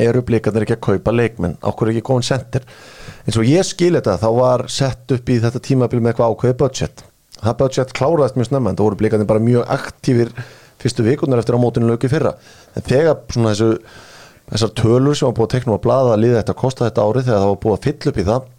eru 0.00 0.22
blikarnir 0.24 0.64
ekki 0.64 0.78
að 0.78 0.86
kaupa 0.86 1.12
leikmenn? 1.12 1.58
Okkur 1.68 1.90
er 1.90 1.92
ekki 1.92 2.04
góðin 2.08 2.24
sendir? 2.30 2.64
Eins 3.26 3.36
og 3.36 3.44
ég 3.44 3.68
skil 3.68 3.90
þetta 3.98 4.14
þá 4.22 4.26
var 4.38 4.64
sett 4.72 5.12
upp 5.18 5.28
í 5.28 5.36
þetta 5.42 5.60
tímabil 5.68 6.00
með 6.00 6.14
eitthvað 6.14 6.32
ákveði 6.32 6.58
budget. 6.62 7.04
Það 7.42 7.58
budget 7.60 7.94
kláraðist 8.00 8.40
mjög 8.40 8.48
snemma 8.48 8.72
en 8.72 8.80
það 8.80 8.88
voru 8.88 9.00
blikarnir 9.02 9.30
bara 9.34 9.44
mjög 9.50 9.76
aktífir 9.76 10.32
fyrstu 10.80 11.04
vikurnar 11.04 11.44
eftir 11.44 11.60
á 11.60 11.64
mótinu 11.66 11.92
lögu 11.92 12.08
fyrra. 12.08 12.32
En 12.72 12.88
þegar 12.88 13.20
svona 13.36 13.52
þessu 13.52 13.70
þessar 14.48 14.74
tölur 14.80 15.20
sem 15.20 15.28
var 15.28 15.36
búið 15.36 15.50
að 15.50 15.54
tekna 15.58 15.76
á 15.76 15.84
blaða 15.84 16.16
að 16.16 16.24
liða 16.24 16.40
þetta 16.40 16.60
kosta 16.64 16.88
þetta 16.88 17.04
árið 17.04 17.28
þegar 17.28 17.44
það 17.44 17.52
var 17.52 17.62
búið 17.68 17.76
að 17.76 17.86
fylla 17.90 18.14
upp 18.14 18.18
í 18.24 18.28
það 18.32 18.52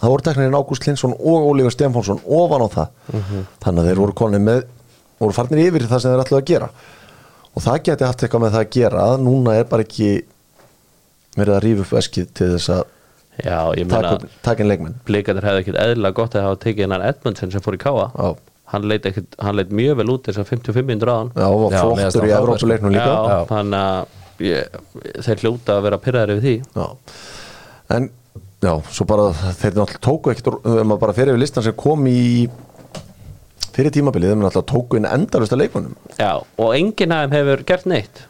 það 0.00 0.12
voru 0.14 0.26
teknirinn 0.26 0.58
Ágúst 0.58 0.86
Linsson 0.88 1.14
og 1.16 1.48
Ólífur 1.50 1.74
Stefánsson 1.74 2.22
ofan 2.24 2.64
á 2.64 2.68
það. 2.74 2.94
Þannig 3.64 3.82
að 3.82 3.90
þeir 3.90 4.02
voru 4.04 4.16
konið 4.20 4.46
með 4.46 4.62
voru 5.20 5.36
farnir 5.36 5.62
yfir 5.66 5.86
það 5.90 6.02
sem 6.02 6.14
þeir 6.14 6.24
ætlaðu 6.24 6.40
að 6.40 6.50
gera. 6.50 6.70
Og 7.50 7.64
það 7.64 7.82
geti 7.88 8.06
haft 8.06 8.24
eitthvað 8.24 8.44
með 8.44 8.54
það 8.56 8.64
að 8.64 8.72
gera 8.76 9.06
að 9.10 9.24
núna 9.26 9.56
er 9.58 9.68
bara 9.70 9.84
ekki 9.86 10.10
verið 11.36 11.56
að 11.56 11.62
rífa 11.66 11.84
upp 11.84 11.92
veskið 11.98 12.32
til 12.38 12.50
þess 12.54 12.72
að 12.78 12.88
Já, 13.40 13.72
ég 13.78 13.88
meina 13.88 14.16
inn 14.20 14.68
leikmenn. 14.68 14.96
Blikarnir 15.08 15.46
hefði 15.46 15.62
ekkit 15.64 15.78
eðlilega 15.80 16.16
gott 16.18 16.36
að 16.36 16.46
hafa 16.48 16.58
tekið 16.64 16.84
hennan 16.84 17.04
Edmundsen 17.08 17.52
sem 17.54 17.62
fór 17.64 17.76
í 17.76 17.80
káa 17.80 18.06
Já. 18.10 18.26
hann 18.74 18.86
leit, 18.90 19.06
ekkit, 19.08 19.36
hann 19.40 19.56
leit 19.56 19.70
mjög 19.74 20.00
vel 20.00 20.08
út 20.12 20.28
þess 20.28 20.42
að 20.42 20.50
55 20.50 20.88
minnur 20.90 21.12
á 21.12 21.16
hann 21.16 21.30
Já, 21.32 21.46
og 21.48 21.62
var 21.64 21.76
flottur 21.78 22.26
í 22.26 22.34
Evrópuleiknum 22.36 22.94
líka. 22.94 23.06
Já, 23.06 23.30
Já. 23.30 23.38
þannig 23.50 23.86
að 23.86 24.44
ég, 24.50 24.80
þeir 25.26 25.44
hljóta 25.44 25.76
að 25.76 25.86
vera 25.86 26.00
pyrraðir 26.04 26.34
yfir 26.36 26.46
því. 26.46 26.56
Já. 26.76 26.86
En 27.96 28.10
já, 28.60 28.72
svo 28.92 29.06
bara 29.08 29.30
þeir 29.32 29.76
náttúrulega 29.78 30.02
tóku 30.04 30.32
ekkert 30.32 30.50
ef 30.52 30.84
maður 30.84 31.02
bara 31.06 31.16
fyrir 31.16 31.36
við 31.36 31.44
listan 31.44 31.66
sem 31.66 31.76
kom 31.78 32.06
í 32.10 32.48
fyrir 33.74 33.94
tímabilið, 33.94 34.34
þeir 34.34 34.42
náttúrulega 34.42 34.70
tóku 34.72 35.00
inn 35.00 35.08
endalusta 35.08 35.58
leikmannum 35.58 35.96
Já, 36.18 36.40
og 36.40 36.72
enginn 36.76 37.16
af 37.16 37.28
þeim 37.28 37.36
hefur 37.38 37.66
gert 37.68 37.90
neitt. 37.90 38.24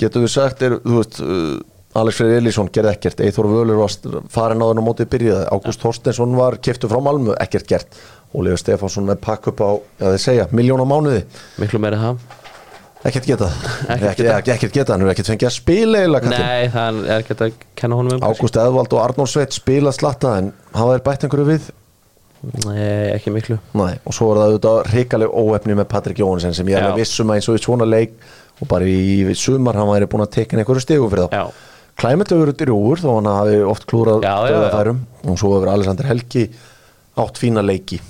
Getur 0.00 0.24
við 0.24 0.32
sagt, 0.32 0.64
er, 0.64 0.78
þú 0.84 0.96
veist 1.00 1.20
uh, 1.24 1.60
Alex 2.00 2.20
Freyr 2.20 2.38
Elísson 2.38 2.70
gerði 2.72 2.94
ekkert 2.94 3.22
Eithor 3.24 3.48
Völur 3.50 3.80
var 3.80 4.20
farin 4.32 4.62
á 4.62 4.68
mótið 4.78 5.10
byrjaði 5.10 5.48
Ágúst 5.50 5.82
Þorsteinsson 5.82 6.36
var 6.38 6.56
keftu 6.62 6.88
frá 6.90 7.00
Malmö 7.02 7.34
ekkert 7.42 7.68
gert. 7.68 7.98
Ólíður 8.30 8.60
Stefánsson 8.62 9.08
með 9.08 9.18
pakk 9.24 9.50
upp 9.50 9.64
á, 9.64 9.70
já 9.98 10.06
þeir 10.12 10.22
segja, 10.22 10.44
miljón 10.54 10.84
á 10.84 10.86
mánuði. 10.86 11.24
Miklu 11.58 11.82
meira 11.82 11.98
það 11.98 12.39
ekkert 13.08 13.26
geta. 13.30 13.48
Ekkert 13.88 14.10
ekkert 14.10 14.20
geta, 14.20 14.54
ekkert 14.54 14.74
geta, 14.74 14.94
hann 14.94 15.04
er 15.04 15.12
ekkert 15.14 15.30
fengið 15.32 15.48
að 15.48 15.54
spila 15.56 16.00
eiginlega. 16.02 16.32
Nei, 16.32 16.70
það 16.72 16.98
er 17.06 17.22
ekki 17.22 17.36
að 17.36 17.54
kenna 17.80 17.98
honum 18.00 18.16
um 18.18 18.26
Ágúst 18.28 18.58
Eðvald 18.60 18.96
og 18.96 19.04
Arnór 19.04 19.30
Sveit 19.30 19.56
spila 19.56 19.92
slatta 19.96 20.34
en 20.40 20.50
hafa 20.74 20.96
þeir 20.96 21.06
bætt 21.06 21.24
einhverju 21.26 21.46
við? 21.48 21.70
Nei, 22.66 22.84
ekki 23.14 23.32
miklu. 23.32 23.56
Nei, 23.76 23.94
og 24.04 24.16
svo 24.16 24.30
er 24.32 24.40
það 24.40 24.52
auðvitað 24.52 24.92
hrikaleg 24.92 25.34
óefni 25.42 25.78
með 25.80 25.88
Patrik 25.94 26.20
Jóhansen 26.20 26.56
sem 26.56 26.68
ég 26.72 26.78
er 26.80 26.88
með 26.90 27.02
vissum 27.02 27.32
að 27.32 27.40
eins 27.40 27.50
og 27.52 27.58
í 27.58 27.64
svona 27.64 27.88
leik 27.88 28.14
og 28.60 28.68
bara 28.68 28.88
í, 28.88 29.34
sumar 29.36 29.80
hann 29.80 29.90
væri 29.90 30.08
búin 30.10 30.24
að 30.24 30.32
tekna 30.36 30.62
einhverju 30.62 30.84
stigum 30.84 31.12
fyrir 31.12 31.28
þá. 31.32 31.66
Hefur 32.00 32.46
verið 32.46 32.64
rúur 32.70 33.00
þó 33.00 33.10
hann 33.18 33.28
hafi 33.28 33.58
oft 33.68 33.84
klúrað 33.88 34.24
döðafærum 34.24 35.02
og 35.28 35.36
svo 35.40 35.56
hefur 35.56 35.72
Alexander 35.72 36.08
Helgi 36.08 36.46
átt 37.20 37.40
fína 37.40 37.64
leiki. 37.64 38.00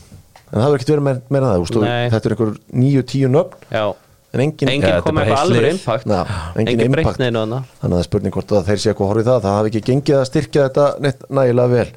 En 0.50 0.60
það 0.60 0.66
hefur 0.66 0.78
ekkert 0.78 0.92
verið 0.94 1.24
meira, 1.30 1.56
það 1.56 1.90
þetta 2.14 2.20
er 2.20 2.36
einhver 2.36 2.54
níu, 2.84 3.02
tíu 3.10 3.30
nöfn. 3.30 3.66
Já 3.74 3.84
en 4.30 4.42
engin, 4.44 4.68
Enginn 4.70 4.86
Já, 4.86 4.94
þetta 4.94 5.06
kom 5.06 5.20
eitthvað 5.22 5.42
alveg 5.44 5.66
impact. 5.70 6.06
Já, 6.06 6.20
engin 6.54 6.72
Enginn 6.74 6.86
impact. 6.86 7.20
þannig 7.20 7.38
að 7.50 7.90
það 7.90 7.98
er 7.98 8.06
spurning 8.06 8.36
hvort 8.36 8.54
að 8.54 8.68
þeir 8.70 8.82
sé 8.82 8.92
eitthvað 8.92 9.10
horfið 9.10 9.30
það. 9.30 9.40
Það 9.46 9.56
hafi 9.58 9.72
ekki 9.72 9.82
gengið 9.88 10.18
að 10.20 10.28
styrkja 10.30 10.66
þetta 10.68 10.86
neitt 11.06 11.24
nægilega 11.38 11.72
vel. 11.74 11.88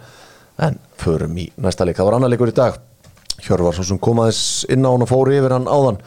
En 0.67 0.79
förum 1.01 1.37
í 1.37 1.45
næsta 1.65 1.87
leik, 1.87 1.97
það 1.99 2.09
var 2.09 2.17
annar 2.19 2.33
leikur 2.33 2.53
í 2.53 2.55
dag. 2.57 2.79
Hjörvar 3.43 3.77
svo 3.77 3.85
sem 3.85 3.99
kom 4.01 4.21
aðeins 4.23 4.41
inn 4.73 4.85
á 4.85 4.89
hann 4.93 5.05
og 5.05 5.11
fóri 5.11 5.37
yfir 5.37 5.55
hann 5.57 5.69
áðan. 5.69 6.01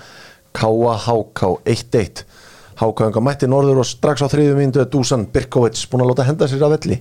Káa 0.57 0.97
Háká 1.05 1.53
1-1 1.69 2.25
Hákáðinga 2.77 3.23
mætti 3.25 3.49
norður 3.49 3.81
og 3.81 3.89
strax 3.89 4.21
á 4.25 4.29
þriðju 4.29 4.57
mínútu 4.59 4.83
er 4.83 4.89
Dusan 4.93 5.25
Birkovits 5.33 5.87
búin 5.89 6.05
að 6.05 6.11
láta 6.13 6.27
henda 6.29 6.49
sér 6.49 6.65
af 6.67 6.75
velli. 6.75 6.99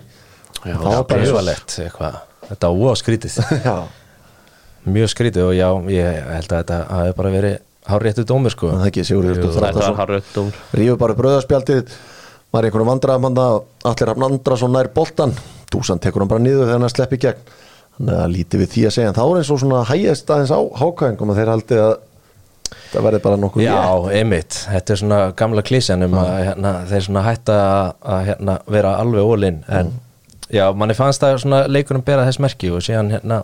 Já, 0.64 0.76
það 0.76 0.90
var 0.92 1.06
bara 1.10 1.56
eitthvað. 1.56 2.20
Þetta 2.46 2.72
var 2.80 3.00
skrítið. 3.00 3.40
Já, 3.68 3.76
Mjög 4.86 5.10
skrítið 5.10 5.48
og 5.48 5.56
já, 5.58 5.68
ég 5.90 6.18
held 6.30 6.52
að 6.54 6.60
þetta 6.60 6.76
hafi 6.92 7.14
bara 7.18 7.30
verið 7.34 7.56
háréttu 7.90 8.26
dómur 8.28 8.54
sko. 8.54 8.72
Það 8.74 8.86
er 8.86 8.92
ekki 8.92 9.06
Sigur 9.08 9.28
Hjörtur 9.30 9.52
Þetta 9.52 9.62
var 9.62 9.74
Þráttasson 9.74 10.00
harrið 10.00 10.32
dómur. 10.36 10.64
rífur 10.80 11.02
bara 11.02 11.18
bröðaspjaldið 11.20 11.94
var 12.56 12.68
einhvern 12.68 12.90
vandræðum 12.90 13.30
hann 13.30 13.40
allir 13.92 14.12
hafn 14.12 14.26
Andrason 14.30 14.76
nær 14.76 14.90
boltan 14.96 15.36
Dusan 15.72 16.02
tekur 16.02 16.24
hann 16.24 16.32
bara 16.32 16.44
niður 16.44 16.70
þegar 16.70 16.82
hann 16.82 16.94
sleppi 16.94 17.20
gegn. 17.22 17.46
Þannig 17.96 18.18
að 18.20 18.34
lítið 18.36 18.62
við 18.62 18.72
því 18.74 18.82
að 18.86 18.94
segja 18.98 19.12
en 19.12 19.16
þá 19.16 19.24
er 19.26 19.38
eins 19.40 19.52
og 19.54 19.62
svona 19.62 19.84
hægjast 19.88 20.32
aðeins 20.36 20.52
á 20.52 20.60
hákvæðingum 20.82 21.32
að 21.32 21.40
þeir 21.40 21.52
haldi 21.54 21.78
að 21.80 21.94
það 22.92 23.06
verði 23.08 23.22
bara 23.24 23.38
nokkuð 23.40 23.64
Já, 23.66 23.84
einmitt, 24.20 24.58
þetta 24.72 24.94
er 24.94 25.02
svona 25.02 25.20
gamla 25.40 25.64
klísjan 25.66 26.06
um 26.06 26.18
að 26.20 26.32
hérna, 26.50 26.74
þeir 26.90 27.06
svona 27.08 27.24
hætta 27.26 27.56
að, 27.62 27.94
að 28.16 28.26
hérna, 28.30 28.58
vera 28.76 28.94
alveg 29.02 29.32
ólinn 29.32 29.62
en 29.80 29.94
já, 30.52 30.66
manni 30.78 30.98
fannst 30.98 31.24
það 31.24 31.40
svona 31.46 31.62
leikunum 31.72 32.06
bera 32.06 32.28
þess 32.28 32.42
merki 32.44 32.72
og 32.74 32.84
síðan 32.86 33.14
hérna 33.16 33.42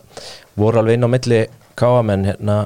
voru 0.59 0.81
alveg 0.81 0.99
inn 0.99 1.07
á 1.07 1.13
milli 1.15 1.41
káamenn 1.79 2.27
hérna 2.31 2.57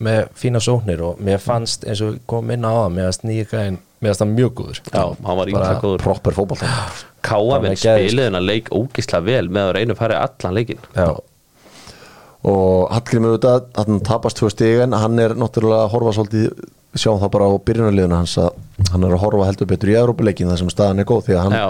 með 0.00 0.20
fína 0.40 0.60
sóknir 0.64 1.00
og 1.04 1.18
mér 1.20 1.40
fannst 1.44 1.84
eins 1.84 2.00
og 2.06 2.18
komum 2.30 2.54
inn 2.56 2.64
á 2.64 2.72
það 2.72 2.92
mér 2.96 3.08
fannst 3.10 3.24
nýja 3.28 3.46
gæðin, 3.50 3.78
mér 4.00 4.10
fannst 4.14 4.22
það 4.24 4.30
mjög 4.36 4.52
góður. 4.60 4.80
Já, 4.94 5.02
hann 5.26 5.40
var 5.42 5.52
ímsa 5.52 5.72
góður. 5.82 6.04
proper 6.06 6.36
fótboll 6.38 6.60
Káafinn 7.20 7.20
Það 7.20 7.50
var 7.50 7.66
geðveikt. 7.66 7.82
spiliði 7.84 8.28
hennar 8.30 8.46
leik 8.48 8.70
ógislega 8.72 9.26
vel 9.28 9.48
með 9.52 9.66
að 9.68 9.74
reyna 9.76 9.92
að 9.96 10.00
fara 10.00 10.20
allan 10.24 10.56
leikin 10.56 10.80
Já, 10.96 11.08
og 12.50 12.88
Hallgrimur 12.94 13.34
auðvitað 13.34 13.56
að 13.60 13.80
hann 13.90 14.00
tapast 14.08 14.38
tvö 14.40 14.48
stig 14.54 14.78
en 14.86 14.96
hann 14.96 15.18
er 15.20 15.34
náttúrulega 15.36 15.84
að 15.84 15.90
horfa 15.94 16.14
svolítið 16.16 16.62
sjáum 16.96 17.20
það 17.20 17.32
bara 17.36 17.50
á 17.52 17.54
byrjunarliðuna 17.68 18.20
hans 18.22 18.38
að 18.40 18.54
hann 18.94 19.04
er 19.06 19.12
að 19.14 19.20
horfa 19.26 19.48
heldur 19.50 19.68
betur 19.70 19.92
í 19.92 19.98
Európuleikin 20.00 20.48
þar 20.50 20.62
sem 20.62 20.72
staðan 20.72 21.02
er 21.04 21.08
góð 21.10 21.26
því 21.28 21.36
að 21.36 21.44
hann 21.44 21.58
Já. 21.60 21.68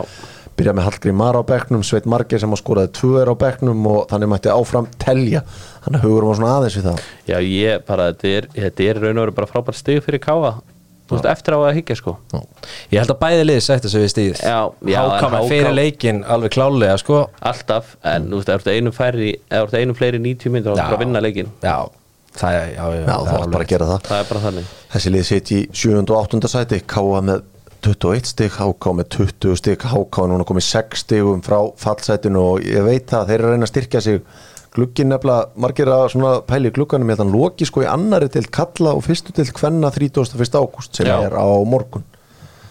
Byrja 0.61 0.77
með 0.77 0.89
Hallgrimar 0.89 1.41
á 1.41 1.43
bekknum, 1.51 1.85
Sveit 1.87 2.09
Margeir 2.11 2.43
sem 2.43 2.55
að 2.55 2.63
skoraði 2.63 2.95
tvö 3.01 3.15
er 3.25 3.33
á 3.33 3.35
bekknum 3.41 3.87
og 3.91 4.03
þannig 4.13 4.33
mætti 4.35 4.53
áfram 4.55 4.91
telja. 5.01 5.45
Hann 5.87 6.03
hugur 6.05 6.29
var 6.31 6.39
svona 6.39 6.57
aðeins 6.59 6.77
við 6.79 6.91
það. 6.91 7.07
Já, 7.33 7.39
ég 7.45 7.87
bara, 7.89 8.11
þetta 8.13 8.37
er, 8.37 8.51
þetta 8.59 8.91
er 8.91 9.01
raun 9.05 9.17
og 9.17 9.25
veru 9.27 9.39
bara 9.41 9.51
frábært 9.51 9.81
stig 9.81 10.05
fyrir 10.05 10.23
Káa 10.23 10.61
Þú 11.11 11.17
veist, 11.19 11.27
eftir 11.27 11.57
á 11.57 11.61
að 11.67 11.73
higgja 11.75 11.95
sko. 11.99 12.13
Ég 12.93 13.01
held 13.01 13.11
að 13.11 13.17
bæði 13.19 13.47
liði 13.49 13.63
sætti 13.67 13.91
sig 13.91 14.05
við 14.05 14.37
Já, 14.39 14.59
já, 14.87 14.99
Hákamenn 15.01 15.43
HK 15.43 15.49
fyrir 15.51 15.75
leikin 15.75 16.21
alveg 16.23 16.53
klálega 16.55 16.99
sko. 17.03 17.25
Alltaf, 17.51 17.97
en 18.07 18.29
þú 18.31 18.39
veist, 18.39 18.53
þú 18.53 19.65
ert 19.65 19.75
einum 19.81 19.97
fleiri 19.99 20.21
90 20.23 20.55
minnur 20.55 20.77
þá 20.77 20.79
Já. 20.79 20.85
er 20.85 20.87
bara 20.87 20.99
að 21.01 21.03
vinna 21.03 21.23
leikin 21.25 21.51
Já, 21.65 21.75
það 22.39 22.59
er, 22.61 22.69
já, 22.77 22.85
já, 22.95 23.01
Já, 23.01 23.17
það 23.17 23.33
var 23.35 23.51
bara 23.57 23.67
að 23.67 23.73
gera 23.73 23.89
það. 23.91 24.07
Það 24.07 24.23
er 24.23 24.29
bara 24.31 24.45
þannig. 24.45 24.71
Þessi 24.95 25.13
lið 25.17 25.27
sitt 25.33 25.51
í 25.51 25.61
7. 25.83 25.99
og 26.05 26.17
8. 26.21 26.53
sæti 26.55 26.81
Káa 26.95 27.25
með 27.27 27.43
21 27.81 28.27
stig 28.29 28.53
Háká 28.59 28.93
með 28.97 29.09
20 29.17 29.57
stig 29.61 29.85
Háká 29.91 30.27
núna 30.29 30.45
komið 30.49 30.67
6 30.69 31.03
stigum 31.05 31.41
frá 31.45 31.59
fallsætinu 31.81 32.41
og 32.55 32.65
ég 32.67 32.85
veit 32.85 33.07
það, 33.09 33.27
þeir 33.31 33.39
eru 33.41 33.49
að 33.49 33.55
reyna 33.57 33.69
að 33.69 33.73
styrkja 33.73 34.03
sig 34.05 34.21
glugginn 34.75 35.09
nefnilega, 35.11 35.49
margir 35.59 35.89
að 35.91 36.05
svona 36.13 36.33
pæli 36.47 36.71
glugganum 36.77 37.09
ég 37.11 37.19
þann 37.19 37.33
loki 37.35 37.67
sko 37.67 37.83
í 37.83 37.89
annari 37.91 38.29
til 38.31 38.45
kalla 38.55 38.93
og 38.95 39.03
fyrstu 39.03 39.33
til 39.35 39.49
hvenna 39.57 39.91
31. 39.91 40.55
ágúst 40.61 40.95
sem 41.01 41.09
Já. 41.09 41.17
er 41.27 41.35
á 41.35 41.47
morgun 41.67 42.05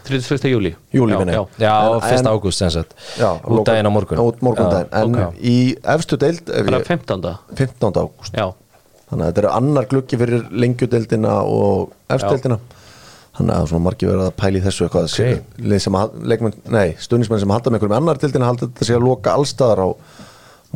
31. 0.10 0.76
júli 0.96 1.12
Já, 1.14 1.18
meina 1.20 1.34
ég. 1.34 1.36
já. 1.60 1.66
Já, 1.68 1.74
En- 1.96 2.02
fyrsta 2.06 2.30
en- 2.30 2.32
ágúst 2.38 2.58
sem 2.64 2.70
sagt 2.72 2.94
Já, 3.20 3.34
Út 3.44 3.66
daginn 3.68 3.86
á 3.86 3.92
morgun 3.92 4.18
Út 4.24 4.40
morgundaginn, 4.42 4.90
en 4.94 5.16
ok. 5.16 5.36
í 5.44 5.76
efstu 5.84 6.18
deild 6.18 6.50
ef 6.50 6.66
ég- 6.66 6.74
er 6.80 6.84
15. 6.86 7.38
15. 7.56 7.94
ágúst 8.00 8.34
Já, 8.34 8.48
þannig 9.12 9.26
að 9.26 9.34
þetta 9.34 9.44
er 9.44 9.50
annar 9.58 9.86
gluggi 9.86 10.18
fyrir 10.18 10.48
lengjudeldina 10.52 11.42
og 11.44 11.92
efstdeldina 12.10 12.60
þannig 13.38 13.56
að 13.56 13.68
svona 13.72 13.86
margir 13.86 14.12
verið 14.12 14.26
að 14.26 14.38
pæli 14.40 14.64
þessu 14.64 14.86
eitthvað. 14.86 15.10
Ok. 15.10 15.44
okay. 15.60 15.84
sem 15.86 16.00
að, 16.00 16.18
leikmenn, 16.32 16.58
nei, 16.76 16.88
stuðnismenn 17.06 17.44
sem 17.44 17.54
halda 17.54 17.70
með 17.70 17.80
einhverjum 17.80 17.98
annar 18.00 18.24
deldina 18.24 18.50
halda 18.50 18.68
þetta 18.70 18.90
sé 18.90 18.98
að 18.98 19.06
loka 19.06 19.36
allstaðar 19.36 19.84
á 19.86 19.88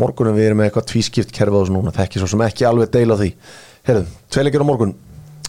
morgunum. 0.03 0.37
Við 0.37 0.49
erum 0.49 0.61
með 0.61 0.69
eitthvað 0.69 0.87
tvískipt 0.93 1.33
kerfa 1.35 1.63
og 1.63 1.67
svona 1.69 1.81
núna, 1.81 1.95
þekki 1.97 2.21
svo 2.21 2.29
sem 2.33 2.45
ekki 2.45 2.69
alveg 2.69 2.93
deila 2.93 3.19
því. 3.19 3.33
Herðu, 3.89 4.05
tveileikir 4.33 4.63
á 4.63 4.69
morgun. 4.69 4.95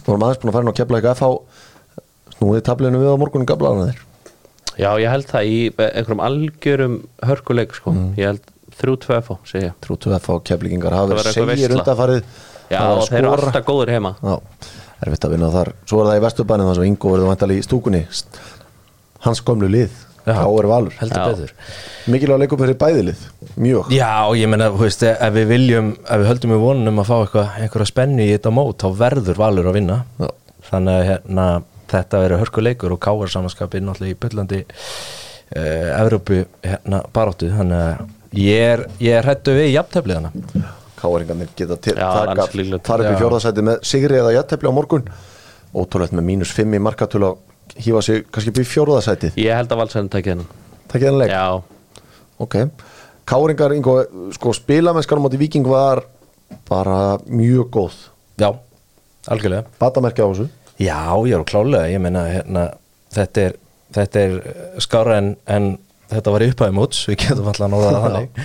Vorum 0.05 0.27
aðeins 0.27 0.41
búin 0.41 0.51
að 0.51 0.57
fara 0.57 0.67
inn 0.67 0.75
á 0.75 0.79
kefla 0.81 0.99
eitthvað 0.99 1.21
FH 1.21 2.35
snúið 2.35 2.67
tablinu 2.67 2.99
við 3.01 3.15
á 3.15 3.21
morgunum 3.21 3.47
gablaðan 3.47 3.89
þeir 3.93 4.03
já, 4.79 4.89
ég 4.99 5.11
held 5.11 5.29
það 5.29 5.49
í 5.49 5.59
einhverjum 5.75 6.23
algjörum 6.25 6.97
hörkuleik 7.25 7.75
sko. 7.77 7.93
Ég 8.19 8.31
held 8.31 8.51
3-2 8.75 9.21
fá, 9.23 9.33
segja 9.47 9.69
ég. 9.69 9.77
Trútu 9.83 10.11
FH 10.11 10.35
hafa 10.35 10.41
Það 10.41 10.59
verið 10.59 11.15
var 11.15 11.29
eitthvað 11.29 11.35
segir 11.35 11.53
veisla. 11.53 11.77
undanfarið. 11.79 12.33
Já, 12.65 12.81
þeir 13.05 13.19
eru 13.21 13.31
alltaf 13.35 13.67
góður 13.67 13.93
heima. 13.93 14.11
Já, 14.19 14.35
erfitt 15.05 15.27
að 15.27 15.35
vinna 15.37 15.51
þar. 15.53 15.71
Svo 15.87 16.01
er 16.01 16.09
það 16.11 16.19
í 16.19 16.25
vesturbænum 16.25 16.71
þar 16.71 16.79
sem 16.79 16.89
Ingo 16.89 17.13
verður 17.13 17.31
vantali 17.31 17.59
í 17.59 17.65
stúkunni. 17.65 18.03
Hans 19.25 19.41
komlu 19.45 19.69
lið 19.71 20.01
er 20.25 20.67
valur. 20.67 20.93
Heldur 20.99 21.17
Já. 21.17 21.25
betur. 21.29 21.51
Mikilvæg 22.09 22.39
leikum 22.39 22.59
fyrir 22.61 22.77
bæðilið 22.81 23.21
Mjög. 23.61 23.91
Já, 23.93 24.33
ég 24.35 24.49
meina, 24.49 24.69
þú 24.73 24.81
veist, 24.81 25.03
ef 25.03 25.33
við 25.33 25.47
viljum 25.47 25.91
ef 26.01 26.19
við 26.21 26.29
höldum 26.31 26.55
í 26.55 26.59
vonunum 26.61 26.99
að 27.01 27.09
fá 27.09 27.15
eitthvað, 27.19 27.51
einhverja 27.61 27.89
spennu 27.91 28.25
í 28.25 28.31
þetta 28.33 28.53
mót, 28.53 28.81
þá 28.81 28.97
verður 28.99 29.39
Valur 29.39 29.69
að 29.69 29.77
vinna. 29.79 29.99
Já. 30.19 30.29
þannig 30.65 30.95
að 30.97 31.07
hérna, 31.11 31.45
þetta 31.91 32.21
verður 32.23 32.41
hörkuleikur 32.41 32.95
og 32.95 32.99
káar 33.05 33.29
samanskapið 33.29 33.85
náttúrulega 33.85 34.15
í 34.15 34.19
byllandi 34.25 34.61
uh, 34.65 36.01
Evrópu 36.01 36.41
hérna, 36.65 37.03
baráttu. 37.13 37.51
Þannig 37.53 37.83
að 37.85 38.41
ég 38.41 38.71
er, 38.73 38.85
ég 38.99 39.19
er 39.19 39.29
hættu 39.29 39.53
við 39.55 39.75
jafntefliðana 39.75 40.33
káringarnir 41.05 41.53
geta 41.55 41.77
til, 41.77 41.95
líklegt. 41.95 42.85
fara 42.89 43.05
upp 43.05 43.11
í 43.11 43.15
Já. 43.15 43.21
fjórðasæti 43.23 43.65
með 43.69 43.81
sigri 43.93 44.19
eða 44.19 44.35
jættefli 44.39 44.71
á 44.71 44.73
morgun. 44.75 45.07
Ótrúlegt 45.75 46.15
með 46.15 46.27
mínus 46.33 46.53
5 46.55 46.75
í 46.75 46.81
markatölu 46.81 47.31
að 47.33 47.81
hífa 47.85 48.01
sig 48.05 48.25
kannski 48.31 48.53
upp 48.53 48.59
í 48.61 48.67
fjórðasætið 48.69 49.39
Ég 49.41 49.57
held 49.57 49.73
að 49.73 49.81
valsæðin 49.81 50.11
takk 50.13 50.29
hennan 50.31 50.51
það 50.91 50.99
ekki 50.99 51.15
leik, 51.19 51.31
Já, 51.33 51.45
ok. 52.45 52.55
Káringar, 53.25 53.73
Ingo, 53.73 53.95
sko 54.35 54.53
spilamennskar 54.53 55.17
á 55.17 55.23
móti 55.23 55.39
Víking 55.41 55.65
var 55.67 56.03
bara 56.69 57.17
mjög 57.25 57.71
góð. 57.73 57.95
Já, 58.37 58.51
algjörlega. 59.27 59.65
Batamerki 59.81 60.21
á 60.21 60.29
þessu? 60.29 60.47
Já, 60.77 60.99
ég 61.25 61.33
er 61.33 61.45
klálega, 61.47 61.89
ég 61.89 62.03
meina 62.03 62.25
hérna, 62.29 62.67
þetta 63.15 63.47
er, 63.47 63.57
þetta 63.97 64.23
er 64.27 64.37
skára 64.83 65.17
en, 65.17 65.33
en 65.49 65.71
þetta 66.11 66.35
var 66.35 66.45
í 66.45 66.49
upphæði 66.51 66.75
móts, 66.77 67.01
við 67.09 67.21
getum 67.23 67.49
alltaf 67.49 67.65
að 67.65 67.73
nóða 67.73 67.91
það 67.95 68.05
þannig 68.05 68.43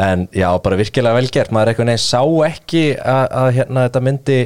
en 0.00 0.26
já, 0.32 0.48
bara 0.64 0.78
virkilega 0.80 1.18
velgert 1.18 1.52
maður 1.54 1.72
eitthvað 1.72 1.88
neins 1.90 2.08
sá 2.08 2.22
ekki 2.46 2.84
að, 2.96 3.24
að 3.42 3.48
hérna, 3.58 3.86
þetta 3.86 4.04
myndi 4.06 4.38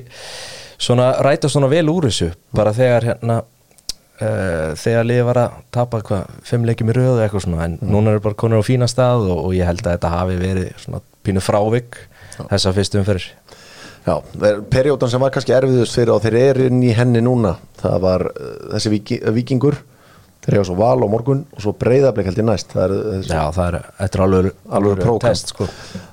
svona 0.84 1.10
ræta 1.24 1.50
svona 1.52 1.70
vel 1.70 1.86
úr 1.92 2.08
þessu. 2.08 2.30
Bara 2.56 2.74
þegar 2.76 3.08
hérna 3.12 3.40
uh, 3.44 4.74
þegar 4.78 5.08
liðið 5.08 5.28
var 5.30 5.40
að 5.44 5.60
tapa 5.74 6.02
hvað, 6.08 6.34
fimm 6.48 6.66
leikjum 6.68 6.90
í 6.92 6.96
röðu 6.98 7.22
eitthvað 7.24 7.46
svona. 7.46 7.68
En 7.68 7.78
núna 7.82 8.14
er 8.14 8.24
bara 8.24 8.38
konur 8.40 8.64
á 8.64 8.66
fína 8.66 8.90
stað 8.90 9.28
og, 9.30 9.46
og 9.48 9.56
ég 9.56 9.68
held 9.68 9.84
að 9.84 9.96
þetta 9.96 10.12
hafi 10.16 10.40
verið 10.42 10.68
svona 10.84 11.02
pínu 11.24 11.44
frávik 11.44 12.02
þessa 12.38 12.74
fyrstu 12.76 13.00
umferðir. 13.00 13.30
Já, 14.04 14.18
perjódan 14.68 15.08
sem 15.08 15.22
var 15.22 15.32
kannski 15.32 15.54
erfiðust 15.56 15.96
fyrir 15.96 16.12
og 16.12 16.20
þeir 16.26 16.34
eru 16.42 16.66
inn 16.68 16.82
í 16.84 16.92
henni 16.92 17.22
núna. 17.24 17.54
Það 17.80 17.98
var 18.04 18.26
uh, 18.30 18.54
þessi 18.74 18.96
viki, 18.98 19.20
uh, 19.22 19.32
vikingur 19.36 19.80
þeir 20.44 20.56
eiga 20.56 20.64
svo 20.68 20.76
val 20.78 21.00
á 21.00 21.08
morgun 21.10 21.44
og 21.54 21.62
svo 21.64 21.72
breyðablik 21.80 22.28
held 22.28 22.40
ég 22.40 22.46
næst. 22.48 22.72
Það 22.74 22.84
er, 22.84 22.94
þessi, 23.10 23.30
Já, 23.32 23.44
það 23.56 23.68
er, 23.68 23.78
þetta 24.00 24.18
er 24.18 24.24
alveg, 24.26 24.50
alveg 24.78 25.00
prógram 25.02 25.22
test 25.24 25.54
sko. 25.54 25.68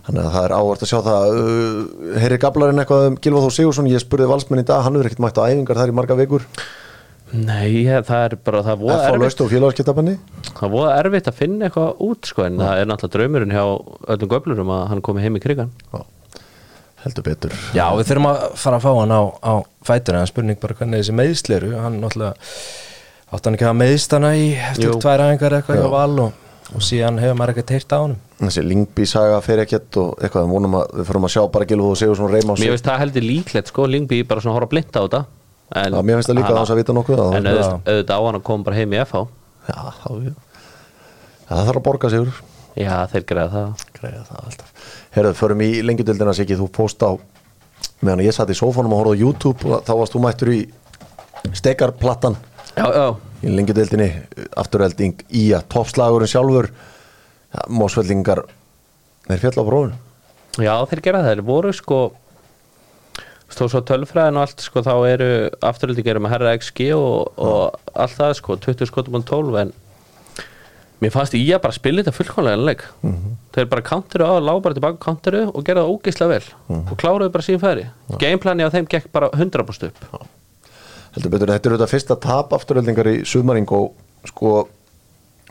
þannig 0.07 0.21
að 0.23 0.35
það 0.35 0.45
er 0.47 0.55
áhvert 0.57 0.85
að 0.85 0.91
sjá 0.91 0.99
það. 1.07 1.33
Uh, 1.41 2.13
Heyri 2.23 2.39
Gablarinn 2.45 2.83
eitthvað 2.83 3.07
um 3.09 3.17
Gilvað 3.25 3.47
Þór 3.47 3.57
Sigursson 3.57 3.91
ég 3.91 4.03
spurði 4.03 4.29
valsmenn 4.31 4.63
í 4.63 4.67
dag, 4.71 4.85
hann 4.85 4.97
hefur 4.97 5.11
ekkert 5.11 5.25
mætt 5.25 5.41
á 5.41 5.43
æfingar 5.47 5.81
þar 5.81 5.91
í 5.93 5.97
marga 5.99 6.17
vikur. 6.21 6.47
Nei, 7.31 7.85
það 7.87 8.23
er 8.25 8.33
bara 8.43 8.63
það 8.65 8.73
er 8.73 8.79
voða 8.81 8.95
erfitt. 9.07 9.43
og 9.43 9.51
Það 10.51 10.65
er 10.65 10.73
voða 10.73 10.95
erfitt 10.99 11.29
að 11.31 11.37
finna 11.37 11.69
eitthvað 11.69 12.01
út 12.03 12.27
sko, 12.27 12.43
en 12.43 12.59
það 12.59 12.81
er 12.81 12.89
náttúrulega 12.91 13.13
draumurinn 13.15 13.53
hjá 13.55 13.63
öllum 14.15 14.31
göflurum 14.33 14.73
að 14.75 14.87
hann 14.91 15.03
komi 15.05 15.23
heim 15.23 15.39
í 15.39 15.43
krigan 15.43 15.71
heldur 17.01 17.25
betur. 17.25 17.53
Já, 17.75 17.87
við 17.97 18.11
þurfum 18.11 18.29
að 18.29 18.41
fara 18.61 18.77
að 18.77 18.85
fá 18.85 18.91
hann 18.99 19.13
á, 19.15 19.21
á 19.41 19.53
fætur 19.87 20.17
en 20.19 20.29
spurning 20.29 20.59
bara 20.61 20.77
hvernig 20.77 21.01
þessi 21.01 21.15
meðsli 21.17 21.57
eru. 21.57 21.71
Hann 21.81 21.99
náttúrulega 22.01 22.35
átt 23.31 23.47
hann 23.47 23.57
ekki 23.57 23.67
að 23.69 23.77
meðst 23.79 24.15
hana 24.15 24.31
í 24.37 24.47
eftir 24.71 24.95
tvær 25.01 25.23
aðingar 25.25 25.55
eitthvað 25.59 25.81
hjá 25.81 25.89
val 25.93 26.19
og, 26.25 26.31
og 26.75 26.83
síðan 26.85 27.19
hefur 27.21 27.37
maður 27.39 27.53
ekkert 27.55 27.73
heyrt 27.77 27.95
á 27.95 27.99
hann 28.03 28.15
þessi 28.41 28.63
Lingby 28.65 29.05
saga 29.09 29.37
fer 29.45 29.61
ekkert 29.63 29.99
og 30.01 30.15
eitthvað 30.19 30.47
við 30.47 30.55
vonum 30.55 30.77
að 30.81 30.95
við 30.99 31.09
fyrir 31.11 31.27
að 31.27 31.33
sjá 31.35 31.43
bara 31.53 31.67
Gilvað 31.69 31.91
Þór 31.91 31.99
Sigursson 32.01 32.31
reyma 32.33 32.51
á 32.51 32.55
sig 32.57 32.65
Mér 32.65 32.75
finnst 32.75 32.89
það 32.89 33.01
heldur 33.03 33.27
líklegt 33.27 33.71
sko, 33.71 33.87
Lingby 33.87 34.21
bara 34.27 34.43
svona 34.43 34.55
horfa 34.57 34.71
blind 34.73 34.91
á 34.97 35.01
þetta. 35.05 35.21
En, 35.71 35.93
Já, 35.95 36.01
mér 36.03 36.17
finnst 36.19 36.31
það 36.31 36.39
líka 36.41 36.51
að 36.51 36.57
þess 36.61 36.73
að 36.73 36.79
vita 36.81 36.95
nokkuð 36.97 37.19
að 37.23 37.35
En 37.37 37.49
auðvitað 37.51 37.91
auðvitað 37.91 38.15
á 38.17 38.21
hann 38.25 38.39
að 38.39 38.45
koma 38.49 38.67
bara 38.67 38.79
heim 38.81 38.95
í 38.95 38.99
FH 39.05 39.21
Já, 39.69 39.77
já. 40.25 40.33
það 41.51 41.67
þarf 41.69 41.79
að 41.79 41.85
borga 41.87 42.11
sigur 42.11 42.33
Já, 42.71 42.93
þeir 43.11 43.23
greiða 43.27 43.49
það. 43.51 43.85
Greiða 43.99 44.21
það 44.29 44.43
alltaf. 44.47 44.83
Herðu, 45.11 45.31
förum 45.41 45.63
í 45.63 45.69
lengjudöldina 45.83 46.33
Siggi, 46.35 46.55
þú 46.59 46.67
post 46.71 47.03
á 47.03 47.11
meðan 48.01 48.23
ég 48.25 48.35
satt 48.35 48.51
í 48.51 48.55
sófanum 48.57 48.95
og 48.95 49.01
horfði 49.03 49.19
á 49.19 49.21
YouTube 49.21 49.67
og 49.67 49.83
þá 49.85 49.91
varst 49.99 50.15
þú 50.15 50.21
mættur 50.23 50.51
í 50.55 50.61
stekarplattan 51.57 52.37
Já, 52.77 52.85
já, 52.95 53.05
í 53.43 53.51
lengjudöldinni 53.51 54.09
afturhelding 54.57 55.25
í 55.35 55.49
að 55.57 55.67
toppslagurinn 55.73 56.31
sjálfur. 56.31 56.71
Ja, 57.51 57.65
mósveldingar 57.67 58.45
þeir 59.27 59.41
fjall 59.43 59.59
á 59.59 59.63
prófun 59.67 59.95
já 60.61 60.73
þeir 60.87 61.01
gera 61.03 61.23
það. 61.23 61.31
Þeir 61.33 61.47
voru 61.47 61.73
sko 61.75 62.01
Stóð 63.51 63.73
svo 63.73 63.81
tölfræðin 63.83 64.37
og 64.39 64.45
allt 64.45 64.61
sko 64.63 64.79
þá 64.79 64.93
eru 65.09 65.25
afturhaldi 65.67 66.03
gerum 66.05 66.23
að 66.23 66.31
herra 66.37 66.53
XG 66.55 66.93
og, 66.95 67.33
og 67.35 67.95
allt 67.99 68.15
það 68.15 68.35
sko 68.39 68.55
20 68.63 68.87
skotum 68.87 69.17
á 69.19 69.21
12 69.27 69.57
en 69.59 69.73
mér 71.03 71.11
fannst 71.11 71.35
ég 71.35 71.57
að 71.57 71.63
bara 71.65 71.75
spila 71.75 71.99
þetta 71.99 72.13
fullkomlega 72.15 72.61
leik 72.63 72.85
þeir 73.51 73.67
bara 73.73 73.83
counteru 73.83 74.29
á, 74.31 74.39
lág 74.39 74.61
bara 74.63 74.77
tilbaka 74.77 75.01
counteru 75.03 75.41
og 75.51 75.65
gera 75.67 75.83
það 75.83 75.91
ógeðslega 75.97 76.31
vel 76.31 76.77
og 76.79 76.95
kláruðu 77.01 77.33
bara 77.33 77.43
síðan 77.43 77.63
færi. 77.65 77.85
Gameplani 78.23 78.63
á 78.63 78.71
þeim 78.71 78.87
gekk 78.87 79.11
bara 79.11 79.27
100% 79.35 79.91
upp 79.91 80.23
heldur 81.15 81.33
betur, 81.33 81.51
þetta 81.53 81.69
er 81.69 81.75
auðvitað 81.75 81.95
fyrsta 81.95 82.19
tap 82.23 82.53
afturheldingar 82.57 83.11
í 83.11 83.17
sumaring 83.27 83.73
og 83.75 83.91
sko 84.29 84.53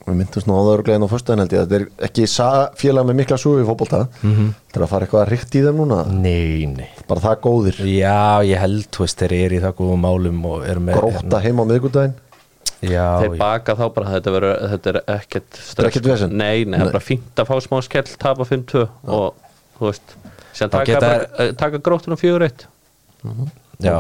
við 0.07 0.17
myndumst 0.17 0.49
nú 0.49 0.57
á 0.57 0.61
það 0.65 0.73
örglegin 0.75 1.05
á 1.05 1.13
föstudaginn 1.13 1.43
held 1.45 1.53
ég. 1.55 1.67
Þetta 1.67 1.77
er 1.77 2.09
ekki 2.09 2.25
félag 2.81 3.07
með 3.07 3.19
mikla 3.21 3.37
sugu 3.39 3.61
í 3.61 3.67
fótbolta. 3.69 4.01
Þetta 4.23 4.81
er 4.81 4.85
að 4.87 4.91
fara 4.95 5.07
eitthvað 5.07 5.29
ríkt 5.29 5.59
í 5.61 5.63
þeim 5.67 5.83
núna? 5.83 5.99
Nei, 6.09 6.65
nei. 6.71 6.89
Bara 7.11 7.25
það 7.27 7.37
góðir? 7.45 7.83
Já, 7.85 8.41
ég 8.49 8.63
held, 8.65 8.89
þú 8.97 9.05
veist, 9.05 9.21
þeir 9.21 9.37
eru 9.37 9.59
í 9.59 9.63
það 9.67 9.77
góðum 9.83 10.03
málum 10.07 10.41
og 10.51 10.65
eru 10.67 10.85
með 10.89 11.03
gróta 11.03 11.43
heim 11.45 11.61
á 11.61 11.65
miðgudaginn 11.69 12.17
Já, 12.81 13.21
þeir 13.21 13.35
já. 13.35 13.41
baka 13.41 13.75
þá 13.77 13.83
bara 13.93 14.13
þetta, 14.15 14.33
veru, 14.33 14.51
þetta 14.73 14.91
er 14.91 14.99
ekkert 15.19 15.59
er 15.61 15.89
ekkert 15.91 16.07
vesen? 16.09 16.31
nei, 16.33 16.65
nei, 16.65 16.79
það 16.79 16.87
er 16.87 16.95
bara 16.95 17.05
fínt 17.05 17.43
að 17.43 17.51
fá 17.51 17.59
smá 17.67 17.77
skell 17.85 18.07
tapa 18.23 18.47
5-2 18.49 18.85
og 19.05 19.51
þú 19.77 19.85
veist 19.85 20.15
sem 20.57 20.73
taka, 20.73 20.87
geta 20.89 21.11
eh, 21.45 21.53
taka 21.61 21.81
gróttunum 21.85 22.21
4-1 22.21 22.65
já, 23.85 23.97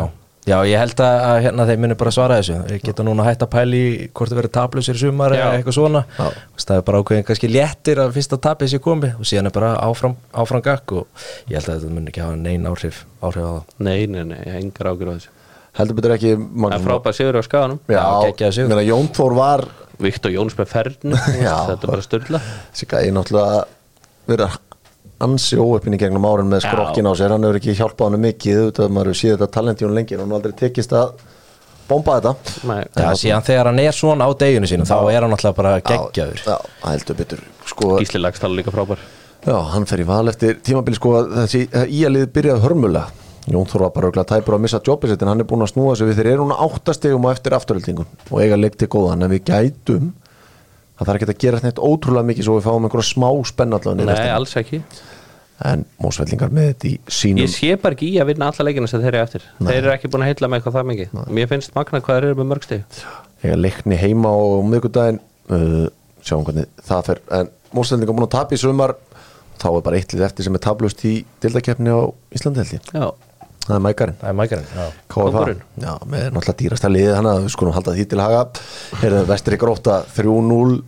já, 0.48 0.56
ég 0.68 0.78
held 0.80 1.02
að 1.04 1.16
að, 1.26 1.38
hérna, 1.46 1.66
þeir 1.68 1.80
muni 1.84 1.96
bara 2.00 2.12
svara 2.14 2.38
þessu. 2.40 2.58
Þeir 2.68 2.84
geta 2.86 3.06
núna 3.06 3.26
hægt 3.26 3.44
að 3.44 3.50
pæli 3.54 3.82
hvort 4.08 4.32
þeir 4.32 4.40
verið 4.40 4.54
tablusir 4.56 4.98
í 4.98 5.02
sumar 5.02 5.34
eða 5.36 5.50
eitthvað 5.58 5.76
svona. 5.76 6.04
Já. 6.18 6.28
Það 6.64 6.76
er 6.76 6.86
bara 6.86 7.02
ákveðin 7.02 7.26
kannski 7.28 7.50
léttir 7.50 8.00
að 8.04 8.14
fyrsta 8.16 8.40
tapið 8.46 8.72
sér 8.74 8.82
komi 8.84 9.12
og 9.16 9.28
síðan 9.28 9.50
er 9.50 9.56
bara 9.56 9.74
áfram, 9.84 10.16
áfram 10.32 10.64
gakk 10.64 10.96
og 11.00 11.26
ég 11.50 11.58
held 11.58 11.68
að 11.68 11.82
þetta 11.84 11.98
muni 11.98 12.12
ekki 12.12 12.24
hafa 12.24 12.38
neinn 12.40 12.70
áhrif, 12.70 13.04
áhrif 13.20 13.44
á 13.44 13.50
það. 13.50 13.76
Nei, 13.88 14.00
nei, 14.06 14.24
nei, 14.32 14.38
ég 14.40 14.54
hef 14.54 14.62
engar 14.64 14.92
ágjur 14.94 15.12
á 15.12 15.14
þessu. 15.18 15.36
Heldur 15.80 16.00
betur 16.00 16.16
ekki 16.16 16.32
það 16.34 16.72
er 16.74 16.82
frábæð 16.86 17.16
sigur 17.20 17.38
á 17.38 17.42
skaganum. 17.46 17.78
Já, 17.86 18.00
Já, 18.40 18.48
sigur. 18.50 18.72
meina, 18.72 18.86
Jón 18.88 19.12
Þór 19.14 19.36
var 19.38 19.68
Viktor 20.00 20.32
Jóns 20.34 20.56
með 20.58 20.72
ferðin 20.72 21.14
þetta 21.20 21.76
er 21.76 21.84
bara 21.84 22.02
þessi 22.02 22.88
gæði 22.90 23.14
náttúrulega 23.14 23.62
verið 24.30 24.58
ansi 25.24 25.58
óöppin 25.60 25.96
í 25.96 26.00
gegnum 26.00 26.26
árin 26.28 26.48
með 26.50 26.64
skrokkin 26.66 27.08
á 27.08 27.12
sér, 27.18 27.34
hann 27.34 27.44
hefur 27.44 27.60
ekki 27.60 27.76
hjálpað 27.78 28.10
hann 28.10 28.24
mikið 28.24 28.60
auðvitað 28.62 28.94
maður 28.96 29.10
hefur 29.10 29.20
séð 29.20 29.36
þetta 29.36 29.50
talent 29.56 29.82
í 29.82 29.86
hún 29.86 29.96
lengi 29.98 30.16
en 30.16 30.24
hann 30.24 30.34
aldrei 30.38 30.56
tekist 30.56 30.94
að 30.96 31.14
bomba 31.90 32.18
þetta. 32.18 32.58
Nei. 32.70 32.82
Já, 32.94 33.08
síðan 33.18 33.46
þegar 33.46 33.70
hann 33.70 33.80
er 33.82 33.96
svona 33.96 34.28
á 34.28 34.30
deginu 34.42 34.70
sínu 34.70 34.86
þá 34.88 34.98
er 35.10 35.26
hann 35.26 35.36
alltaf 35.36 35.56
bara 35.58 35.78
geggjaður. 35.84 36.44
Já, 36.46 36.56
heldur 36.86 37.18
betur. 37.18 37.42
Sko, 37.68 37.96
Gísli 37.98 38.22
Lagstall 38.22 38.54
líka 38.56 38.74
frábær. 38.74 39.02
Já, 39.46 39.56
hann 39.72 39.88
fer 39.88 40.02
í 40.02 40.06
val 40.08 40.26
eftir 40.30 40.60
tímabili 40.64 40.98
sko 40.98 41.16
að 41.20 41.34
þessi 41.42 41.64
íalið 42.00 42.30
byrjaði 42.34 42.64
hörmulega. 42.66 43.26
Jón 43.50 43.66
Þór 43.66 43.86
var 43.86 43.92
bara 43.94 44.08
örugglega 44.10 44.28
tæpur 44.36 44.54
að 44.58 44.64
missa 44.66 44.82
jobbið 44.84 45.14
sitt 45.14 45.22
en 45.24 45.30
hann 45.32 45.42
er 45.42 45.46
búin 45.48 45.64
að 45.64 45.72
snúa 45.72 45.94
sig 45.96 46.10
við 46.10 46.18
þeir 46.20 46.28
eru 46.34 46.44
núna 46.44 46.58
áttastegum 46.60 47.24
og 47.24 47.32
eftir 47.32 47.56
afturöldingun 47.56 48.10
og 48.28 48.42
eiga 48.44 48.58
leik 48.60 48.76
til 48.78 48.90
góðan 48.92 49.24
en 49.24 49.32
við 49.32 49.46
gætum 49.48 50.10
að 50.12 50.29
það 51.06 51.12
er 51.12 51.18
ekki 51.20 51.30
að 51.30 51.40
gera 51.44 51.62
neitt 51.64 51.80
ótrúlega 51.80 52.28
mikið 52.30 52.46
svo 52.46 52.58
við 52.58 52.66
fáum 52.66 52.86
einhverja 52.86 53.08
smá 53.08 53.28
spenn 53.50 53.76
allavega 53.76 53.98
niður 54.00 54.20
nei, 54.20 54.32
alls 54.34 54.56
ekki. 54.60 54.82
En 55.70 55.84
mósvellingar 56.00 56.52
með 56.56 56.68
þetta 56.70 56.88
í 56.88 56.92
sínum 57.12 57.42
ég 57.42 57.52
sé 57.52 57.74
bara 57.80 57.96
ekki 57.96 58.08
í 58.08 58.20
að 58.22 58.30
vinna 58.32 58.48
alla 58.48 58.64
leikina 58.68 58.88
sem 58.88 59.02
þeir 59.02 59.10
eru 59.12 59.22
eftir. 59.26 59.46
Þeir 59.60 59.78
eru 59.82 59.92
ekki 59.92 60.10
búin 60.12 60.24
að 60.24 60.30
heilla 60.30 60.48
með 60.48 60.60
eitthvað 60.60 60.76
það 60.78 60.86
mikið. 60.90 61.16
Mér 61.36 61.50
finnst 61.50 61.74
magna 61.76 62.00
hvað 62.00 62.16
þeir 62.16 62.28
eru 62.30 62.38
með 62.40 62.48
mörg 62.52 62.66
stig. 62.66 63.02
Eiga 63.44 63.58
leikni 63.60 63.98
heima 64.00 64.32
á 64.32 64.40
miðgudaginn 64.72 65.20
uh, 65.52 65.86
sjáum 66.24 66.46
hvernig 66.48 66.70
það 66.88 67.10
fer. 67.10 67.20
En 67.36 67.52
mósvellingar 67.76 68.16
búin 68.16 68.28
að 68.28 68.34
tapa 68.38 68.56
í 68.56 68.60
sumar. 68.60 68.96
Þá 69.60 69.68
er 69.74 69.84
bara 69.84 70.00
eitt 70.00 70.14
lið 70.14 70.24
eftir 70.30 70.48
sem 70.48 70.56
er 70.56 70.64
tablust 70.64 71.04
í 71.04 71.14
dildakeppni 71.44 71.92
á 71.92 72.08
Íslandi 72.32 72.62
held 72.62 72.78
ég. 72.78 72.92
Já, 72.96 73.10
það 73.66 73.74
er 73.76 73.82
mækarinn. 73.86 74.16
Það 74.20 74.30
er 74.32 74.38
mækarinn, 74.40 74.70
já. 74.74 74.86
KFA 75.06 75.14
Kóngurinn. 75.14 75.62
Já, 75.82 75.92
með 76.06 76.24
náttúrulega 76.34 76.58
dýrasta 76.62 76.90
liðið 76.90 77.18
að 77.20 77.42
við 77.44 77.52
skulum 77.54 77.76
halda 77.76 77.94
því 77.96 78.06
til 78.10 78.20
haga. 78.24 78.42
Heyrðu, 79.02 79.24
Vestri 79.30 79.58
gróta 79.60 80.00
3-0 80.16 80.80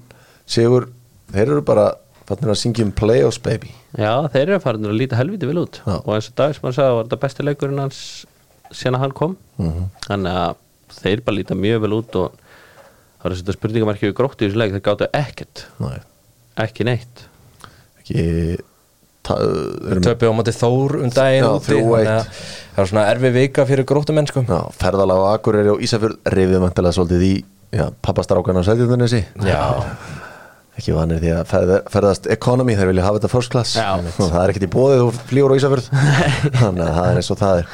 Sigur, 0.52 0.88
þeir 1.32 1.46
eru 1.46 1.62
bara 1.64 1.86
fannir 2.28 2.52
að 2.52 2.58
syngja 2.60 2.84
um 2.86 2.92
playoffs 2.96 3.38
baby. 3.42 3.70
Já, 3.98 4.10
þeir 4.32 4.42
eru 4.48 4.60
farin 4.64 4.88
að 4.88 4.98
líta 4.98 5.18
helviti 5.18 5.48
vel 5.48 5.62
út. 5.62 5.80
Já. 5.86 5.94
og 6.00 6.12
eins 6.16 6.28
og 6.30 6.36
dag 6.40 6.54
sem 6.56 6.66
hann 6.66 6.76
sagði 6.76 6.96
var 6.98 7.06
þetta 7.08 7.20
besti 7.24 7.46
leikurinn 7.46 7.82
hans 7.82 8.00
síðan 8.72 8.98
að 8.98 9.04
hann 9.06 9.16
kom. 9.16 9.36
Mhm. 9.60 9.88
þannig 10.08 10.38
að 10.42 10.56
þeir 11.02 11.22
bara 11.24 11.36
líta 11.36 11.54
mjög 11.56 11.80
vel 11.86 11.92
út 11.98 12.16
og 12.20 12.32
það 13.22 13.30
er 13.30 13.36
þetta 13.38 13.56
spurningamarki 13.56 14.08
við 14.08 14.16
gróttu 14.18 14.44
í 14.44 14.48
þessu 14.50 14.60
leik. 14.60 14.72
Þeir 14.74 14.84
gáttu 14.88 15.08
ekkert, 15.12 15.64
Nei, 15.80 15.98
ekki 16.66 16.84
neitt. 16.88 17.24
Ekki 18.02 18.24
Töpið 19.22 20.28
á 20.28 20.34
móti 20.34 20.54
Þór 20.56 20.96
um 21.04 21.12
daginn 21.14 21.46
úti, 21.46 21.76
3-1. 21.76 21.82
þannig 21.82 22.10
að 22.16 22.42
Það 22.72 22.80
var 22.80 22.88
svona 22.88 23.04
erfi 23.12 23.30
vika 23.36 23.64
fyrir 23.68 23.84
gróttumenn 23.88 24.28
sko. 24.30 24.42
Já, 24.48 24.60
Ferðalag 24.80 25.20
á 25.20 25.26
Akureyri 25.36 25.72
og 25.74 25.82
Ísafjörð 25.84 26.30
rifið 26.32 26.62
mæntilega 26.62 26.96
svolítið 26.96 27.24
í 27.26 27.32
pappastrákan 28.04 28.56
á 28.58 28.62
Já, 29.44 29.60
ekki 30.80 30.94
vanir 30.96 31.20
því 31.20 31.34
að 31.36 31.42
ferð, 31.52 31.72
ferðast 31.92 32.28
economy 32.32 32.76
þeir 32.78 32.88
vilja 32.94 33.04
hafa 33.06 33.20
þetta 33.20 33.32
first 33.34 33.52
class. 33.52 33.74
Það 33.76 34.38
er 34.40 34.54
ekkert 34.54 34.66
í 34.68 34.72
bóðið 34.72 35.02
þú 35.02 35.24
flýgur 35.28 35.52
á 35.52 35.58
Ísafjörð. 35.60 35.90
Þannig 36.62 36.86
að 36.86 36.96
það 36.96 37.10
er 37.10 37.20
eins 37.20 37.30
og 37.36 37.42
það 37.42 37.60
er 37.60 37.68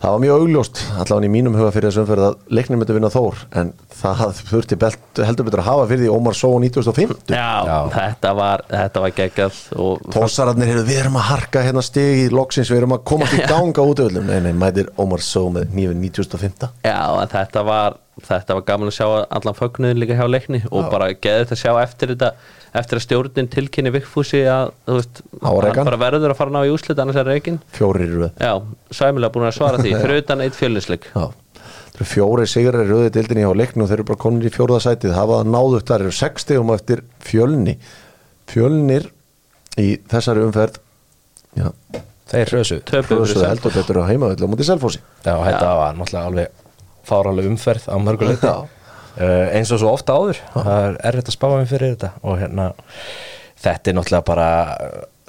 það 0.00 0.14
var 0.14 0.22
mjög 0.24 0.42
augljóst 0.44 0.80
allavega 0.96 1.28
í 1.28 1.32
mínum 1.34 1.56
huga 1.58 1.70
fyrir 1.74 1.90
þessu 1.90 2.02
umferð 2.04 2.26
að 2.30 2.56
leiknir 2.56 2.80
myndi 2.80 2.96
vinna 2.96 3.10
Þór 3.12 3.42
en 3.60 3.72
það 4.00 4.22
þurfti 4.48 4.78
belt, 4.80 5.22
heldur 5.28 5.48
betur 5.48 5.62
að 5.62 5.68
hafa 5.68 5.86
fyrir 5.90 6.04
því 6.06 6.12
Ómar 6.14 6.38
Só 6.38 6.48
1950 6.56 7.34
Já, 7.34 7.50
Já. 7.68 7.78
þetta 7.96 8.34
var, 8.40 8.64
þetta 8.70 9.04
var 9.04 9.16
geggjað 9.20 9.62
og 9.86 10.04
Tósararnir 10.14 10.74
eru, 10.74 10.84
við 10.88 11.02
erum 11.04 11.18
að 11.20 11.28
harka 11.30 11.64
hérna 11.66 11.84
stig 11.84 12.24
í 12.24 12.28
loksins, 12.32 12.72
við 12.72 12.82
erum 12.82 12.96
að 12.96 13.04
komast 13.12 13.36
í 13.38 13.42
ganga 13.50 13.86
út 13.92 14.04
öllum, 14.06 14.30
nei, 14.30 14.38
nei, 14.46 14.54
mætir 14.56 14.92
Ómar 15.00 15.24
Só 15.24 15.46
með 15.52 15.74
nýfin 15.76 16.00
1905 16.08 16.70
Já, 16.86 17.02
þetta 17.36 17.66
var 17.68 18.00
þetta 18.28 18.56
var 18.58 18.64
gaman 18.68 18.90
að 18.90 18.96
sjá 18.96 19.06
allan 19.08 19.58
fögnuðin 19.58 20.00
líka 20.02 20.16
hjá 20.18 20.26
leikni 20.30 20.62
og 20.70 20.88
bara 20.92 21.10
geði 21.12 21.44
þetta 21.44 21.56
að 21.56 21.62
sjá 21.62 21.72
eftir 21.82 22.14
þetta 22.14 22.32
eftir 22.80 23.00
að 23.00 23.04
stjórnin 23.06 23.50
tilkynni 23.50 23.92
Vigfúsi 23.94 24.42
að 24.46 24.72
veist, 24.86 25.22
Á 25.42 25.50
hann 25.50 25.88
bara 25.88 26.00
verður 26.00 26.34
að 26.34 26.38
fara 26.38 26.54
ná 26.54 26.60
í 26.62 26.72
úslit 26.72 27.00
annars 27.02 27.18
er 27.18 27.30
Já, 28.38 28.52
sæmilega 28.94 29.34
búin 29.34 29.48
að 29.48 29.56
svara 29.58 29.80
því 29.82 29.94
fyrir 30.04 30.22
utan 30.22 30.44
eitt 30.44 30.58
Já, 31.10 31.24
eru 32.00 32.08
fjóri 32.08 32.46
sigrar 32.48 32.86
í 32.86 32.90
rauði 32.90 33.14
dildinni 33.16 33.44
hjá 33.44 33.56
leiknum 33.58 33.84
og 33.84 33.90
þeir 33.90 33.98
eru 33.98 34.08
bara 34.12 34.22
komin 34.22 34.46
í 34.46 34.52
fjórða 34.54 34.78
sætið. 34.86 35.16
Hafa 35.16 35.40
það 35.40 35.50
náðugt, 35.56 35.88
það 35.90 36.04
eru 36.04 36.14
60 36.20 36.60
um 36.62 36.72
eftir 36.76 37.02
fjölni. 37.26 37.74
Fjölnir 38.50 39.10
í 39.80 39.88
þessari 40.10 40.46
umferð 40.46 40.80
já, 41.58 41.68
þeir 42.30 42.54
Selfoss. 42.86 43.36
heldur 43.42 43.74
betur 43.74 44.00
á 44.02 44.10
heimavelli 44.10 44.46
á 44.46 44.50
mútið 44.50 44.70
Selfossi. 44.70 45.02
Já, 45.26 45.34
þetta 45.34 45.70
var 45.80 45.98
náttúrulega 45.98 46.30
alveg 46.30 46.66
fáraleg 47.08 47.48
umferð 47.50 47.88
á 47.88 47.96
mörguleiti 48.02 48.46
Já. 48.46 48.66
uh, 48.66 49.46
eins 49.56 49.72
og 49.74 49.82
svo 49.82 49.94
ofta 49.94 50.16
áður 50.18 50.42
það 50.54 50.84
er 50.84 50.98
erfitt 51.12 51.32
að 51.32 51.36
spá 51.38 51.48
um 51.52 51.70
fyrir 51.70 51.94
þetta 51.94 52.12
og 52.22 52.38
hérna 52.40 52.68
þetta 53.60 53.90
er 53.92 53.98
náttúrulega 53.98 54.28
bara 54.28 54.50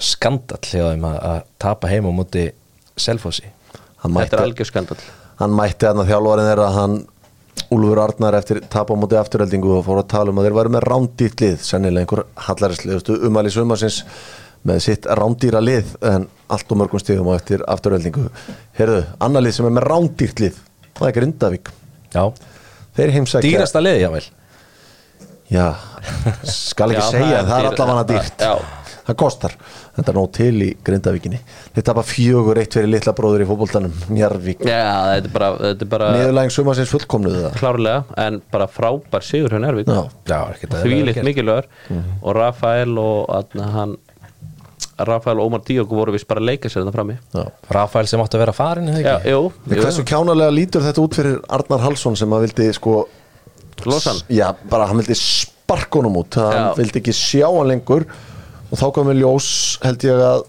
skandall 0.02 0.66
hjá 0.66 0.86
þeim 0.92 1.08
að, 1.08 1.18
að 1.32 1.40
tapa 1.62 1.92
heim 1.92 2.10
á 2.10 2.12
múti 2.16 2.50
Selfossi. 3.02 3.48
Hann 4.02 4.12
Þetta 4.12 4.18
mætti, 4.18 4.36
er 4.36 4.44
algjör 4.44 4.68
skandal 4.68 5.00
hann 5.42 5.56
mætti 5.58 5.88
hann 5.88 6.04
að 6.04 6.12
þjálfarin 6.12 6.50
þeirra 6.52 6.70
hann 6.76 7.02
Úlfur 7.72 8.00
Arnar 8.02 8.36
eftir 8.36 8.60
tap 8.72 8.90
á 8.92 8.96
móti 9.00 9.18
afturheldingu 9.20 9.70
og 9.78 9.84
fór 9.86 10.02
að 10.02 10.10
tala 10.12 10.32
um 10.32 10.40
að 10.40 10.48
þeir 10.48 10.56
væru 10.58 10.72
með 10.76 10.86
rándýrt 10.88 11.44
lið 11.44 11.66
sennilega 11.66 12.04
einhver 12.06 12.24
hallarisliðustu 12.48 13.18
umæli 13.28 13.52
sumarsins 13.54 14.02
með 14.68 14.82
sitt 14.86 15.08
rándýra 15.20 15.62
lið 15.64 15.94
en 16.08 16.28
allt 16.52 16.72
og 16.72 16.80
mörgum 16.82 17.02
stigum 17.02 17.30
á 17.32 17.38
eftir 17.38 17.64
afturheldingu 17.68 18.28
Herðu, 18.78 19.04
annar 19.24 19.46
lið 19.46 19.58
sem 19.58 19.68
er 19.70 19.76
með 19.78 19.88
rándýrt 19.92 20.44
lið 20.44 20.60
það 21.02 21.10
er 21.12 21.18
Grindavík. 21.20 21.72
Já, 22.16 22.24
þeir 22.98 23.16
heimsækja 23.18 23.48
dýrasta 23.50 23.82
liði 23.84 24.04
jável 24.06 24.26
já, 25.52 25.66
skal 26.48 26.94
ekki 26.94 27.02
Já, 27.02 27.10
segja 27.12 27.42
það 27.42 27.42
er 27.42 27.50
það 27.50 27.58
er 27.66 27.74
allavega 27.74 28.04
dýrt. 28.12 28.44
Já. 28.46 28.54
það 29.08 29.16
kostar, 29.20 29.56
þetta 29.98 30.12
er 30.14 30.18
nóg 30.20 30.28
til 30.38 30.52
í 30.64 30.68
Grindavíkinni. 30.88 31.40
Þeir 31.76 31.86
tapa 31.90 32.04
fjögur 32.08 32.60
eitt 32.62 32.78
fyrir 32.78 32.92
litla 32.94 33.14
bróður 33.18 33.44
í 33.44 33.48
fótboltanum, 33.50 33.96
Njarvík 34.16 34.62
Já, 34.64 34.78
þetta 35.18 35.28
er 35.32 35.34
bara, 35.36 35.50
þetta 35.66 35.86
er 35.88 35.92
bara 35.96 36.12
niðurlæging 36.16 36.54
sumarsins 36.56 36.94
fullkomnuðu 36.94 37.42
það 37.48 37.58
klárlega 37.60 38.22
en 38.28 38.40
bara 38.54 38.70
frábær 38.72 39.26
sigur 39.28 39.56
hjá 39.58 39.60
Nærvík 39.66 39.92
já, 39.92 40.02
Já, 40.32 40.40
ekkert 40.54 40.78
að 40.78 40.86
því 40.88 41.02
líkt 41.10 41.28
mikilvægur. 41.28 41.68
Og 42.22 42.38
Rafael 42.40 42.96
og 43.02 43.36
atna, 43.42 43.68
hann 43.76 43.98
Rafael 45.08 45.40
og 45.42 45.48
Ómar 45.50 45.62
Díok 45.68 45.90
voru 45.96 46.14
vist 46.16 46.28
bara 46.30 46.42
að 46.44 46.50
leika 46.52 46.70
sér 46.70 46.84
þetta 46.84 46.94
frammi 46.96 47.16
já 47.34 47.44
Rafael 47.78 48.08
sem 48.10 48.22
átti 48.24 48.38
að 48.38 48.44
vera 48.46 48.54
farin 48.58 48.90
er 48.92 48.98
það 49.00 49.06
Já, 49.06 49.16
jú, 49.34 49.42
En 49.70 49.76
jú. 49.78 49.82
hversu 49.86 50.06
kjánalega 50.08 50.54
lítur 50.56 50.86
þetta 50.86 51.04
út 51.06 51.18
fyrir 51.20 51.40
Arnar 51.58 51.84
Hallsson 51.86 52.16
sem 52.20 52.34
að 52.38 52.46
vildi 52.48 52.70
sko 52.78 52.96
Losa 53.86 54.12
hann? 54.14 54.22
Já, 54.30 54.48
bara 54.70 54.86
hann 54.92 55.00
vildi 55.02 55.16
sparkunum 55.18 56.20
út 56.22 56.38
hann 56.38 56.54
Já. 56.58 56.66
vildi 56.78 57.02
ekki 57.02 57.16
sjá 57.18 57.48
hann 57.50 57.70
lengur 57.72 58.06
og 58.72 58.78
þá 58.80 58.86
komum 58.94 59.12
við 59.14 59.24
ljós 59.24 59.48
held 59.84 60.06
ég 60.08 60.22
að 60.28 60.44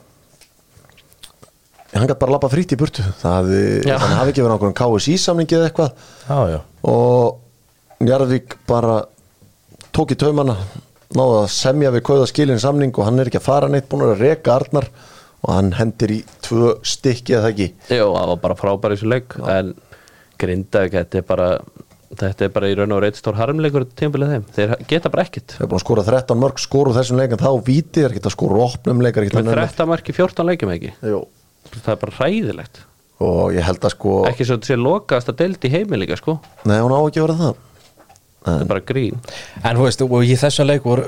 hann 1.93 2.09
gæti 2.09 2.19
bara 2.23 2.33
lappa 2.37 2.49
frýtt 2.53 2.73
í 2.73 2.79
burtu 2.81 3.03
Já. 3.05 3.99
hann 4.01 4.17
hafi 4.19 4.33
ekki 4.33 4.45
verið 4.45 4.55
nákvæm 4.57 4.77
KSI 4.79 5.17
samningi 5.21 5.59
eða 5.59 5.71
eitthvað 5.71 5.91
Já, 6.29 6.39
já 6.57 6.61
og 6.93 7.39
Njarðvík 8.03 8.57
bara 8.67 9.03
tók 9.95 10.11
í 10.15 10.17
taumana 10.19 10.57
náðu 11.19 11.39
að 11.43 11.49
semja 11.55 11.93
við 11.95 12.05
kauða 12.09 12.29
skilin 12.31 12.61
samning 12.63 12.93
og 12.97 13.09
hann 13.09 13.23
er 13.23 13.31
ekki 13.31 13.41
að 13.41 13.49
fara 13.49 13.71
neitt 13.71 13.89
búin 13.91 14.07
að 14.07 14.21
reka 14.23 14.57
Arnar 14.57 14.89
og 15.43 15.55
hann 15.55 15.73
hendir 15.79 16.17
í 16.17 16.19
tvö 16.45 16.77
stykki 16.87 17.39
eða 17.39 17.51
ekki? 17.53 17.71
Jú, 17.91 18.11
það 18.15 18.29
var 18.33 18.43
bara 18.45 18.59
frábær 18.59 18.95
í 18.95 18.99
þessu 18.99 19.11
leik 19.11 19.39
en 19.51 19.73
Grindavík, 20.43 20.95
þetta 20.99 21.21
er 21.21 21.27
bara 21.27 21.49
þetta 22.19 22.47
er 22.47 22.53
bara 22.53 22.69
í 22.69 22.77
raun 22.77 22.95
og 22.95 23.03
reitt 23.05 23.19
stór 23.19 23.39
harmleikur 23.39 23.87
tímabilið 23.97 24.35
þeim, 24.35 24.47
þeir 24.57 24.73
geta 24.91 25.13
bara 25.13 25.25
ekkit 25.27 25.57
Þeir 25.57 25.65
er 25.65 25.71
búin 25.71 25.81
að 25.81 25.85
skora 25.87 26.07
13 26.09 26.41
mörg 26.43 26.63
skóru 26.63 26.95
þessum 26.97 27.21
leikin 27.21 27.41
þá 27.41 27.51
er 27.53 28.13
ekki 28.13 28.25
að 28.27 28.35
skora 28.35 28.65
opnum 28.67 29.05
leikar 29.05 29.27
ekki 29.27 29.41
með 29.41 29.53
13 29.57 29.91
marki 29.91 30.17
14 30.17 30.49
leikjum 30.51 30.75
ekki? 30.77 30.95
Jú. 31.09 31.23
það 31.73 31.93
er 31.95 32.01
bara 32.05 32.17
hræðilegt. 32.21 32.83
Og 33.23 33.53
ég 33.55 33.65
held 33.65 33.85
að 33.87 33.95
sko 33.95 34.17
ekki 34.29 34.47
svo 34.47 34.59
þetta 34.59 34.73
sé 34.73 34.79
lokaðast 34.81 35.31
að 35.31 35.39
delta 35.45 35.69
í 35.69 35.73
heimi 35.73 36.01
líka 36.03 36.19
sko. 36.19 36.41
Nei 36.69 36.81
hún 36.83 36.93
á 36.93 37.01
ekki 37.01 37.23
að 37.23 37.29
vera 37.29 37.39
það 37.41 37.61
það 38.47 38.65
er 38.65 38.73
bara 38.73 38.85
grín. 38.93 39.21
En 39.63 39.79
þú 39.79 39.87
veist, 39.87 40.03
og 40.07 40.27
í 40.27 40.35
þessum 40.41 40.69
leik 40.71 40.89
voru 40.89 41.07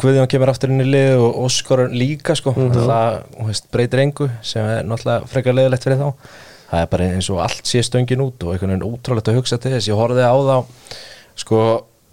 Guðjón 0.00 0.30
kemur 0.32 0.48
aftur 0.48 0.70
inn 0.72 0.80
í 0.80 0.86
lið 0.88 1.18
og 1.20 1.42
Óskar 1.44 1.82
líka 1.92 2.32
sko, 2.38 2.54
það 2.56 3.18
þú 3.34 3.48
veist, 3.50 3.66
breytir 3.68 4.00
engu 4.00 4.30
sem 4.40 4.64
er 4.64 4.86
náttúrulega 4.88 5.28
frekar 5.28 5.56
leiðilegt 5.58 5.84
fyrir 5.84 6.00
þá. 6.00 6.30
Það 6.70 6.84
er 6.84 6.90
bara 6.94 7.08
eins 7.12 7.28
og 7.34 7.42
allt 7.44 7.68
sé 7.68 7.82
stöngin 7.84 8.22
út 8.24 8.46
og 8.46 8.54
einhvern 8.54 8.72
veginn 8.72 8.86
ótrúlegt 8.86 9.28
að 9.28 9.40
hugsa 9.40 9.58
til 9.60 9.74
þess. 9.74 9.90
Ég 9.90 10.00
horfði 10.00 10.24
á 10.24 10.36
þá 10.46 10.56
sko 11.42 11.60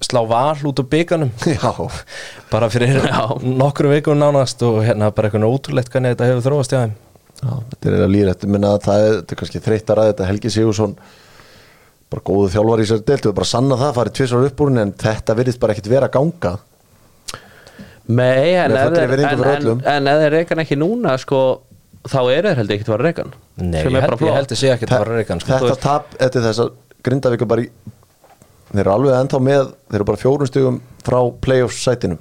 slá 0.04 0.20
val 0.30 0.58
út 0.70 0.82
úr 0.84 0.88
bygganum 0.92 1.32
já, 1.56 1.72
bara 2.52 2.70
fyrir 2.70 3.00
nokkru 3.62 3.94
vikum 3.94 4.20
nánast 4.20 4.62
og 4.68 4.82
hérna 4.86 5.10
bara 5.16 5.32
einhvern 5.32 5.48
ótrúlegt 5.48 5.94
hvernig 5.94 6.16
þetta 6.16 6.32
hefur 6.32 6.46
þróast 6.50 6.76
þeim. 6.76 6.98
Já 7.38 7.54
þetta 7.72 7.90
er 7.90 7.98
eða 8.02 8.12
lýrætt 8.12 8.46
minna 8.50 8.74
að 8.76 8.84
það 8.90 9.06
er, 9.06 9.16
þetta 9.22 9.36
er 9.36 9.42
kannski 9.42 9.64
þreyttar 9.64 10.02
að 10.02 10.12
þetta 10.12 10.30
Helgi 10.32 10.54
Sigursson 10.54 10.98
bara 12.12 12.24
góðu 12.30 12.50
þjálfar 12.54 12.82
í 12.84 12.88
sér 12.88 13.04
delt 13.08 13.28
við 13.28 13.36
bara 13.38 13.50
sanna 13.50 13.78
það, 13.80 13.94
farið 13.98 14.16
tvisvar 14.20 14.48
upp 14.48 14.62
úr 14.64 14.72
henni 14.72 14.84
en 14.86 14.94
þetta 15.04 15.36
virðist 15.38 15.62
bara 15.64 15.76
ekkit 15.76 15.90
vera 15.92 16.10
að 16.10 16.16
ganga. 16.18 16.54
Nei, 18.08 18.54
en 18.56 18.72
Með 18.72 18.84
ef 18.84 18.94
ef 20.08 20.22
þeir 20.22 20.36
reykan 20.38 20.64
ekki 20.64 20.78
núna 20.80 21.18
sko, 21.20 21.42
þá 22.08 22.20
eru 22.32 22.54
þeir 22.54 22.62
held 22.62 22.72
ekki 22.78 22.88
að 22.88 22.94
vera 22.94 23.10
reykan 23.10 23.34
Nei, 23.58 23.82
sem 23.82 23.92
ég 23.92 23.98
er 24.00 24.06
held, 24.08 24.54
að 24.54 24.62
sé 24.62 24.72
ekki 24.72 24.88
að 24.88 24.94
vera 25.04 25.18
reykan 25.20 25.44
sko. 25.44 25.58
þetta 25.58 25.80
tap 25.84 26.16
eftir 26.24 26.46
þess 26.46 26.64
að 26.64 26.72
Grindavík 27.04 27.44
er 27.44 27.50
bara 27.52 27.66
í 27.66 27.68
þeir 28.72 28.82
eru 28.86 28.94
alveg 28.94 29.18
ennþá 29.18 29.42
með 29.44 29.66
þeir 29.90 30.00
eru 30.00 30.08
bara 30.08 30.22
fjórum 30.22 30.50
stigum 30.50 30.80
frá 31.04 31.20
playoffs 31.44 31.84
sætinu 31.84 32.18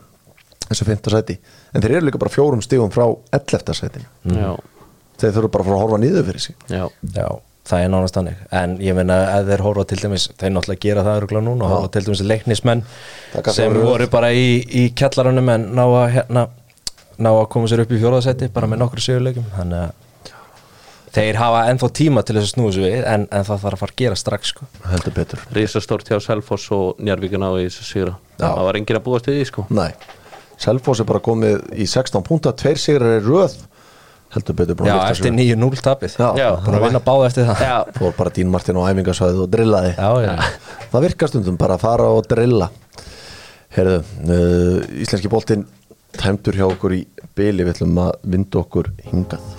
þessu 0.66 0.86
fymta 0.88 1.12
sæti. 1.14 1.36
En 1.74 1.82
þeir 1.84 1.98
eru 1.98 2.08
líka 2.08 2.20
bara 2.20 2.32
fjórum 2.32 2.62
stigum 2.64 2.90
frá 2.94 3.04
11. 3.36 3.74
sætinu. 3.78 4.08
Þeir 5.16 5.34
þurfa 5.36 5.50
bara 5.52 5.62
að 5.64 5.68
fara 5.68 5.76
að 5.76 5.82
horfa 5.84 6.00
niður 6.02 6.26
fyrir 6.28 6.44
sig. 6.44 6.56
Já, 6.68 6.82
Já, 7.14 7.28
það 7.66 7.82
er 7.82 7.92
nánast 7.92 8.16
þannig. 8.18 8.44
En 8.60 8.76
ég 8.82 8.96
meina 8.96 9.18
ef 9.36 9.48
þeir 9.50 9.64
horfa 9.66 9.86
til 9.90 9.98
dæmis 10.02 10.28
þeir 10.38 10.54
náttúrulega 10.54 10.84
gera 10.86 11.04
það 11.06 11.20
öruglega 11.20 11.46
núna 11.48 11.66
og 11.66 11.74
horfa 11.74 11.92
til 11.96 12.04
dæmis 12.06 12.24
leiknismenn 12.30 12.84
sem 13.56 13.76
voru 13.76 14.08
bara 14.12 14.32
í, 14.32 14.48
í 14.62 14.88
kjallaranum 14.96 15.52
en 15.54 15.68
ná 15.76 15.84
að 15.86 16.08
hérna 16.16 16.48
ná 17.16 17.30
að 17.32 17.46
koma 17.52 17.70
sér 17.70 17.84
upp 17.84 17.94
í 17.94 18.00
fjóraðsæti 18.00 18.50
bara 18.54 18.68
með 18.70 18.82
nokkru 18.84 19.02
sigurleikum 19.02 19.46
þannig 19.56 19.86
að 19.86 19.94
þeir 21.16 21.38
hafa 21.40 21.62
ennþá 21.70 21.88
tíma 21.96 22.22
til 22.26 22.36
þess 22.36 22.50
að 22.50 22.52
snúa 22.52 22.72
sér 22.74 22.84
við 22.84 23.06
en, 23.08 23.24
en 23.32 23.46
það 23.46 23.62
þarf 23.62 23.76
að 23.76 23.82
fara 23.82 23.94
að 23.94 24.02
gera 24.02 24.18
strax 24.20 24.52
sko. 24.52 24.66
heldur 24.90 25.14
betur. 25.16 25.44
Risastórt 25.56 26.10
hjá 26.10 26.18
Selfoss 26.20 26.68
og 26.76 27.00
Njarvíkin 27.00 27.46
á 27.46 27.50
í 27.56 27.64
þessu 27.64 27.86
sigra. 27.88 28.16
Já. 28.36 28.50
það 28.50 28.66
var 28.68 28.78
engin 28.80 28.98
að 28.98 29.06
búast 29.06 29.30
við 29.30 29.38
því 29.38 29.46
sko. 29.48 29.64
Nei, 29.72 29.88
Selfoss 30.60 31.00
er 31.00 31.08
bara 31.08 31.22
komið 31.24 31.64
í 31.72 31.88
16 31.88 32.26
púnta, 32.26 32.52
tveir 32.56 32.80
sigrar 32.80 33.16
er 33.16 33.24
röð 33.24 33.56
heldur 34.34 34.56
betur 34.58 34.78
búin 34.78 34.90
Já, 34.90 34.96
eftir 35.10 35.32
lyfta 35.32 35.56
9-0 35.56 35.82
tapið. 35.86 36.16
Já. 36.18 36.28
Já. 36.40 36.48
búin 36.64 36.78
að 36.78 36.86
vinna 36.86 37.02
báða 37.04 37.28
eftir 37.30 37.46
það. 37.48 37.62
Já, 37.62 37.76
fór 37.98 38.16
bara 38.18 38.32
Dín 38.36 38.50
Martin 38.52 38.80
á 38.80 38.82
æfingarsvæðu 38.90 39.44
og 39.44 39.52
drillaði. 39.52 39.92
Já, 39.96 40.10
já. 40.26 40.34
það 40.92 41.06
virkar 41.06 41.32
stundum 41.32 41.60
bara 41.60 41.78
að 41.78 41.86
fara 41.86 42.08
og 42.12 42.26
drilla. 42.30 42.70
Herðu, 43.76 44.00
uh, 44.26 44.80
íslenski 45.04 45.30
boltinn 45.32 45.66
tæmdur 46.16 46.56
hjá 46.56 46.66
okkur 46.66 46.96
í 46.96 47.02
byli 47.36 47.66
við 47.66 47.74
ætlum 47.74 48.02
að 48.06 48.12
vinda 48.34 48.60
okkur 48.62 48.92
hingað. 49.10 49.54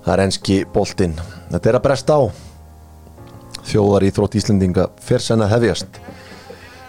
Það 0.00 0.14
er 0.14 0.24
enski 0.24 0.62
boltinn. 0.74 1.18
Þetta 1.50 1.70
er 1.70 1.76
að 1.78 1.84
bresta 1.84 2.16
á. 2.16 2.22
Þjóðar 3.70 4.06
í 4.08 4.14
þrótt 4.16 4.38
Íslendinga 4.40 4.88
fer 5.04 5.22
senn 5.22 5.44
að 5.44 5.52
hefjast 5.54 5.99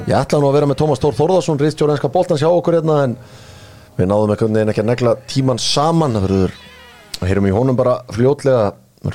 Ég 0.09 0.15
ætla 0.17 0.39
nú 0.41 0.47
að 0.49 0.55
vera 0.55 0.67
með 0.69 0.79
Tómas 0.79 1.01
Tór 1.01 1.13
Þórðarsson 1.13 1.59
Ríðstjóra 1.61 1.93
enska 1.93 2.09
boltans 2.09 2.41
hjá 2.41 2.47
okkur 2.49 2.79
hérna 2.79 2.95
en 3.05 3.11
við 3.99 4.07
náðum 4.09 4.31
einhvern 4.33 4.55
veginn 4.57 4.71
ekki 4.73 4.81
að 4.81 4.87
negla 4.89 5.13
tíman 5.29 5.61
saman. 5.61 6.15
Það 6.17 6.25
verður 6.25 6.55
og 7.19 7.29
heyrum 7.29 7.47
í 7.47 7.53
honum 7.53 7.77
bara 7.77 7.93
fljótlega. 8.09 8.71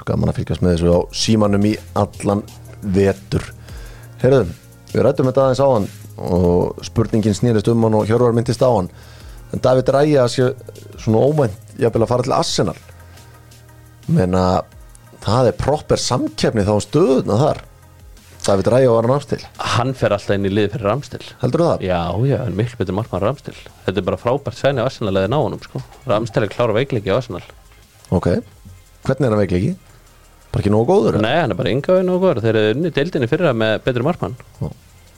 Gaman 0.07 0.31
að 0.31 0.39
fylgjast 0.39 0.63
með 0.63 0.77
þessu 0.77 0.95
á 0.95 1.01
símanum 1.15 1.67
í 1.67 1.75
allan 1.99 2.45
vetur. 2.95 3.43
Heyrðu, 4.23 4.47
við 4.93 5.05
rættum 5.07 5.31
þetta 5.31 5.45
aðeins 5.49 5.65
á 5.67 5.69
hann 5.75 5.91
og 6.23 6.87
spurningin 6.87 7.37
snýrist 7.37 7.71
um 7.73 7.87
hann 7.87 7.99
og 7.99 8.07
Hjörvar 8.07 8.35
myndist 8.39 8.63
á 8.63 8.71
hann. 8.71 8.91
En 9.51 9.63
David 9.63 9.91
Ræja 9.91 10.31
sé 10.31 10.53
svona 11.03 11.27
óvænt 11.27 11.79
jafnvel 11.83 12.07
að 12.07 12.13
fara 12.15 12.27
til 12.29 12.39
Arsenal. 12.39 12.79
Menna 14.07 14.45
það 15.27 15.51
er 15.51 15.63
proper 15.67 15.99
samkeppni 15.99 16.67
þá 16.67 16.77
um 16.79 16.85
stöðuna 16.87 17.43
þar 17.43 17.67
David 18.47 18.69
Ræja 18.71 18.91
var 18.95 19.07
hann 19.09 19.17
afstil 19.17 19.41
hann 19.75 19.91
fer 19.99 20.15
alltaf 20.15 20.37
inn 20.37 20.47
í 20.47 20.53
lið 20.53 20.69
fyrir 20.77 20.87
Ramstil 20.87 21.23
heldur 21.41 21.65
það? 21.67 21.81
já, 21.89 22.01
já, 22.31 22.37
en 22.47 22.55
miklu 22.59 22.79
betur 22.81 22.95
markmann 22.95 23.25
Ramstil 23.25 23.57
þetta 23.87 23.99
er 24.03 24.07
bara 24.07 24.21
frábært 24.23 24.59
sæni 24.61 24.83
á 24.83 24.87
Arsenal 24.87 25.17
að 25.19 25.27
ná 25.33 25.39
honum 25.41 25.63
sko. 25.65 25.83
Ramstil 26.07 26.47
er 26.47 26.53
klára 26.53 26.77
veikleiki 26.77 27.11
á 27.11 27.19
Arsenal 27.19 27.43
Ok, 28.15 28.29
hvernig 29.07 29.27
er 29.27 29.35
hann 29.35 29.43
veikleiki? 29.43 29.73
Bara 30.53 30.63
ekki 30.63 30.73
nógu 30.73 30.87
góður? 30.93 31.19
Nei, 31.25 31.35
hann 31.41 31.53
er 31.53 31.59
bara 31.59 31.73
yngaðin 31.75 32.13
og 32.15 32.23
góður 32.23 32.43
Þeir 32.45 32.61
eru 32.61 32.77
unni 32.77 32.93
deildinni 32.95 33.31
fyrir 33.31 33.51
það 33.51 33.59
með 33.65 33.75
betri 33.89 34.07
markmann 34.07 34.37
Já. 34.63 34.71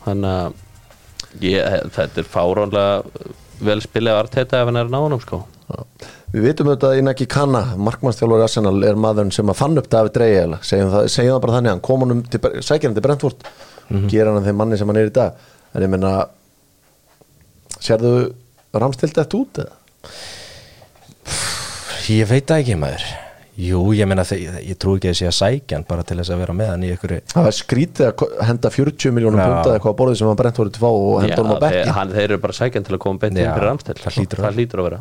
Þannig 0.06 0.32
að 0.32 1.92
þetta 1.98 2.22
er 2.24 2.30
fáránlega 2.32 3.26
vel 3.68 3.80
spilið 3.84 4.14
af 4.14 4.22
Arteta 4.24 4.62
ef 4.62 4.70
hann 4.70 4.80
er 4.80 4.88
náðunum 4.94 5.20
sko 5.22 5.42
Já. 5.68 5.84
Við 6.28 6.44
vitum 6.44 6.68
auðvitað 6.68 6.90
að 6.92 6.98
Inaki 7.00 7.24
Kanna, 7.30 7.60
markmannstjálfur 7.80 8.42
Arsenal, 8.44 8.74
er 8.84 8.98
maðurinn 9.00 9.32
sem 9.32 9.48
að 9.48 9.56
fann 9.62 9.80
upp 9.80 9.86
David 9.88 10.18
Rey 10.20 10.34
eða, 10.42 10.58
segjum 10.66 10.90
það, 10.92 11.06
segjum 11.14 11.32
það 11.32 11.44
bara 11.44 11.54
þannig 11.54 11.72
hann 11.72 11.84
kom 11.86 12.02
honum 12.04 12.18
til, 12.28 12.40
sækja 12.66 12.90
hann 12.90 12.96
til 12.98 13.04
Brentford. 13.06 13.46
Gera 14.12 14.34
hann 14.34 14.44
þeim 14.44 14.58
manni 14.60 14.76
sem 14.76 14.90
hann 14.92 15.00
er 15.00 15.08
í 15.08 15.14
dag. 15.16 15.38
En 15.72 15.86
ég 15.86 15.92
meina 15.94 16.10
sérðu 17.80 18.12
ramstilt 18.76 19.16
þetta 19.16 19.40
út 19.40 19.62
eða? 19.64 19.78
Ég 22.12 22.28
veit 22.28 22.44
það 22.50 22.60
ekki 22.60 22.76
maður. 22.82 23.06
Jú, 23.58 23.80
ég 23.96 24.06
meina 24.06 24.22
þegar, 24.28 24.60
ég 24.68 24.76
trú 24.78 24.98
ekki 24.98 25.08
að 25.10 25.16
sé 25.18 25.30
að 25.30 25.38
sækja 25.38 25.78
hann 25.78 25.86
bara 25.88 26.04
til 26.06 26.18
þess 26.20 26.34
að 26.34 26.42
vera 26.44 26.54
með 26.54 26.68
hann 26.74 26.84
í 26.84 26.90
ykkur 26.92 27.14
Það 27.32 27.48
er 27.48 27.56
skrítið 27.56 28.10
að 28.12 28.26
henda 28.46 28.70
40 28.76 29.16
miljónum 29.16 29.40
punta 29.40 29.72
eitthvað 29.72 29.96
á 29.96 29.98
borðið 29.98 30.20
sem 30.20 30.30
hann 30.30 30.38
Brentford 30.38 30.76
til 30.76 30.84
fá 30.84 30.90
og 30.92 31.16
henda 31.24 31.40
honum 31.40 31.56
á 31.58 31.64
bekki 31.64 31.96
hann, 31.96 32.12
þeir 32.14 32.26
eru 32.28 32.38
bara 32.44 32.58
sækjan 32.60 32.86
til 32.86 32.94
að 32.94 33.02
koma 33.02 33.18
það 33.24 33.40
hlýtur 33.40 34.44
að 34.44 34.44
það 34.44 34.60
hlýtur 34.60 34.84
að 34.84 34.88
vera 34.90 35.00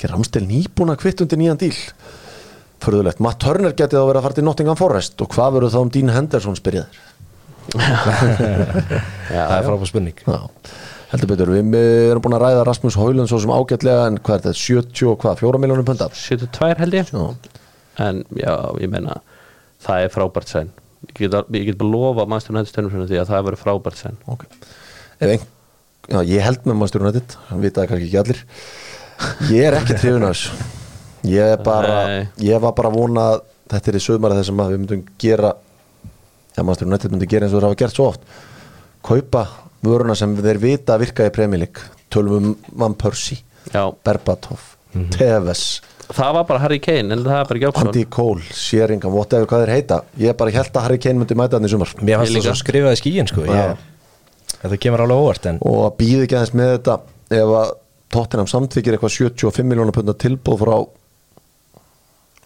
ekki 0.00 0.10
ramstil 0.14 0.46
nýbúna 0.48 0.96
kvitt 0.96 1.20
undir 1.20 1.38
nýjan 1.40 1.60
díl? 1.60 1.76
Förðulegt, 2.80 3.20
Matt 3.20 3.42
Turner 3.44 3.74
getið 3.76 4.00
að 4.00 4.06
vera 4.08 4.20
að 4.22 4.24
fara 4.24 4.36
til 4.38 4.44
Nottingham 4.46 4.78
Forest 4.80 5.20
og 5.20 5.28
hvað 5.34 5.58
verður 5.58 5.74
þá 5.74 5.80
um 5.82 5.90
Dean 5.92 6.12
Henderson 6.14 6.56
spyrjaður? 6.56 7.02
Já, 9.30 9.42
Það 9.44 9.56
er 9.58 9.66
frábæð 9.66 9.90
spurning. 9.90 10.22
Já, 10.24 10.38
heldur 11.12 11.30
betur, 11.30 11.52
við 11.52 11.76
erum 12.08 12.24
búin 12.24 12.38
að 12.38 12.44
ræða 12.46 12.64
Rasmus 12.70 12.96
Hólund 12.96 13.28
svo 13.30 13.42
sem 13.44 13.52
ágætlega 13.52 14.08
en 14.08 14.16
hvað 14.24 14.38
er 14.38 14.44
þetta, 14.46 14.62
70 14.64 15.10
og 15.12 15.20
hvað, 15.20 15.42
4 15.44 15.60
miljónum 15.60 15.86
punta? 15.90 16.08
72 16.16 16.80
held 16.80 16.96
ég. 16.96 17.12
Já, 17.12 17.60
en 18.08 18.24
já, 18.40 18.54
ég 18.80 18.92
meina 18.92 19.20
það 19.84 20.06
er 20.06 20.12
frábært 20.16 20.50
sæn 20.50 20.72
ég 21.10 21.16
get, 21.20 21.36
ég 21.56 21.68
get 21.68 21.80
bara 21.80 21.92
lofa 21.92 22.26
nættstönum 22.30 22.92
svona 22.92 23.08
því 23.10 23.20
að 23.20 23.32
það 23.34 23.46
verður 23.48 23.62
frábært 23.62 24.00
sæn 24.00 24.18
ok. 24.30 24.46
Ef 25.20 25.34
ein, 25.34 25.44
já, 26.08 26.20
ég 26.24 26.44
held 26.48 26.64
með 26.64 26.80
Manchester 26.80 27.04
United 27.04 27.36
hann 27.50 27.64
vita 27.64 27.82
það 27.82 27.92
kannski 27.92 28.08
ekki 28.08 28.20
allir 28.24 28.42
ég 29.50 29.64
er 29.68 29.76
ekki 29.80 29.96
trefin 29.98 30.26
af 30.26 30.34
þessu. 30.34 30.68
Ég 31.30 31.52
er 31.54 31.60
bara, 31.64 31.96
Nei. 32.08 32.28
ég 32.46 32.60
var 32.62 32.72
bara 32.76 32.88
að 32.88 32.96
vona 32.96 33.24
að 33.34 33.42
þetta 33.70 33.90
er 33.92 33.98
í 33.98 34.02
sögumara 34.04 34.38
þessum 34.38 34.62
að 34.64 34.72
við 34.72 34.80
myndum 34.84 35.02
gera 35.20 35.50
já, 36.56 36.62
Manchester 36.62 36.88
United 36.88 37.12
myndum 37.14 37.30
gera 37.30 37.46
eins 37.46 37.54
og 37.54 37.60
það 37.60 37.68
hafa 37.68 37.80
gert 37.82 37.98
svo 37.98 38.06
oft. 38.08 38.24
Kaupa 39.06 39.44
vöruna 39.84 40.16
sem 40.18 40.32
þeir 40.40 40.60
vita 40.62 40.96
að 40.96 41.04
virka 41.06 41.28
í 41.28 41.34
Premier 41.34 41.64
League. 41.66 41.84
Tölum 42.10 42.36
um 42.40 42.54
Van 42.80 42.96
Persie 42.98 43.38
já, 43.72 43.84
Berbatov, 44.04 44.64
Tevez. 45.14 45.64
Það 46.10 46.32
var 46.34 46.46
bara 46.48 46.62
Harry 46.64 46.80
Kane 46.82 47.14
en 47.14 47.20
það 47.22 47.36
er 47.36 47.44
bara 47.46 47.58
ekki 47.60 47.68
option 47.68 47.90
Andy 47.92 48.02
Cole, 48.10 48.42
Sheringham, 48.56 49.12
whatever 49.14 49.46
hvað 49.46 49.62
þeir 49.66 49.74
heita. 49.76 50.00
Ég 50.18 50.34
bara 50.40 50.50
held 50.56 50.72
að 50.74 50.86
Harry 50.88 50.98
Kane 51.04 51.20
myndi 51.22 51.36
mæta 51.38 51.60
hann 51.60 51.68
í 51.68 51.70
sumar. 51.70 51.92
Mér 52.02 52.18
fannst 52.18 52.34
það 52.40 52.48
svo 52.48 52.56
skrifaði 52.64 52.98
skíin 52.98 53.30
sko. 53.30 53.44
Ég, 53.46 53.86
Þetta 54.60 54.80
kemur 54.82 55.04
alveg 55.04 55.22
óvart 55.22 55.46
en 55.48 55.60
og 55.64 55.78
að 55.86 55.94
býði 56.00 56.24
ekki 56.26 56.36
aðeins 56.36 56.56
með 56.58 56.72
þetta. 56.74 56.96
Ef 57.30 57.52
að 57.60 57.70
Tottenham 58.10 58.48
samtvikir 58.50 58.96
eitthvað 58.96 59.14
75 59.16 59.68
miljónar 59.70 59.94
pundar 59.94 60.18
tilbúð 60.20 60.64
frá 60.64 60.74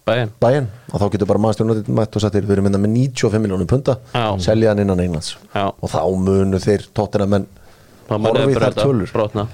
bæinn 0.05 0.67
og 0.93 1.01
þá 1.01 1.05
getur 1.15 1.29
bara 1.31 1.41
maður 1.41 1.63
United 1.65 1.87
mætt 1.97 2.17
og 2.17 2.21
settir 2.21 2.45
við 2.45 2.59
erum 2.59 2.67
mynda 2.67 2.81
með 2.81 2.91
95 2.93 3.41
miljónum 3.41 3.69
punta. 3.69 3.97
Já. 4.13 4.27
selja 4.45 4.73
hann 4.73 4.83
innan 4.83 5.01
Englands. 5.01 5.35
Já. 5.55 5.71
og 5.73 5.89
þá 5.89 6.01
munu 6.21 6.59
þeir 6.61 6.85
Tottenham 6.93 7.33
menn 7.33 7.47
þá 8.05 8.13
maður 8.19 8.43
horfi 8.43 8.53
í 8.53 8.61
þær 8.61 8.77
tölur. 8.77 9.13
brotna. 9.15 9.47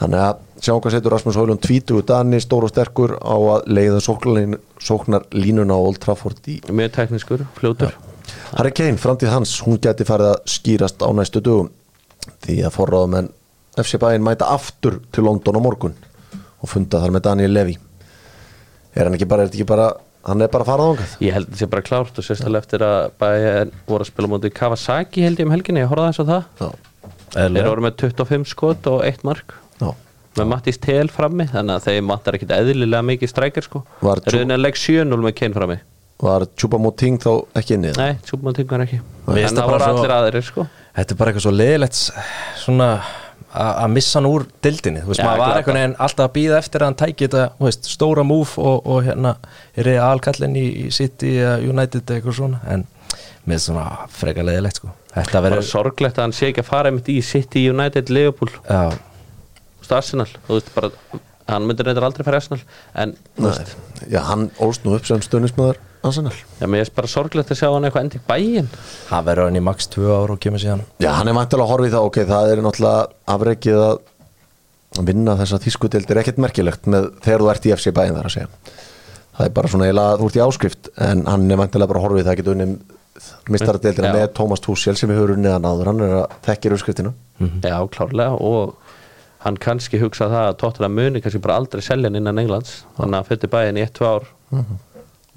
Þannig 0.00 0.22
að 0.24 0.38
sjáum 0.64 0.80
hvað 0.80 0.94
setur 0.94 1.12
Rasmus 1.12 1.36
Hólund 1.36 1.60
20 1.66 2.06
Dani, 2.08 2.38
stór 2.40 2.64
og 2.64 2.72
sterkur 2.72 3.18
á 3.20 3.36
að 3.36 3.66
leiða 3.68 3.98
sóknar 4.00 5.26
línuna 5.36 5.76
á 5.76 5.80
Old 5.80 6.00
Trafford 6.00 6.40
í 6.48 6.56
mjög 6.72 6.94
teknískur, 6.96 7.44
fljótur. 7.58 7.92
Harry 8.54 8.72
Kane, 8.72 8.96
framtíð 8.96 9.34
hans, 9.34 9.58
hún 9.66 9.76
geti 9.82 10.06
farið 10.08 10.32
að 10.32 10.40
skýrast 10.54 11.04
á 11.04 11.08
næstu 11.12 11.42
dögum. 11.44 11.68
Því 12.40 12.56
að 12.64 12.74
forráðumenn 12.78 13.28
FC 13.84 14.00
Bæinn 14.02 14.24
mæta 14.26 14.48
aftur 14.52 15.00
til 15.12 15.26
London 15.26 15.58
á 15.58 15.62
morgun 15.64 15.96
og 16.60 16.68
funda 16.68 17.00
þar 17.02 17.14
með 17.16 17.26
Daniel 17.26 17.54
Levy. 17.56 17.76
Er 18.94 19.06
hann 19.06 19.16
ekki 19.16 19.28
bara, 19.30 19.44
er 19.44 19.50
þetta 19.50 19.60
ekki 19.60 19.70
bara 19.70 19.90
hann 20.26 20.44
er 20.44 20.50
bara 20.52 20.66
að 20.66 20.68
fara 20.68 20.86
ángað 20.90 21.12
ég 21.24 21.32
held 21.36 21.48
að 21.48 21.54
það 21.54 21.60
sé 21.62 21.68
bara 21.72 21.84
klárt 21.86 22.18
og 22.20 22.26
sérstaklega 22.26 22.64
eftir 22.64 22.84
að 22.84 22.98
bæinn 23.22 23.70
voru 23.88 24.04
að 24.04 24.10
spila 24.10 24.30
mútið 24.32 24.54
Kawasaki 24.58 25.24
held 25.24 25.40
ég 25.40 25.48
um 25.48 25.54
helginni, 25.54 25.84
ég 25.84 25.90
horfði 25.90 26.06
aðeins 26.06 26.20
á 26.20 26.24
það. 26.30 26.42
Já, 26.60 27.46
þeir 27.56 27.70
voru 27.70 27.86
með 27.86 27.96
25 28.02 28.50
skot 28.50 28.90
og 28.90 29.04
1 29.06 29.24
mark. 29.28 29.54
Já, 29.80 29.88
með 30.36 30.50
Mattis 30.52 30.80
Tel 30.82 31.06
frammi 31.12 31.46
þannig 31.50 31.78
að 31.78 31.86
þeim 31.88 32.12
vantar 32.12 32.36
ekkit 32.36 32.52
eðlilega 32.58 33.06
mikið 33.12 33.32
strækir 33.32 33.66
sko. 33.66 33.82
Var 34.04 34.20
þeir 34.26 34.42
eru 34.42 34.60
leik 34.60 34.78
7-0 34.82 35.24
með 35.24 35.34
Kane 35.40 35.56
frammi. 35.56 35.78
Var 36.20 36.44
Chupamoting 36.60 37.16
þá 37.22 37.30
ekki 37.56 37.78
inni 37.78 37.94
nei, 37.96 38.18
Tjúpmann 38.28 38.56
tingar 38.58 38.84
ekki. 38.84 39.00
En 39.00 39.38
finnst 39.38 39.56
það 39.56 39.70
voru 39.72 39.86
allir 39.86 40.12
aðrir 40.18 40.44
sko. 40.44 40.66
Þetta 40.98 41.14
er 41.14 41.20
bara 41.20 41.32
eitthvað 41.32 41.46
svo 41.46 41.52
leðilegt 41.54 42.00
svona 42.60 42.88
að 43.50 43.90
missa 43.96 44.18
hann 44.18 44.28
úr 44.30 44.44
dildinni 44.62 45.02
þú 45.02 45.10
veist, 45.10 45.20
Já, 45.20 45.26
maður 45.26 45.42
var 45.42 45.58
einhvern 45.58 45.78
veginn 45.80 45.96
alltaf 46.06 46.28
að 46.28 46.34
býða 46.36 46.58
eftir 46.60 46.82
að 46.84 46.90
hann 46.90 46.98
tæki 47.00 47.26
þetta 47.26 47.44
þú 47.56 47.66
veist, 47.66 47.88
stóra 47.90 48.24
múf 48.26 48.52
og, 48.62 48.86
og 48.86 49.02
hérna 49.08 49.34
er 49.74 49.90
ég 49.90 50.04
alkallin 50.06 50.54
í, 50.58 50.66
í 50.84 50.92
City 50.94 51.32
eða 51.40 51.56
United 51.66 52.04
eða 52.04 52.20
eitthvað 52.20 52.38
svona 52.38 52.60
en 52.70 52.86
með 53.50 53.62
svona 53.64 53.86
freka 54.14 54.44
leðilegt 54.46 54.78
sko. 54.78 54.92
Þetta 55.14 55.42
verður 55.42 55.66
sorglegt 55.66 56.18
að 56.20 56.28
hann 56.28 56.36
sé 56.36 56.50
ekki 56.50 56.62
að 56.62 56.68
fara 56.68 56.90
einmitt 56.92 57.08
í 57.10 57.16
City, 57.24 57.64
United, 57.72 58.12
Liverpool. 58.14 58.52
Já, 58.68 58.92
þú 58.94 59.82
veist, 59.82 59.94
Arsenal, 59.96 60.28
þú 60.46 60.58
veist 60.58 60.72
bara 60.76 60.92
hann 61.50 61.66
myndir 61.66 61.88
reyndar 61.88 62.06
aldrei 62.06 62.26
fara 62.26 62.38
í 62.38 62.44
Arsenal 62.44 62.60
en 63.02 63.16
þú 63.34 63.48
veist, 63.48 63.76
já, 64.12 64.20
hann 64.28 64.50
ólst 64.62 64.86
nú 64.86 64.94
upp 64.94 65.08
sem 65.08 65.24
stöðnismöður 65.26 65.80
Arsenal. 66.06 66.32
Já, 66.60 66.66
mér 66.70 66.84
er 66.86 66.92
bara 66.96 67.10
sorglegt 67.10 67.50
að 67.52 67.58
sjá 67.60 67.68
hann 67.68 67.84
eitthvað 67.88 68.06
endi 68.06 68.20
í 68.20 68.22
bæinn 68.28 68.68
hann 69.10 69.26
verður 69.26 69.50
hann 69.50 69.58
í 69.60 69.64
max 69.64 69.90
2 69.92 70.06
ár 70.08 70.32
og 70.34 70.40
kemur 70.40 70.62
síðan. 70.62 70.84
Já, 71.02 71.10
hann 71.18 71.28
er 71.28 71.36
vantilega 71.36 71.66
að 71.66 71.72
horfa 71.74 71.90
í 71.90 71.92
það, 71.94 72.06
ok, 72.08 72.20
það 72.30 72.52
er 72.52 72.62
náttúrulega 72.64 73.34
afreikið 73.34 73.80
að 73.84 73.98
vinna 75.10 75.36
þessa 75.38 75.60
þýskudeld 75.64 76.10
er 76.10 76.22
ekkert 76.22 76.40
merkilegt 76.42 76.88
með 76.90 77.10
þegar 77.24 77.44
þú 77.44 77.50
ert 77.52 77.68
í 77.68 77.74
FC 77.76 77.92
Bæinn 77.94 78.16
þar 78.16 78.30
að 78.30 78.36
segja. 78.36 78.48
Það 79.36 79.44
er 79.46 79.52
bara 79.56 79.72
svona 79.72 79.86
eiginlega, 79.90 80.16
þú 80.20 80.30
ert 80.30 80.38
í 80.40 80.44
áskrift 80.46 80.90
en 81.10 81.26
hann 81.30 81.50
er 81.50 81.60
vantilega 81.60 81.92
bara 81.92 82.00
að 82.00 82.06
horfa 82.08 82.22
í 82.22 82.26
það, 82.26 82.40
getur 82.40 82.56
unni 82.56 82.70
mistaradeildina 83.52 84.10
Já. 84.10 84.14
með 84.16 84.32
Thomas 84.36 84.62
Tuchel 84.64 84.96
sem 84.96 85.10
við 85.10 85.20
höfum 85.20 85.36
unnið 85.36 85.54
að 85.54 85.64
náður, 85.66 85.90
hann 85.90 86.02
er 86.06 86.14
að 86.22 86.34
þekkir 86.46 86.74
uppskriftina. 86.76 87.12
Já, 87.62 87.76
klárlega 87.92 88.36
og 88.40 88.74
hann 89.44 89.56
kannski 89.60 90.00
hugsa 90.00 90.28
það 90.28 90.46
að 90.50 90.58
Tottenham 90.60 90.96
muni 90.98 91.22
kannski 91.24 91.40
bara 91.40 91.56
aldrei 91.60 91.82
selja 91.84 92.10
hann 92.10 92.18
innan 92.20 92.40
Englands 92.42 92.82
þannig 92.98 93.14
að 93.14 93.16
hann 93.20 93.28
fyrir 93.30 93.52
bæinn 93.54 93.80
í 93.80 93.84
1-2 93.86 94.08
ár 94.10 94.26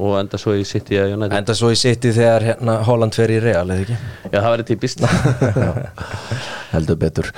og 0.02 0.16
enda 0.18 0.40
svo 0.42 0.56
í 0.58 0.64
City 0.66 0.98
Enda 0.98 1.56
svo 1.58 1.70
í 1.74 1.78
City 1.78 2.14
þegar 2.16 2.48
hérna 2.48 2.80
Holland 2.88 3.14
fer 3.18 3.34
í 3.34 3.40
Real 3.44 3.66
eða 3.68 3.84
ekki? 3.84 3.98
Já, 4.32 4.38
það 4.40 4.52
verður 4.52 4.70
típist. 4.72 5.04
Heldur 6.74 7.00
betur. 7.02 7.34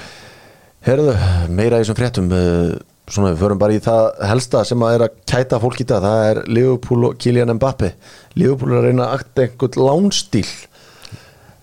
Herðu, 0.85 1.15
meira 1.49 1.81
í 1.81 1.83
þessum 1.83 1.97
fréttum 1.97 2.29
uh, 2.31 2.75
svona 3.09 3.33
við 3.33 3.41
förum 3.43 3.61
bara 3.61 3.75
í 3.75 3.81
það 3.83 4.07
helsta 4.29 4.63
sem 4.67 4.85
að 4.85 4.95
er 4.95 5.03
að 5.05 5.17
kæta 5.29 5.59
fólk 5.61 5.81
í 5.81 5.87
dag, 5.89 6.05
það 6.05 6.29
er 6.29 6.39
Liverpool 6.49 7.09
og 7.09 7.19
Kylian 7.21 7.53
Mbappe 7.57 7.91
Liverpool 8.37 8.73
er 8.73 8.79
að 8.79 8.87
reyna 8.89 9.09
að 9.09 9.19
akta 9.19 9.45
einhvern 9.45 9.83
lánstíl 9.89 10.47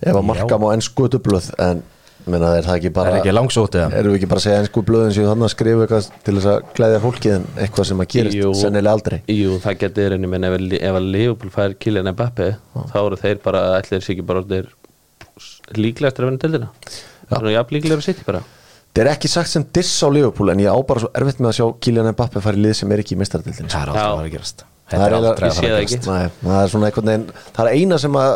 ef 0.02 0.14
að 0.14 0.26
marka 0.26 0.58
má 0.58 0.68
ennsku 0.74 1.08
dublöð 1.10 1.50
en 1.62 1.82
menna 2.30 2.50
er 2.58 2.66
það 2.66 2.76
ekki 2.78 2.90
Það 2.90 2.96
bara 2.98 3.12
er 3.12 3.18
ekki 3.20 3.32
langsótt 3.34 3.76
eða? 3.78 3.88
Erum 3.98 4.12
við 4.14 4.18
ekki 4.20 4.28
bara 4.30 4.40
að 4.42 4.44
segja 4.46 4.60
ennsku 4.62 4.82
blöðin 4.86 5.14
sem 5.16 5.26
þannig 5.26 5.46
að 5.48 5.52
skrifa 5.54 5.86
eitthvað 5.86 6.08
til 6.26 6.34
þess 6.36 6.50
að 6.52 6.68
glæðja 6.78 7.00
fólkið 7.02 7.34
en 7.36 7.46
eitthvað 7.64 7.88
sem 7.90 8.02
að 8.04 8.08
gerist 8.14 8.38
Jú. 8.38 8.52
sennilega 8.60 8.94
aldrei? 8.96 9.18
Jú, 9.32 9.56
það 9.64 9.78
getur 9.82 10.16
einnig 10.16 10.32
menn 10.32 10.46
ef, 10.48 10.56
ef 10.78 10.98
að 11.00 11.08
Leopold 11.16 11.54
fær 11.56 11.76
Kylian 11.82 12.12
Mbappe 12.12 12.48
þá 12.92 12.98
eru 13.02 13.20
þeir 13.22 13.42
bara, 13.44 13.62
ætlir 13.80 14.04
sér 14.04 14.14
ekki 14.16 14.26
bara 14.30 14.44
líklegast 15.78 16.20
að 16.20 16.28
vinna 16.28 16.42
deildina? 16.42 16.68
Það 17.28 17.38
er 17.38 17.46
nú 17.46 17.54
jafn 17.56 17.76
líklegur 17.78 18.02
að 18.02 18.06
sitja 18.08 18.26
bara. 18.28 18.42
Það 18.92 19.02
er 19.06 19.10
ekki 19.14 19.28
sagt 19.32 19.48
sem 19.48 19.64
diss 19.72 19.94
á 20.04 20.08
Liverpool 20.12 20.52
en 20.52 20.60
ég 20.60 20.68
á 20.68 20.76
bara 20.84 21.00
svo 21.00 21.08
erfitt 21.16 21.40
með 21.40 21.48
að 21.52 21.56
sjá 21.58 21.66
Kylian 21.86 22.10
Mbappe 22.12 22.42
fara 22.44 22.58
í 22.58 22.64
lið 22.66 22.74
sem 22.82 22.92
er 22.92 23.00
ekki 23.02 23.16
í 23.16 23.20
mistardildin 23.22 23.70
Það 23.72 23.86
er 23.86 23.88
Já. 23.88 23.92
alltaf 23.92 24.12
að 24.12 24.18
vera 24.18 24.28
að 24.28 24.34
gerast. 24.36 24.64
Það 24.92 25.02
Þetta 25.02 25.16
aldrei 25.16 25.22
ég 25.22 25.30
að 25.32 25.38
fara 25.38 25.52
það 25.56 25.72
að 25.72 25.84
gerast 25.88 26.08
það 26.08 26.18
er 26.22 27.22
það 27.56 27.70
er 27.70 27.78
eina 27.80 27.98
sem 28.02 28.18
að 28.20 28.32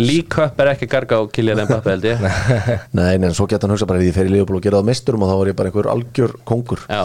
Lík 0.00 0.36
upp 0.42 0.60
er 0.64 0.70
ekki 0.72 0.88
að 0.88 0.92
garga 0.94 1.18
á 1.18 1.22
Kylian 1.34 1.60
Mbappe 1.64 1.92
held 1.94 2.06
ég 2.08 2.22
nei, 2.98 3.12
nei, 3.20 3.28
en 3.28 3.34
svo 3.36 3.46
geta 3.50 3.66
hann 3.66 3.74
hugsa 3.76 3.86
bara 3.90 4.00
því 4.02 4.08
ég 4.10 4.16
fer 4.16 4.30
í 4.30 4.32
Liverpool 4.32 4.58
og 4.58 4.64
gera 4.66 4.80
það 4.80 4.88
mesturum 4.90 5.24
og 5.26 5.30
þá 5.30 5.34
er 5.36 5.50
ég 5.52 5.58
bara 5.60 5.70
einhver 5.70 5.90
algjör 5.92 6.34
kongur 6.48 6.82
Já, 6.88 7.02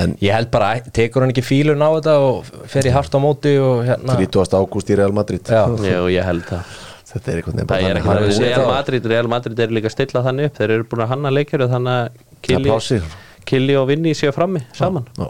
en 0.00 0.14
Ég 0.22 0.36
held 0.36 0.50
bara, 0.54 0.68
tekur 0.94 1.24
hann 1.26 1.32
ekki 1.34 1.44
fílun 1.46 1.82
á 1.82 1.88
þetta 1.96 2.14
og 2.26 2.52
fer 2.70 2.86
í 2.88 2.94
hart 2.94 3.16
á 3.16 3.20
móti 3.22 3.54
og 3.62 3.82
hérna 3.88 4.18
30. 4.20 4.58
ágúst 4.60 4.92
í 4.92 4.98
Real 5.00 5.16
Madrid 5.16 5.50
Já. 5.50 5.64
Jú, 5.92 6.04
ég 6.14 6.28
held 6.28 6.46
það 6.48 6.76
þetta 7.08 7.32
er 7.32 7.42
Það 7.48 7.88
er 7.88 8.02
það 8.04 8.28
séð 8.36 8.44
Real 8.44 8.60
það. 8.60 8.70
Madrid, 8.74 9.10
Real 9.14 9.32
Madrid 9.32 9.64
er 9.64 9.74
líka 9.78 9.88
að 9.90 9.96
stilla 9.96 10.22
þannig 10.26 10.50
upp 10.50 10.60
þeir 10.60 10.74
eru 10.76 10.88
búin 10.92 11.04
að 11.06 11.12
hanna 11.14 11.32
leikjur 11.32 11.64
þannig 11.72 11.94
að 11.96 12.24
Það 12.48 12.98
er. 12.98 13.08
Kyli 13.48 13.76
og 13.80 13.88
Vinni 13.88 14.12
séu 14.16 14.32
frammi 14.36 14.60
saman 14.76 15.06
Já. 15.16 15.28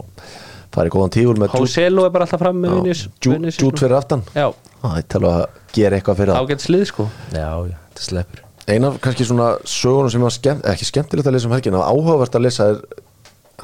farið 0.75 0.93
góðan 0.95 1.13
tífur 1.15 1.39
með 1.39 1.53
Hóselu 1.55 2.03
er 2.05 2.11
bara 2.13 2.27
alltaf 2.27 2.41
frammi 2.43 2.91
Jút 2.91 3.79
fyrir 3.79 3.95
aftan 3.97 4.25
Já, 4.35 4.49
Já, 4.79 4.89
ég 4.95 5.09
tala 5.11 5.33
að 5.37 5.47
gera 5.75 5.99
eitthvað 5.99 6.21
fyrir 6.21 6.35
það. 6.35 6.45
Ágætt 6.45 6.67
slið 6.67 6.85
sko. 6.91 7.09
Já, 7.33 7.49
já, 7.69 7.75
þetta 7.89 8.07
sleppur 8.09 8.45
eina 8.69 8.91
af 8.91 8.99
kannski 9.01 9.25
svona 9.25 9.49
sögunum 9.67 10.11
sem 10.13 10.21
var 10.23 10.33
skemmt, 10.33 10.65
ekki 10.69 10.87
skemmtilegt 10.87 11.29
að 11.29 11.35
lesa 11.35 11.49
um 11.49 11.55
helgin 11.55 11.77
að 11.79 11.87
áhugavert 11.89 12.35
að 12.37 12.45
lesa 12.45 12.67
er 12.73 12.81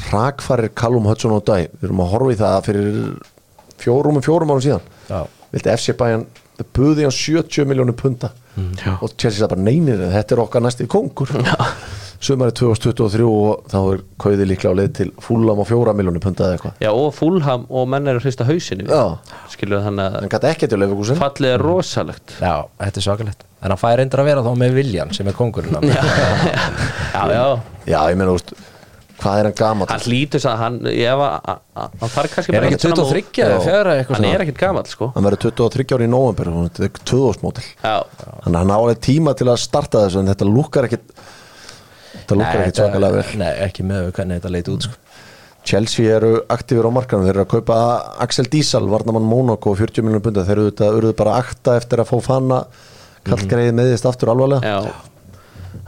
rakfarir 0.10 0.72
Callum 0.76 1.06
Hudson 1.10 1.36
og 1.36 1.44
Dæ 1.46 1.68
við 1.68 1.86
erum 1.88 2.02
að 2.04 2.12
horfa 2.14 2.34
í 2.34 2.40
það 2.40 2.56
að 2.56 2.66
fyrir 2.70 2.98
fjórum 3.82 4.20
og 4.20 4.26
fjórum 4.26 4.54
árum 4.54 4.66
síðan. 4.66 4.90
Já. 5.10 5.20
vildi 5.54 5.72
FC 5.76 5.96
Bayern 6.00 6.26
buði 6.76 7.06
hann 7.06 7.16
70 7.16 7.70
miljónum 7.70 7.98
punta. 8.00 8.32
Og 9.04 9.12
Chelsea 9.20 9.42
sagði 9.42 9.52
bara 9.52 9.66
neynir 9.68 10.04
þetta 10.14 10.36
er 10.36 10.42
okkar 10.46 10.64
næsti 10.64 10.88
kongur 10.88 11.32
sumari 12.26 12.54
2023 12.58 13.26
og 13.30 13.66
þá 13.72 13.78
er 13.94 14.04
kauði 14.22 14.48
líklega 14.50 14.74
á 14.74 14.80
leið 14.80 14.92
til 15.00 15.08
fúlam 15.24 15.62
og 15.64 15.68
fjóra 15.70 15.94
miljónum 15.98 16.24
punta 16.24 16.48
eða 16.50 16.58
eitthvað. 16.58 16.76
Já, 16.86 16.92
og 16.92 17.10
Fulham 17.16 17.66
og 17.70 17.88
menn 17.94 18.08
eru 18.12 18.22
að 18.22 18.28
hrista 18.28 18.48
hausinni 18.50 18.88
Já. 18.90 19.04
skilur 19.54 19.84
þannig 19.86 20.06
að 20.10 20.20
en 20.26 20.34
gæti 20.36 20.52
ekki 20.52 20.70
til 20.74 20.82
leifugúsin 20.84 21.20
fallið 21.22 21.56
er 21.56 21.66
rosalegt. 21.70 22.38
Já, 22.42 22.56
þetta 22.82 23.02
er 23.04 23.08
svakalegt. 23.10 23.46
En 23.66 23.72
hann 23.74 23.82
fær 23.82 24.02
endur 24.04 24.22
að 24.22 24.30
vera 24.34 24.44
þá 24.46 24.52
með 24.62 24.76
Viljan 24.82 25.14
sem 25.18 25.28
er 25.32 25.38
kongurinn 25.38 25.78
hann. 25.80 25.90
Já, 27.16 27.28
já, 27.32 27.44
já 27.88 28.00
ég 28.12 28.18
meina 28.20 28.34
úst 28.36 28.52
hvað 29.16 29.38
er 29.40 29.48
hann 29.48 29.56
gamall? 29.58 29.88
Hann 29.90 30.02
hlýtur 30.04 30.42
þess 30.42 30.48
að 30.52 30.58
hann 30.60 30.76
ég 30.92 31.16
var, 31.18 31.38
að- 31.48 31.62
að- 31.80 31.94
hann 32.02 32.12
þarf 32.12 32.34
kannski 32.36 32.52
Er 32.52 32.60
bara 32.60 32.68
ekki 32.68 32.82
fram 32.84 32.92
á- 32.92 33.00
23 33.00 33.46
eða 33.46 33.62
fjara 33.64 33.94
eitthvað 33.96 34.18
hann 34.18 34.26
svona? 34.26 34.34
er 34.36 34.44
ekkert 34.44 34.60
gamall 34.60 34.90
sko. 34.92 35.08
Hann 35.16 35.24
verður 35.30 35.42
23 35.56 35.96
ári 35.96 36.06
í 36.10 36.12
november 36.12 36.50
og 36.52 36.68
þetta 36.68 36.84
er 36.84 37.00
2000 37.14 37.64
Já, 37.86 37.96
þannig 38.44 38.52
að 38.52 38.60
hann 38.60 38.74
á 38.76 38.78
alveg 38.78 39.00
tíma 39.08 39.34
til 39.40 39.48
að 39.54 39.62
starta 39.64 40.04
þessu 40.04 40.20
en 40.20 40.30
þetta 40.34 40.50
lúkar 40.52 40.90
ekkit 40.90 41.16
lúkar 42.30 42.62
ekkit 42.62 42.76
þetta- 42.76 42.84
svakalega 42.84 43.18
vel. 43.20 43.40
Nei, 43.42 43.54
ekki 43.68 43.86
með 43.88 44.12
hvernig 44.12 44.40
þetta 44.42 44.54
leit 44.56 44.72
út 44.74 44.88
sko. 44.88 45.02
Chelsea 45.66 46.16
eru 46.16 46.32
aktífur 46.54 46.86
á 46.86 46.92
markanum 46.94 47.26
þeir 47.26 47.36
eru 47.36 47.46
að 47.46 47.54
kaupa 47.56 47.78
Axel 48.22 48.46
Dísal, 48.46 48.86
Varnamann 48.90 49.26
Mónako 49.26 49.74
40 49.76 50.06
miljonum 50.06 50.22
bunda, 50.22 50.46
þeir 50.46 50.62
eru 50.92 51.14
bara 51.18 51.40
akta 51.42 51.76
eftir 51.80 52.04
að 52.04 52.12
fá 52.12 52.22
fanna 52.22 52.66
kallgreið 53.26 53.74
meðist 53.74 54.06
aftur 54.06 54.30
alvarlega. 54.30 54.62
Já. 54.62 54.94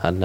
Hann 0.02 0.24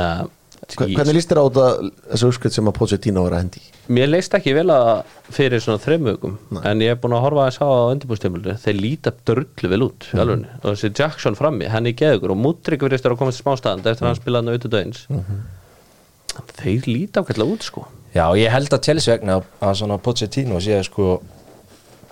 Hva- 0.63 0.87
hvernig 0.87 1.17
líst 1.17 1.29
þér 1.29 1.39
á 1.43 1.45
þetta 1.45 1.65
þessu 2.13 2.27
uppskrift 2.29 2.55
sem 2.55 2.69
að 2.69 2.75
Pochettino 2.77 3.23
var 3.25 3.35
að 3.35 3.41
hendi? 3.43 3.61
Mér 3.93 4.09
leist 4.09 4.33
ekki 4.37 4.53
vel 4.55 4.69
að 4.71 5.03
fyrir 5.35 5.61
svona 5.61 5.81
þreymugum 5.83 6.37
en 6.63 6.83
ég 6.83 6.93
er 6.93 6.99
búin 7.01 7.15
að 7.17 7.23
horfa 7.25 7.47
að 7.47 7.55
sá 7.57 7.65
á 7.67 7.91
undirbúrstömmulinu 7.91 8.55
þeir 8.63 8.79
líta 8.79 9.13
drullu 9.27 9.71
vel 9.73 9.81
út 9.89 10.07
mm. 10.13 10.45
og 10.63 10.69
þessi 10.69 10.93
Jackson 10.95 11.35
frammi, 11.35 11.67
hann 11.67 11.89
er 11.89 11.97
geðugur 11.99 12.33
og 12.33 12.39
virðist 12.39 13.03
þér 13.03 13.17
að 13.17 13.19
komast 13.19 13.41
í 13.41 13.43
smástaðan 13.43 13.83
eftir 13.83 14.07
að 14.07 14.09
hann 14.13 14.21
spilaði 14.21 14.39
hann 14.39 14.53
auðvitað 14.53 14.75
döins 14.77 15.03
þeir 16.57 16.87
líta 16.89 17.21
ákveðlega 17.23 17.53
út 17.57 17.63
sko. 17.69 17.85
Já, 18.13 18.25
ég 18.37 18.51
held 18.53 18.69
að 18.75 18.83
Chelsea 18.85 19.15
vegna 19.17 19.39
að- 19.61 19.77
svona 19.79 19.97
Pochettino 19.97 20.59
sé 20.61 20.83
sko 20.85 21.21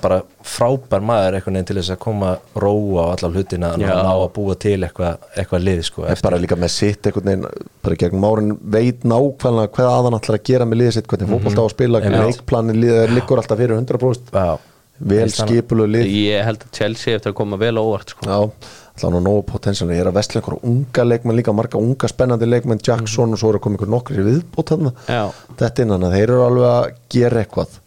bara 0.02 0.24
frábær 0.44 1.04
maður 1.06 1.36
einhvern 1.38 1.54
veginn 1.60 1.68
til 1.70 1.76
þess 1.78 1.92
að 1.94 2.00
koma 2.02 2.30
róa 2.58 3.04
á 3.06 3.08
alla 3.14 3.30
hlutina 3.36 3.68
og 3.76 3.84
ná 3.84 4.14
að 4.16 4.32
búa 4.34 4.56
til 4.58 4.80
eitthvað 4.82 5.20
eitthvað 5.38 5.62
lið 5.68 5.82
sko 5.86 6.06
er 6.10 6.18
bara 6.26 6.40
líka 6.42 6.58
með 6.58 6.72
sitt 6.74 7.06
einhvern 7.06 7.30
veginn 7.30 7.46
bara 7.86 7.96
gegnum 8.02 8.26
árin 8.26 8.50
veit 8.64 9.04
nákvæmlega 9.06 9.70
hvað 9.76 9.92
aðan 9.92 10.18
ætlar 10.18 10.40
að 10.40 10.44
gera 10.50 10.66
með 10.66 10.82
liðið 10.82 10.94
sitt 10.98 11.08
hvernig 11.12 11.30
fótbolta 11.36 11.62
á 11.62 11.66
að 11.68 11.74
spila, 11.76 12.02
leikplanin 12.02 12.82
liðið 12.82 13.04
er 13.04 13.14
liggur 13.20 13.38
alltaf 13.44 13.62
fyrir 13.62 13.78
100% 13.78 14.34
Já, 14.34 14.58
vel 15.02 15.20
Helst 15.22 15.38
hann- 15.44 15.50
skipulu 15.54 15.86
lið. 15.86 16.10
Ég 16.18 16.44
held 16.50 16.66
að 16.66 16.72
Chelsea 16.80 17.16
eftir 17.20 17.32
að 17.32 17.38
koma 17.44 17.58
vel 17.62 17.76
á 17.78 17.82
óvart 17.86 18.10
sko 18.10 18.52
Já, 18.98 19.08
allan 19.08 19.22
á 19.24 19.28
nógu 19.28 19.44
potensiál 19.48 19.89
ég 19.94 20.02
er 20.04 20.10
að 20.12 20.18
vestla 20.20 20.42
einhverja 20.42 20.68
unga 20.72 21.04
leikmenn 21.08 21.38
líka 21.39 21.54
marga 21.56 21.78
unga 21.80 22.08
spennandi 22.12 22.46
leikmenn. 22.50 22.82
Jackson 22.84 23.34
og 23.34 23.39
svo 23.39 23.50
er 23.54 23.60
að 23.60 23.64
koma 23.64 23.78
einhver 23.80 23.89
nokkri 23.94 24.26
viðbót 24.26 24.74
þarna. 24.74 24.92
Já. 25.08 25.24
þetta 25.62 25.86
innan 25.86 26.04
að 26.10 26.16
þeir 26.18 26.24
eru 26.30 26.44
alveg 26.46 26.68
að 26.72 26.92
gera 27.16 27.44
eitthvað. 27.46 27.78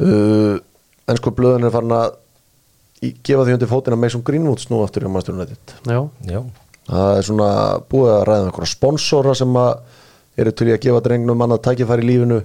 Uh, 0.00 0.58
en 1.08 1.16
sko 1.20 1.30
blöðun 1.36 1.68
er 1.68 1.72
farin 1.74 1.92
að 1.94 2.16
í- 3.06 3.14
gefa 3.22 3.44
því 3.46 3.54
undir 3.56 3.70
fótina 3.70 3.98
Mason 4.00 4.22
Greenwoods 4.26 4.66
nú 4.72 4.80
aftur 4.82 5.06
í 5.06 5.10
Master 5.12 5.34
United. 5.36 5.74
Já, 5.86 6.00
já, 6.26 6.40
það 6.88 7.18
er 7.20 7.26
svona 7.28 7.50
búið 7.92 8.10
að 8.16 8.24
ræða 8.28 8.40
um 8.42 8.48
einhverja 8.50 8.72
sponsora 8.72 9.34
sem 9.38 9.54
að 9.60 9.74
eru 10.42 10.50
til 10.58 10.66
í 10.72 10.74
að 10.74 10.80
gefa 10.88 11.02
drengnum 11.04 11.44
annað 11.46 11.62
tækifæri 11.68 12.02
í 12.02 12.08
lífinu 12.10 12.40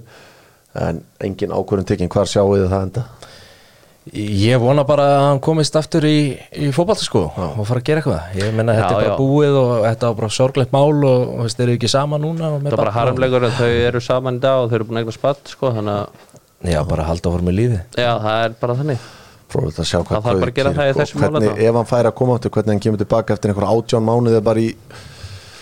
en 0.77 0.99
engin 1.25 1.55
ákvörðin 1.57 1.87
tekinn 1.89 2.11
hvar 2.13 2.29
sjáu 2.29 2.51
þið 2.53 2.67
það 2.69 2.83
enda 2.85 3.05
Ég 4.15 4.57
vona 4.57 4.81
bara 4.87 5.03
að 5.05 5.23
hann 5.27 5.39
komist 5.43 5.75
aftur 5.77 6.05
í, 6.07 6.31
í 6.57 6.69
fótballta 6.73 7.03
sko 7.05 7.25
og 7.29 7.59
fara 7.67 7.81
að 7.81 7.85
gera 7.89 8.01
eitthvað. 8.01 8.39
Ég 8.39 8.55
meina 8.57 8.73
þetta 8.73 8.87
Já, 8.87 8.95
er 8.95 9.03
bara 9.03 9.11
já. 9.11 9.17
búið 9.19 9.57
og 9.59 9.73
þetta 9.85 10.07
er 10.09 10.15
bara 10.21 10.29
sorglegt 10.33 10.71
mál 10.73 11.03
og, 11.05 11.25
veist, 11.43 11.59
eru 11.61 11.75
ekki 11.75 11.91
saman 11.91 12.23
núna 12.25 12.49
og 12.55 12.63
með 12.63 12.71
það 12.71 12.77
er 12.79 12.81
bara 12.81 12.95
harmlegur 12.95 13.45
en 13.45 13.53
þau 13.59 13.67
eru 13.89 14.01
saman 14.01 14.39
í 14.39 14.41
dag 14.47 14.63
og 14.63 14.71
þau 14.71 14.77
eru 14.79 14.87
búin 14.89 14.97
að 15.01 15.03
eigna 15.03 15.15
spatt 15.19 15.51
sko 15.53 15.73
þannig 15.75 15.99
að 15.99 16.73
Já, 16.73 16.79
bara 16.89 17.05
halda 17.07 17.29
áfram 17.29 17.45
með 17.51 17.55
lífið. 17.59 17.83
Já, 18.01 18.09
það 18.23 18.39
er 18.47 18.55
bara 18.63 18.73
þannig. 18.81 19.03
Fróðilegt 19.49 19.79
að 19.83 19.87
sjá 19.91 19.97
hvað 19.99 20.09
Það 20.09 20.25
þarf 20.25 20.41
bara 20.41 20.49
að 20.51 20.57
gera 20.57 20.71
Gaui 20.71 20.79
það 20.79 20.83
í 20.83 20.89
gerir. 20.89 20.99
þessum 21.03 21.21
hvernig, 21.23 21.61
ef 21.69 21.77
hann 21.79 21.87
fær 21.93 22.09
að 22.09 22.17
koma 22.19 22.35
aftur 22.39 22.51
hvernig 22.57 22.73
hann 22.75 22.81
kemur 22.87 22.99
tilbaka 23.03 23.33
eftir 23.37 23.53
einhver 23.53 23.69
átján 23.69 24.03
mánuði 24.09 24.41
bara 24.49 24.59
í 24.65 24.67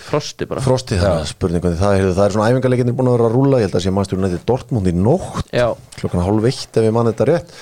frosti 0.08 0.48
bara. 0.48 0.64
Frosti 0.64 0.98
það 0.98 1.20
er 1.22 1.28
spurningu 1.30 1.70
það, 1.78 1.94
er- 2.00 2.12
það 2.16 2.24
er 2.26 2.34
svona 2.34 2.48
æfingarleikinir 2.50 2.96
búin 2.98 3.10
að 3.12 3.16
vera 3.18 3.28
að 3.30 3.36
rúla 3.38 3.60
ég 3.62 3.68
held 3.68 3.76
að 3.78 3.84
sé 3.86 3.92
mannstjóri 3.96 4.22
nætti 4.24 4.40
Dortmund 4.48 4.88
í 4.88 4.94
nótt 4.96 5.52
Já, 5.52 5.66
klokkan 6.00 6.24
hálf 6.24 6.46
eitt 6.48 6.78
ef 6.80 6.86
ég 6.88 6.94
mann 6.96 7.10
þetta 7.12 7.26
rétt 7.28 7.52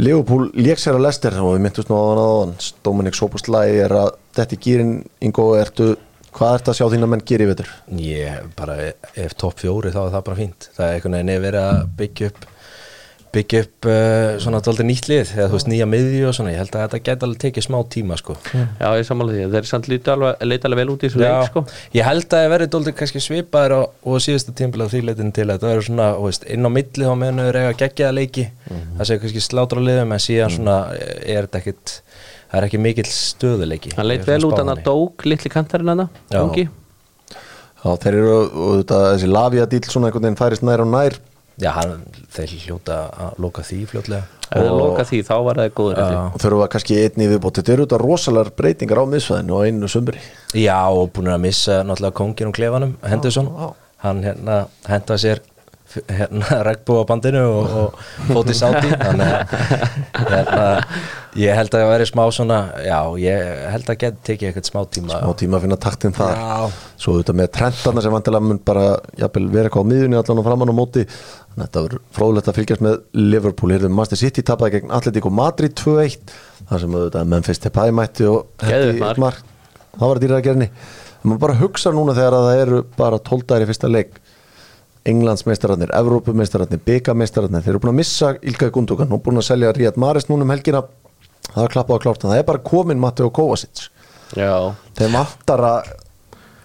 Leopold 0.00 0.54
lék 0.56 0.80
sér 0.80 0.96
að 0.96 1.04
lester 1.04 1.34
og 1.42 1.56
við 1.56 1.64
myndust 1.66 1.90
nú 1.90 1.98
á 1.98 2.04
hann. 2.08 2.20
Aðan 2.24 2.52
Dominik 2.86 3.18
Sopuslægi 3.18 3.82
er 3.84 3.92
að 4.00 4.14
þetta 4.38 4.56
í 4.56 4.60
gýrin 4.64 4.94
Ingo, 5.26 5.44
ertu, 5.60 5.90
hvað 6.36 6.54
ert 6.56 6.70
að 6.72 6.78
sjá 6.78 6.86
þín 6.94 7.04
að 7.04 7.10
menn 7.12 7.24
gýri 7.28 7.48
við 7.50 7.60
þér? 7.60 7.72
Ég 8.00 8.46
bara, 8.56 8.78
ef 9.12 9.34
topp 9.36 9.60
fjóri 9.60 9.92
þá 9.92 10.00
er 10.06 10.14
það 10.14 10.24
bara 10.30 10.38
fínt. 10.38 10.70
Það 10.76 10.86
er 10.86 10.96
einhvern 10.96 11.18
veginn 11.18 11.34
er 11.34 11.44
verið 11.44 11.66
að 11.66 11.82
byggja 12.00 12.30
upp 12.30 12.49
byggja 13.34 13.60
upp 13.64 13.88
uh, 13.88 14.38
svona 14.42 14.60
dálítið 14.64 14.88
nýtt 14.88 15.08
lið 15.10 15.32
eða 15.36 15.46
þú 15.50 15.56
veist 15.56 15.68
nýja 15.70 15.86
miðju 15.90 16.26
og 16.28 16.34
svona 16.36 16.54
ég 16.54 16.60
held 16.60 16.74
að 16.74 16.84
þetta 16.84 17.00
geta 17.06 17.26
alveg 17.28 17.42
tekið 17.44 17.66
smá 17.66 17.76
tíma 17.94 18.18
sko. 18.18 18.36
Já, 18.52 18.88
ég 18.98 19.06
samála 19.06 19.36
því 19.36 19.46
þeir 19.54 19.68
samt 19.70 19.90
lítið 19.92 20.14
alveg, 20.16 20.42
leita 20.50 20.70
alveg 20.70 20.80
vel 20.82 20.94
út 20.94 21.04
í 21.04 21.10
þessu 21.10 21.22
leik 21.22 21.46
sko. 21.50 21.64
Ég 21.94 22.08
held 22.08 22.26
að 22.26 22.34
það 22.34 22.54
verið 22.54 22.72
dálítið 22.74 22.98
kannski 23.00 23.24
svipaður 23.24 23.76
og, 23.76 23.94
og 24.02 24.24
síðasta 24.26 24.56
tímbil 24.58 24.84
af 24.86 24.92
þýleitin 24.96 25.32
til 25.36 25.46
að 25.46 25.54
þetta 25.54 25.70
verður 25.70 25.88
svona 25.90 26.10
veist, 26.18 26.48
inn 26.50 26.66
á 26.66 26.70
milli 26.74 27.06
þá 27.06 27.14
meðan 27.22 27.40
þau 27.44 27.60
eiga 27.60 27.78
geggjaða 27.84 28.16
leiki. 28.18 28.48
Það 28.66 29.06
segir 29.06 29.24
kannski 29.24 29.46
slátra 29.46 29.86
liðum 29.86 30.14
en 30.16 30.26
síðan 30.26 30.54
svona 30.58 30.76
er 30.98 31.46
þetta 31.46 31.62
ekkit 31.62 31.96
það 32.50 32.58
er 32.60 32.66
ekki 32.66 32.82
mikill 32.82 33.08
stöðuleiki 33.14 33.92
Ég 33.94 34.06
leit 34.06 34.26
vel 34.26 34.42
út 34.48 34.58
hann 34.58 34.72
að 34.72 34.84
dók 34.88 35.26
litli 35.28 35.52
kantarinn 35.52 36.06
Já. 36.30 36.42
þeir 37.96 38.16
eru, 38.18 38.32
og 38.36 38.72
þetta, 38.82 38.96
þessi 39.14 39.28
Lavia 39.30 39.66
dýl 39.70 39.84
svona 39.88 40.10
einhvern 40.10 40.26
veginn 40.26 40.40
færist 40.40 40.64
nær 40.66 40.82
og 40.84 40.90
nær 40.90 41.14
Já, 41.60 41.70
hann, 41.76 42.04
þeir 42.32 42.54
hljóta 42.64 42.98
að 43.12 43.40
loka 43.44 43.64
því 43.66 43.80
fljótlega. 43.90 44.22
Ef 44.50 44.64
þeir 44.64 44.72
loka 44.74 45.04
því 45.06 45.18
þá 45.28 45.34
var 45.46 45.60
það 45.60 45.74
góður 45.76 46.00
eftir 46.02 46.16
og 46.20 46.42
þurfa 46.42 46.68
kannski 46.72 46.96
einni 47.04 47.28
viðbót. 47.30 47.60
Þetta 47.60 47.74
eru 47.74 47.86
þetta 47.86 48.00
rosalega 48.00 48.54
breytingar 48.58 49.02
á 49.02 49.04
miðsvæðinu 49.12 49.56
og 49.58 49.66
einu 49.68 49.90
sumri. 49.92 50.22
Já, 50.56 50.78
og 50.88 51.12
búin 51.14 51.30
að 51.30 51.44
missa 51.44 51.82
náttúrulega 51.84 52.18
kongin 52.22 52.50
og 52.50 52.56
klefanum, 52.56 52.96
Henderson. 53.06 53.52
Hann 54.00 54.24
hérna 54.24 54.56
henda 54.88 55.18
sér 55.20 55.44
hérna 56.08 56.60
regnbúa 56.66 57.04
bandinu 57.08 57.42
og, 57.48 57.72
og 57.80 58.28
fóti 58.30 58.54
sáti. 58.56 58.90
Þannig 58.90 59.32
að 59.32 60.30
hérna, 60.30 60.66
ég 61.40 61.58
held 61.58 61.74
að 61.74 61.82
það 61.82 61.92
veri 61.92 62.06
smá 62.10 62.22
svona 62.34 62.60
já, 62.84 62.98
ég 63.22 63.50
held 63.74 63.92
að 63.92 63.98
geta 64.04 64.24
tekið 64.28 64.50
eitthvað 64.50 64.70
smá 64.70 64.80
tíma. 64.96 65.20
Og 65.28 65.36
tíma 65.40 65.58
að 65.58 65.66
finna 65.66 65.80
taktinn 65.82 66.16
þar. 66.16 66.40
Já. 66.40 66.86
svo 67.00 67.16
þetta 67.18 67.36
með 67.40 67.50
trendana 67.58 68.04
sem 68.04 68.16
vantilega 68.16 68.46
mun 68.46 68.62
bara 68.70 68.86
jafnvel, 69.18 69.46
vera 69.56 69.70
eitthvað 69.70 69.86
á 69.86 69.90
miðjunni 69.92 70.20
allan 70.20 70.42
og 70.42 70.48
framann 70.48 70.72
á 70.72 70.76
móti. 70.80 71.06
Þannig 71.10 71.60
að 71.60 71.66
þetta 71.66 71.84
verður 71.86 72.02
fróðlegt 72.18 72.50
að 72.50 72.58
fylgjast 72.60 72.86
með 72.86 72.98
Liverpool, 73.18 73.74
heyrðum 73.74 73.96
Master 73.98 74.20
City 74.20 74.46
tapaði 74.46 74.78
gegn 74.78 74.94
Atletico 74.94 75.32
Madrid 75.34 75.74
2-1 75.80 76.34
þar 76.70 76.84
sem 76.84 76.98
auðvitað 76.98 77.30
Memphis 77.34 77.62
Depay 77.64 77.94
mætti 77.94 78.28
og 78.30 78.52
það 78.62 80.04
var 80.06 80.20
dýra 80.22 80.38
að 80.38 80.44
gerni 80.46 80.68
maður 81.24 81.40
bara 81.42 81.58
hugsa 81.60 81.92
núna 81.92 82.14
þegar 82.16 82.36
að 82.36 82.46
það 82.46 82.60
eru 82.64 82.82
bara 82.96 83.20
12 83.26 83.46
dagir 83.50 83.66
í 83.66 83.68
fyrsta 83.70 83.90
leik 83.90 84.20
Englandsmeistararnir, 85.08 85.92
Evrópumeistararnir, 85.96 86.82
byggameistararnir 86.84 87.64
þeir 87.64 87.74
eru 87.74 87.82
búin 87.84 87.94
að 87.94 88.00
missa 88.02 88.34
Ilkay 88.42 88.72
Gundogan 88.74 89.14
og 89.16 89.22
búin 89.24 89.40
að 89.40 89.48
selja 89.48 89.72
Ríad 89.76 89.96
Maris 90.00 90.28
núna 90.28 90.44
um 90.44 90.52
helgina. 90.52 90.82
Það 91.50 91.64
er 91.64 91.72
klappað 91.72 91.96
á 91.96 92.02
klárt, 92.04 92.26
það 92.28 92.42
er 92.42 92.46
bara 92.50 92.62
komin 92.70 93.00
Matteo 93.00 93.30
Kovacic. 93.34 93.88
Já, 94.36 94.76
þeim 94.98 95.16
vantar 95.16 95.64
að 95.66 95.90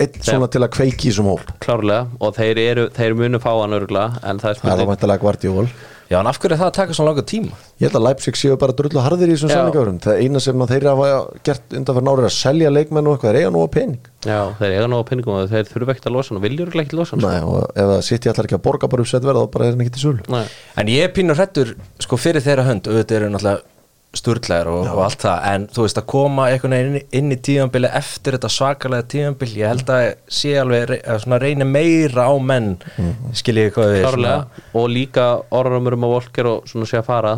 einn 0.04 0.22
svona 0.22 0.48
til 0.52 0.62
að 0.66 0.74
kveiki 0.76 1.08
í 1.08 1.12
þessum 1.12 1.30
hól 1.32 1.44
klárlega 1.64 2.08
og 2.20 2.36
þeir 2.36 2.60
eru, 2.62 2.86
þeir 2.96 3.16
munu 3.18 3.40
fá 3.42 3.52
hann 3.54 3.76
örgulega 3.78 4.20
en 4.28 4.42
það 4.42 4.42
er 4.42 4.42
það 4.42 4.52
er 4.52 4.60
spurning 4.60 4.90
vantilega 4.92 5.24
Guardiol 5.24 5.70
Já, 6.06 6.20
en 6.20 6.28
af 6.30 6.38
hverju 6.38 6.54
er 6.54 6.60
það 6.62 6.70
að 6.70 6.76
taka 6.78 6.94
svona 6.94 7.12
langa 7.12 7.24
tíma? 7.26 7.56
ég 7.82 7.88
held 7.88 7.98
að 7.98 8.04
Leipzig 8.06 8.38
séu 8.38 8.58
bara 8.62 8.76
drullu 8.78 9.02
harðir 9.02 9.32
í 9.32 9.36
þessum 9.36 9.50
Já. 9.50 9.56
samlingarum 9.58 9.98
það 10.04 10.20
eina 10.22 10.42
sem 10.46 10.62
að 10.62 10.74
þeir 10.76 10.86
hafa 10.92 11.08
gert 11.50 11.76
undan 11.80 11.98
fyrir 11.98 12.08
nárið 12.10 12.28
að 12.30 12.36
selja 12.36 12.74
leikmenn 12.76 13.10
og 13.10 13.16
eitthvað, 13.16 13.32
þeir 13.34 13.40
eiga 13.42 13.54
nú 13.56 13.64
að 13.66 13.72
pening 13.74 14.10
já, 14.26 14.40
þeir 14.60 14.76
eiga 14.76 14.90
nú 14.92 15.02
á 15.02 15.08
pinningum 15.10 15.38
og 15.40 15.50
þeir 15.50 15.70
þurfa 15.72 15.96
ekkert 15.96 16.10
að 16.12 16.16
losa 16.16 16.30
hann 16.30 16.40
og 16.40 16.46
viljur 16.46 16.80
ekki 16.86 17.00
losa 17.00 17.18
hann 17.18 17.26
Nei, 17.26 17.42
og 17.42 17.66
ef 17.74 17.90
það 17.92 18.04
sitt 18.06 18.28
ég 18.28 18.36
ætlar 18.36 18.50
ekki 18.50 18.60
að 18.60 18.66
borga 18.70 18.92
bara 18.94 19.06
uppsett 19.06 19.26
verða 19.26 19.46
þá 19.46 19.54
bara 19.58 19.66
er 19.66 19.74
hann 19.76 19.86
ekki 19.86 19.96
til 19.98 20.04
sölu 20.06 20.28
Nei. 20.36 20.46
En 20.78 20.92
ég 20.94 21.08
er 21.10 21.16
pínur 21.16 21.40
hrættur, 21.42 21.74
sko, 22.06 22.22
fyrir 22.22 22.46
þeirra 22.46 22.68
hönd 22.70 22.86
auðvitað 22.86 23.18
eru 23.20 23.32
náttúrulega 23.34 23.75
sturglegar 24.20 24.70
og, 24.72 24.88
og 24.94 25.02
allt 25.06 25.26
það, 25.26 25.48
en 25.52 25.68
þú 25.76 25.86
veist 25.86 26.02
að 26.02 26.08
koma 26.12 26.48
einhvern 26.52 26.76
veginn 26.76 27.00
inn, 27.00 27.08
inn 27.20 27.36
í 27.36 27.40
tíðanbili 27.48 27.92
eftir 28.00 28.38
þetta 28.38 28.52
svakalega 28.54 29.08
tíðanbil, 29.14 29.52
ég 29.60 29.74
held 29.74 29.92
að 29.96 30.06
sé 30.40 30.54
alveg, 30.62 30.96
að 31.02 31.22
svona 31.26 31.40
reyni 31.42 31.68
meira 31.70 32.28
á 32.30 32.34
menn 32.40 32.76
mm. 32.96 33.34
skiljið 33.42 33.72
hvað 33.76 33.94
við 33.96 34.08
og 34.76 34.88
líka 34.92 35.28
orðrumur 35.56 35.98
um 35.98 36.08
að 36.08 36.16
volker 36.16 36.50
og 36.52 36.70
svona 36.70 36.90
sé 36.90 37.00
að 37.00 37.08
fara 37.10 37.36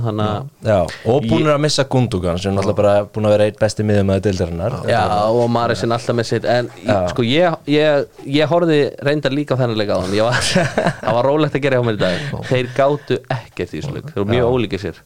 Já, 0.68 0.80
og 1.10 1.26
búin 1.28 1.50
að 1.50 1.62
missa 1.64 1.86
Gundogan 1.90 2.40
sem 2.42 2.52
er 2.52 2.58
náttúrulega 2.58 2.78
bara 2.78 2.96
búin 3.14 3.28
að 3.30 3.36
vera 3.36 3.48
einn 3.50 3.60
besti 3.60 3.86
miðum 3.88 4.14
að 4.14 4.24
deildarinnar. 4.28 4.78
Já, 4.90 5.02
og 5.32 5.50
Marisinn 5.54 5.94
alltaf 5.96 6.18
með 6.18 6.30
sitt 6.32 6.48
en 6.50 6.70
Já. 6.82 6.90
ég, 6.90 7.10
sko 7.14 7.26
ég, 7.28 7.58
ég, 7.72 8.24
ég 8.38 8.52
horfði 8.52 8.80
reyndar 9.08 9.36
líka 9.36 9.58
leik 9.68 9.92
á 9.94 9.98
hann 10.00 10.16
ég 10.16 10.28
var, 10.28 10.42
það 11.04 11.20
var 11.20 11.30
rólegt 11.30 11.58
að 11.58 11.68
gera 11.68 11.80
hjá 11.80 11.88
mér 11.88 12.00
í 12.00 12.04
dag. 12.04 12.26
Þeir 12.52 12.72
gátu 12.78 13.20
ekkert 13.38 13.78
í 13.78 13.84
leik. 13.88 14.10
Þeir 14.12 14.24
eru 14.24 14.32
mjög 14.34 14.58
ólíkir 14.58 14.84
sér 14.88 15.06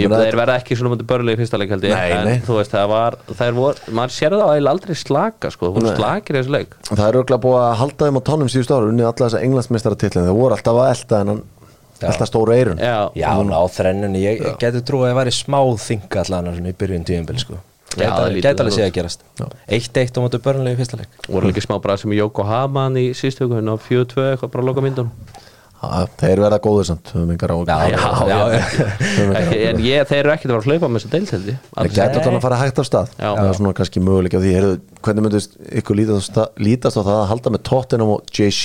Ég 0.00 0.04
Ég, 0.04 0.14
þeir 0.24 0.38
verða 0.40 0.56
ekki 0.60 0.76
svona 0.78 0.92
mútið 0.94 1.08
börnlega 1.10 1.38
í 1.38 1.40
fyrsta 1.42 1.60
leik 1.60 1.72
held 1.74 1.86
ég. 1.86 1.94
Nei, 1.94 2.12
en 2.14 2.28
nei. 2.28 2.38
þú 2.44 2.58
veist 2.58 2.74
það 2.74 2.86
var, 2.92 3.16
þær 3.40 3.56
voru 3.58 3.94
maður 3.98 4.14
sér 4.14 4.36
það 4.36 4.52
að 4.52 4.70
aldrei 4.74 4.94
slaka 4.98 5.50
sko, 5.54 5.70
þú 5.70 5.74
voru 5.78 5.94
slakir 5.98 6.38
í 6.38 6.40
þessu 6.40 6.54
leik. 6.54 6.78
Það 6.90 7.04
er 7.06 7.18
auðvitað 7.18 7.42
búið 7.44 7.58
að 7.62 7.76
halda 7.82 8.08
þeim 8.08 8.18
á 8.18 8.22
tánum 8.28 8.50
síðustu 8.52 8.76
ára 8.76 8.90
unnið 8.92 9.10
alla 9.10 9.28
þessa 9.28 9.42
englandsmeistaratitlin 9.48 10.28
þeir 10.28 10.38
voru 10.40 10.58
alltaf 10.58 10.80
að 10.80 10.90
elta 10.94 11.20
en 11.24 11.44
elta 12.04 12.26
stóru 12.28 12.52
eirun 12.54 12.80
Já, 12.82 12.96
Já, 13.16 13.30
ná 13.46 13.60
þrennunni, 13.70 14.24
ég 14.24 14.42
já. 14.42 14.56
geti 14.60 14.82
trú 14.84 15.04
að 15.04 15.12
það 15.12 15.20
væri 15.20 15.34
smá 15.36 15.60
þinga 15.84 16.24
allan 16.24 16.66
í 16.66 16.74
byrjun 16.74 17.06
tíumbil 17.08 17.38
sko. 17.40 17.60
Það 17.94 18.34
Gæti 18.34 18.48
alveg 18.50 18.58
það 18.58 18.74
séð 18.74 18.84
að 18.88 18.94
gerast. 18.96 19.20
Eitt 19.70 19.98
eitt 20.00 20.16
á 20.18 20.20
móti 20.24 20.40
börnlega 20.42 20.74
í 20.74 20.78
fyrsta 20.80 20.98
leik. 20.98 21.12
Voru 21.30 21.46
líka 21.46 21.62
smá 21.62 21.76
bara 21.78 21.94
sem 22.00 22.10
Yokohama 22.10 22.88
í 22.98 23.12
síðustu 23.14 23.46
viku, 25.84 25.94
á 25.94 26.08
4-2 26.08 26.24
eitthvað 26.24 26.24
bara 26.24 26.24
að 26.24 26.24
loka 26.24 26.24
myndunum 26.24 26.24
Já, 26.24 26.24
Þeir 26.24 26.40
verða 26.44 26.58
góður 26.64 26.86
samt 26.88 27.10
höfum 27.14 27.30
engar 27.34 27.50
á 27.50 27.56
Já, 27.64 27.78
Já, 27.84 27.98
já, 28.04 28.28
já, 28.28 28.38
já. 28.54 29.28
ekki, 29.40 29.58
en 29.68 29.82
ég, 29.84 30.06
þeir 30.10 30.20
eru 30.22 30.32
ekkert 30.34 30.50
að 30.50 30.54
fara 30.54 30.64
að 30.64 30.68
hlaupa 30.70 30.88
með 30.88 30.98
þess 31.00 31.08
að 31.08 31.14
deilteldi 31.14 31.56
Það 31.74 31.88
gæti 31.90 32.18
alltaf 32.18 32.34
að 32.34 32.44
fara 32.44 32.60
hægt 32.62 32.78
af 32.82 32.88
stað. 32.88 33.12
Já. 33.18 33.28
Það 33.34 33.48
er 33.50 33.58
svona 33.58 33.74
kannski 33.80 34.02
möguleik 34.04 34.36
af 34.38 34.44
því. 34.44 34.52
Heyrðu, 34.58 34.78
Hvernig 35.04 35.26
myndist 35.26 35.58
ykkur 35.80 35.98
lítast 36.00 36.38
á, 36.40 36.44
lítast 36.58 36.96
á 36.98 37.02
það 37.04 37.18
að 37.18 37.28
halda 37.32 37.52
með 37.54 37.64
Tottenham 37.68 38.12
og 38.14 38.34
JC 38.34 38.64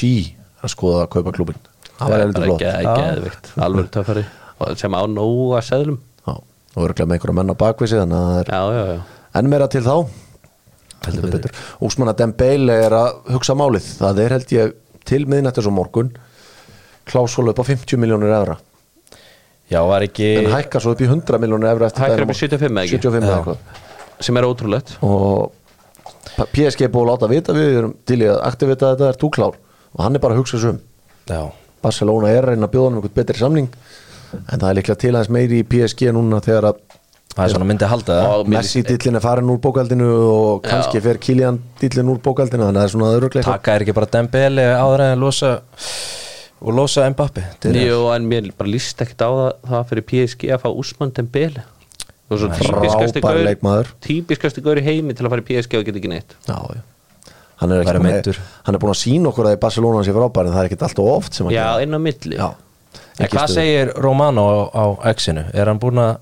að 0.63 0.73
skoða 0.75 1.03
að 1.05 1.11
kaupa 1.17 1.35
klubin 1.35 1.59
Það 1.99 2.13
var 2.13 2.23
eitthvað 2.23 2.45
flott. 2.47 2.63
Ekki 2.69 2.95
geðvikt, 3.03 3.51
alveg 3.59 3.89
töffari 3.91 4.23
og 4.59 4.79
sem 4.79 4.95
á 4.95 5.01
nóga 5.07 5.59
seðlum. 5.63 5.99
Já, 6.23 6.33
og 6.35 6.81
örglega 6.85 7.07
með 7.09 7.17
einhverja 7.17 7.35
menn 7.39 7.51
á 7.51 7.55
bakvið 7.59 7.91
sig 7.91 7.99
þannig 8.01 8.19
að 8.19 8.29
það 8.29 8.39
er 8.39 8.51
já, 8.55 8.61
já, 8.75 8.83
já, 8.93 9.01
enn 9.39 9.51
meira 9.51 9.67
til 9.71 9.83
þá. 9.83 9.95
Úsmanna 11.83 12.13
Dembele 12.17 12.75
er 12.85 12.95
að 12.95 13.19
hugsa 13.35 13.55
málið. 13.55 13.87
Það 13.99 14.19
er 14.25 14.35
held 14.35 14.53
ég 14.55 14.73
til 15.07 15.21
miðnættis 15.31 15.67
og 15.69 15.75
morgun 15.75 16.11
klásóla 17.09 17.53
upp 17.53 17.61
á 17.61 17.65
50 17.67 18.01
miljónur 18.01 18.33
evra. 18.33 18.57
Já, 19.69 19.79
var 19.85 20.05
ekki 20.05 20.27
en 20.39 20.51
hækkar 20.53 20.81
svo 20.81 20.95
upp 20.95 21.01
í 21.05 21.07
100 21.09 21.41
miljónur 21.41 21.69
evra 21.69 21.91
Hækkar 21.93 22.25
upp 22.25 22.33
í 22.33 22.37
75 22.39 22.69
eða 22.73 22.85
ekki? 22.87 22.99
75 23.03 23.27
eða 23.27 23.37
eitthvað. 23.37 23.87
Sem 24.25 24.39
er 24.39 24.47
ótrúlegt. 24.49 24.95
Og 25.05 25.51
PSG 26.53 26.87
er 26.87 26.93
búið 26.93 27.05
að 27.05 27.09
láta 27.11 27.29
vita 27.31 27.55
við 27.55 27.79
erum 27.81 27.95
til 28.07 28.19
í 28.23 28.29
að 28.29 28.43
aktivita 28.49 28.93
þetta 28.93 29.09
er 29.11 29.19
þú 29.21 29.31
klár? 29.37 29.57
Og 29.95 30.05
hann 30.05 30.17
er 30.17 30.23
bara 30.23 30.37
að 30.37 30.43
hugsa 30.43 30.61
um. 30.69 30.79
Já, 31.29 31.41
Barcelona 31.83 32.31
er 32.33 32.47
reyna 32.51 32.67
að 32.67 32.73
bjóða 32.75 32.89
hann 32.89 32.99
einhvern 32.99 33.17
betri 33.19 33.39
samning 33.39 33.69
en 34.37 34.61
það 34.61 34.69
er 34.69 34.77
líklega 34.79 35.01
til 35.01 35.11
aðeins 35.13 35.31
meiri 35.33 35.59
í 35.61 35.67
PSG 35.67 36.11
núna 36.15 36.41
þegar 36.45 36.69
að 36.71 36.79
það 37.33 37.43
er 37.43 37.53
svona 37.53 37.67
myndi 37.69 37.85
að 37.85 37.93
halda 37.93 38.17
Messi 38.51 38.81
dillin 38.85 39.19
er 39.19 39.23
farin 39.23 39.51
úr 39.53 39.59
bókaldinu 39.63 40.07
og 40.09 40.63
kannski 40.65 40.99
Já. 40.99 41.05
fer 41.05 41.19
Kylian 41.23 41.59
dillin 41.81 42.11
úr 42.13 42.21
bókaldinu 42.25 42.65
þannig 42.67 42.77
að 42.77 42.81
það 42.81 42.87
er 42.89 42.93
svona 42.95 43.11
öðruglega 43.15 43.47
Taka 43.49 43.75
er 43.75 43.85
ekki 43.85 43.95
bara 43.97 44.11
Dembele 44.15 44.65
áður 44.77 45.05
en 45.07 45.23
losa 45.23 45.51
og 46.59 46.75
losa 46.75 47.05
Mbappi. 47.09 47.43
Jú, 47.73 47.99
en 48.15 48.25
mér 48.29 48.49
bara 48.57 48.69
líst 48.73 48.99
ekkert 49.03 49.21
á 49.23 49.29
það, 49.29 49.51
það 49.71 49.83
fyrir 49.91 50.05
PSG 50.11 50.49
að 50.55 50.63
fá 50.65 50.69
Úsmann 50.71 51.13
Dembele 51.15 51.63
og 52.29 52.37
svo 52.37 52.49
gaur 53.23 53.39
leikmaður. 53.47 53.87
típiskasti 54.05 54.61
gaur 54.61 54.77
í 54.77 54.83
heimi 54.85 55.15
til 55.17 55.25
að 55.25 55.31
fara 55.33 55.41
í 55.41 55.47
PSG 55.47 55.79
og 55.79 55.85
geta 55.87 55.97
ekki 56.01 56.11
neitt 56.11 56.35
Já, 56.45 56.57
já. 56.75 56.81
Hann 57.59 57.73
er, 57.75 57.81
búin 57.83 58.05
að, 58.07 58.37
hann 58.63 58.75
er 58.77 58.79
búin 58.79 58.93
að 58.93 58.99
sína 59.01 59.31
okkur 59.33 59.49
að 59.49 59.55
í 59.57 59.59
Barcelona 59.59 60.03
sé 60.07 60.13
frábær 60.15 60.47
en 60.47 60.53
það 60.53 60.61
er 60.61 60.67
ekkert 60.69 60.83
alltaf 60.87 61.09
oft 61.11 61.33
sem 61.35 61.47
hann 61.49 61.55
Já, 61.55 61.63
gerir. 61.73 61.87
inn 61.87 61.97
á 61.97 61.99
milli 62.05 62.37
Já. 62.39 62.47
En 63.19 63.27
hvað 63.33 63.49
stöðu. 63.49 63.55
segir 63.57 63.91
Romano 63.99 64.45
á, 64.47 64.55
á 64.79 64.83
X-inu? 65.11 65.43
Er 65.51 65.67
hann 65.67 65.79
búin 65.81 65.99
að 65.99 66.13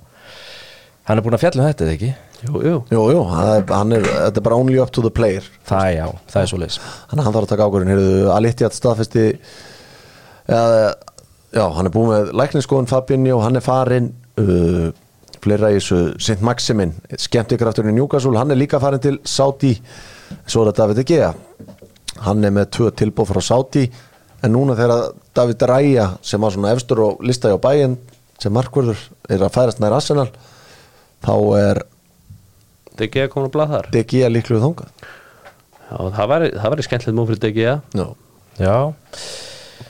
hann 1.11 1.19
er 1.21 1.25
búin 1.27 1.37
að 1.37 1.43
fjalla 1.43 1.61
um 1.61 1.69
þetta 1.69 1.85
eða 1.85 1.93
ekki? 1.97 2.09
Jú, 2.47 2.61
jú 2.65 2.73
Jú, 2.93 3.03
jú, 3.13 3.21
hann 3.33 3.51
er, 3.53 3.63
hann 3.73 3.93
er, 3.99 4.07
þetta 4.07 4.41
er 4.41 4.45
bara 4.47 4.57
only 4.63 4.79
up 4.81 4.91
to 4.93 5.01
the 5.05 5.11
player 5.13 5.45
Það 5.69 5.91
er 5.91 5.95
já, 5.99 6.07
það 6.33 6.41
er 6.41 6.49
svo 6.51 6.59
leis 6.63 6.79
Þannig 6.81 7.21
að 7.21 7.25
hann 7.27 7.35
þarf 7.37 7.45
að 7.47 7.51
taka 7.53 7.67
ákvörðin 7.69 7.91
Heyrðu, 7.93 8.17
Alitjat 8.39 8.77
staðfesti 8.77 9.23
eða, 10.47 10.95
Já, 11.55 11.63
hann 11.73 11.87
er 11.87 11.93
búin 11.93 12.09
með 12.11 12.31
lækningsskoðun 12.35 12.89
Fabinni 12.89 13.31
og 13.31 13.39
hann 13.45 13.55
er 13.57 13.63
farin 13.63 14.09
uh, 14.41 14.89
fleira 15.41 15.69
í 15.71 15.77
þessu 15.77 16.17
Sint 16.21 16.43
Maximin. 16.45 16.91
Skemmt 17.17 17.53
ykkur 17.55 17.71
aftur 17.71 17.87
í 17.87 17.93
Newcastle 17.95 18.35
hann 18.37 18.51
er 18.51 18.59
líka 18.59 18.81
farin 18.83 19.01
til 19.01 19.15
Saudi. 19.23 19.71
Svo 20.45 20.65
er 20.65 20.71
þetta 20.73 20.83
David 20.83 21.01
Egea 21.05 21.31
hann 22.25 22.43
er 22.45 22.53
með 22.53 22.71
tvö 22.77 22.91
tilbúð 22.97 23.31
frá 23.31 23.41
Saudi 23.45 23.85
en 24.43 24.53
núna 24.53 24.75
þegar 24.77 25.13
David 25.37 25.65
Raya 25.69 26.07
sem 26.25 26.41
var 26.41 26.53
svona 26.53 26.73
efstur 26.75 27.03
og 27.05 27.25
lista 27.25 27.53
á 27.53 27.57
bæinn 27.61 27.97
sem 28.41 28.53
markvörður 28.53 28.99
er 29.33 29.45
að 29.45 29.53
færast 29.55 29.81
nær 29.81 29.95
Arsenal 29.97 30.29
þá 31.25 31.35
er 31.61 31.83
Það 32.97 33.03
er 33.03 33.09
ekki 33.11 33.21
að 33.21 33.33
koma 33.33 33.47
að 33.47 33.53
blað 33.53 33.73
þar? 33.75 33.87
Egea 33.99 34.29
líkluð 34.31 34.63
þangað. 34.63 35.03
Já, 35.87 35.97
það 36.15 36.29
væri, 36.31 36.47
það 36.57 36.79
skemmtilegt 36.87 37.17
múl 37.17 37.27
fyrir 37.29 37.41
DG 37.43 37.59
Já, 37.93 38.07
Já, 38.57 38.77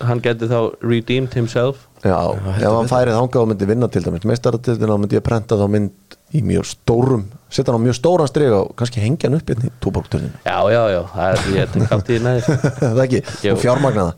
Hann 0.05 0.21
geti 0.21 0.49
þá 0.49 0.57
redeemed 0.85 1.33
himself. 1.37 1.85
Já, 2.05 2.17
ef 2.37 2.61
hann 2.69 2.89
færið 2.91 3.15
þangað 3.17 3.41
og 3.41 3.47
myndi 3.51 3.67
vinna 3.71 3.87
til 3.89 4.03
dæmis 4.05 4.25
meistaratildin 4.29 4.91
þá 4.91 4.97
myndi 5.01 5.17
ég 5.17 5.23
prenta 5.25 5.57
þá 5.57 5.65
mynd 5.73 6.17
í 6.37 6.41
mjög 6.45 6.67
stórum, 6.69 7.23
setja 7.49 7.73
hann 7.73 7.81
á 7.81 7.85
mjög 7.87 7.95
stóran 7.97 8.29
strig 8.29 8.51
og 8.53 8.73
kannski 8.77 9.01
hengja 9.01 9.29
hann 9.31 9.39
upp 9.39 9.49
hérna 9.49 9.69
í 9.69 9.71
túborgturninu 9.81 10.41
Já, 10.45 10.57
já, 10.69 10.81
já, 10.93 10.99
það 11.13 11.29
er 11.31 11.47
ég 11.55 11.77
átt 11.95 12.11
í 12.13 12.19
næður 12.21 12.59
það 12.83 13.01
ekki, 13.05 13.21
Jú. 13.47 13.53
og 13.55 13.61
fjármagnaða 13.63 14.13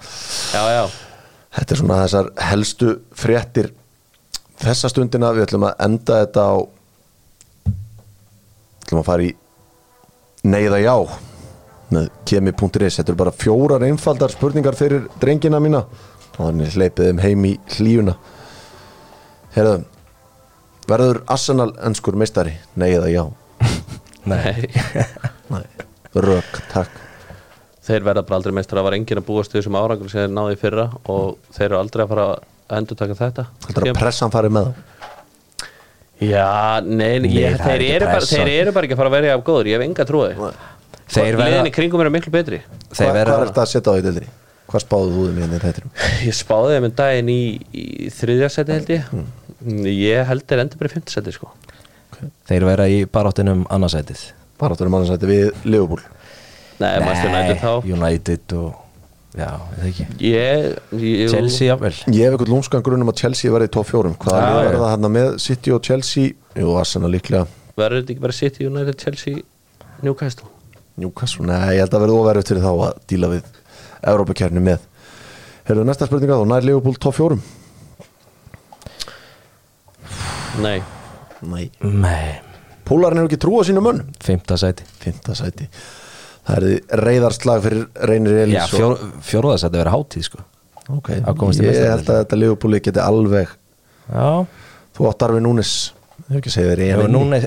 Já, 0.51 0.63
já, 0.73 0.83
Þetta 1.59 1.75
er 1.75 1.81
svona 1.83 1.99
þessar 2.03 2.31
helstu 2.49 2.89
fréttir 3.17 3.71
þessa 4.59 4.89
stundina. 4.91 5.31
Við 5.37 5.45
ætlum 5.47 5.63
að 5.69 5.79
enda 5.87 6.19
þetta 6.25 6.43
á 6.45 6.55
ætlum 8.83 8.99
að 9.01 9.07
fara 9.07 9.25
í 9.25 9.31
neyða 10.49 10.81
já 10.83 10.95
með 11.93 12.09
kemi.is, 12.29 12.99
þetta 12.99 13.11
eru 13.11 13.19
bara 13.23 13.35
fjórar 13.35 13.85
einfaldar 13.87 14.33
spurningar 14.33 14.77
fyrir 14.77 15.07
drengina 15.21 15.61
mína. 15.63 15.85
Og 16.39 16.45
þannig 16.45 16.75
hleypið 16.77 17.09
þeim 17.09 17.23
heim 17.23 17.47
í 17.49 17.55
hlíuna 17.75 18.13
Herðu 19.55 19.79
verður 20.89 21.21
Arsenal 21.29 21.71
önskur 21.85 22.17
meistari? 22.17 22.55
Neyða 22.79 23.09
já? 23.11 23.23
Nei. 24.29 24.69
Nei. 25.53 25.65
rök, 26.15 26.61
takk. 26.71 26.93
Þeir 27.89 28.05
verða 28.05 28.23
bara 28.25 28.37
aldrei 28.37 28.53
meistar 28.53 28.77
Það 28.77 28.85
var 28.87 28.95
enginn 28.99 29.21
að 29.21 29.27
búast 29.27 29.53
við 29.53 29.63
þessum 29.63 29.77
árangur 29.79 30.11
sem 30.11 30.23
þeir 30.23 30.33
náði 30.35 30.55
í 30.55 30.61
fyrra 30.61 30.87
og 31.09 31.35
þeir 31.55 31.67
eru 31.67 31.79
aldrei 31.81 32.05
að 32.05 32.13
fara 32.13 32.25
að 32.29 32.79
endur 32.79 32.99
taka 32.99 33.17
þetta. 33.17 33.45
Þetta 33.65 33.81
er 33.81 33.89
að 33.89 33.99
pressan 33.99 34.33
farið 34.33 34.55
með 34.57 34.69
þá? 34.69 34.95
Já, 36.19 36.49
nei, 36.83 37.21
Nei, 37.23 37.29
ég, 37.31 37.55
það 37.55 37.69
þeir, 37.71 37.83
eru 37.95 38.07
bara, 38.09 38.25
þeir 38.27 38.49
eru 38.53 38.73
bara 38.75 38.87
ekki 38.87 38.95
að 38.97 38.99
fara 38.99 39.11
að 39.11 39.15
vera 39.15 39.35
af 39.37 39.43
góður. 39.47 39.69
Ég 39.71 39.79
hef 39.79 39.85
enga 39.87 40.05
trúið 40.09 40.41
Í 41.09 41.71
kringum 41.73 42.03
eru 42.03 42.11
miklu 42.13 42.33
betri. 42.33 42.61
Þeir 42.91 43.09
Hvað, 43.09 43.19
er 43.21 43.31
þetta 43.47 43.63
að 43.63 43.71
setja 43.71 43.89
á 43.89 43.93
því 43.95 44.03
dildri? 44.05 44.27
Hvað 44.69 44.83
spáðu 44.83 45.13
þú 45.15 45.23
þeim 45.25 45.37
í 45.39 45.43
henni 45.45 45.59
þættinum? 45.63 45.93
Ég 46.27 46.35
spáði 46.37 46.75
þeim 46.75 46.87
en 46.89 46.97
daginn 46.99 47.31
í, 47.33 47.39
í 47.73 48.09
þriðja 48.13 48.49
seti 48.53 48.75
held 48.75 48.91
ég. 48.93 49.07
Hmm. 49.09 49.87
Ég 49.89 50.27
held 50.29 50.45
þeir 50.49 50.61
endur 50.65 50.81
bara 50.81 50.91
í 50.91 50.93
fymta 50.93 51.15
seti 51.15 51.33
sko. 51.33 51.49
Þeir 52.49 52.67
verða 52.67 52.85
í 52.91 52.99
baráttinum 53.07 53.63
annarsætið 53.71 54.25
Baráttunum 54.59 54.91
mannarsætti 54.91 55.27
við 55.29 55.49
Liverpool. 55.63 56.01
Nei, 56.79 57.57
þá. 57.59 57.71
United 57.87 58.55
og 58.59 58.85
Já, 59.37 59.61
Ég, 60.17 60.71
ég 60.97 61.29
Chelsea 61.29 61.67
jafnvel. 61.69 61.93
Ég 62.09 62.25
hef 62.25 62.33
eitthvað 62.33 62.49
lúmskan 62.49 62.83
grunum 62.83 63.11
að 63.11 63.21
Chelsea 63.21 63.53
verði 63.53 63.69
í 63.69 63.73
top 63.75 63.87
4 63.87 64.13
Hvað 64.23 64.39
Já, 64.41 64.47
er 64.49 64.69
verða 64.71 64.89
hann 64.95 65.09
með? 65.13 65.29
City 65.43 65.75
og 65.75 65.83
Chelsea? 65.85 66.33
Jú, 66.57 66.73
Arsenal 66.81 67.13
líklega. 67.13 67.45
Verður 67.77 68.01
þetta 68.01 68.15
ekki 68.15 68.25
bara 68.25 68.37
City, 68.39 68.65
United, 68.65 68.97
Chelsea, 68.99 69.43
Newcastle 70.01 70.49
Newcastle, 70.99 71.45
nei, 71.47 71.75
ég 71.77 71.83
held 71.85 71.95
að 71.97 72.03
verði 72.05 72.17
óverið 72.19 72.49
fyrir 72.51 72.65
þá 72.65 72.71
að 72.89 72.99
díla 73.11 73.29
við 73.31 73.49
Evrópakernir 74.09 74.63
með. 74.65 74.85
Herðu 75.69 75.85
næsta 75.87 76.07
spurninga 76.09 76.37
þá, 76.39 76.45
nær 76.49 76.65
Liverpool 76.67 76.97
top 77.01 77.15
4 77.17 77.39
Nei, 80.59 80.79
Nei. 81.45 81.65
Nei, 81.79 82.39
Pólarinn 82.87 83.21
hefur 83.21 83.29
ekki 83.29 83.39
trú 83.39 83.59
á 83.59 83.63
sínu 83.67 83.83
mönn 83.85 84.01
fymta 84.23 84.57
sæti. 84.59 84.83
Fynda 84.99 85.35
sæti. 85.37 85.67
Það 86.49 86.65
er 86.65 87.03
reyðarslag 87.05 87.61
fyrir 87.63 87.83
Reynir 88.09 88.39
Elís 88.43 88.57
Já, 88.57 88.63
fjór, 88.73 88.95
fjóruðarsæti 89.27 89.77
verða 89.79 89.93
hátíð 89.93 90.25
sko. 90.25 90.41
Ok, 90.89 91.11
ég 91.13 91.77
held 91.85 92.09
að 92.09 92.23
þetta 92.23 92.39
Liverpooli 92.39 92.79
geti 92.81 93.01
alveg 93.03 93.51
Já, 94.09 94.45
Þú 94.97 95.05
átt 95.11 95.19
Darvin 95.21 95.45
Núnes 95.45 95.73
Ég 96.29 96.35
hef 96.35 96.41
ekki 96.43 96.51
segið 96.53 96.81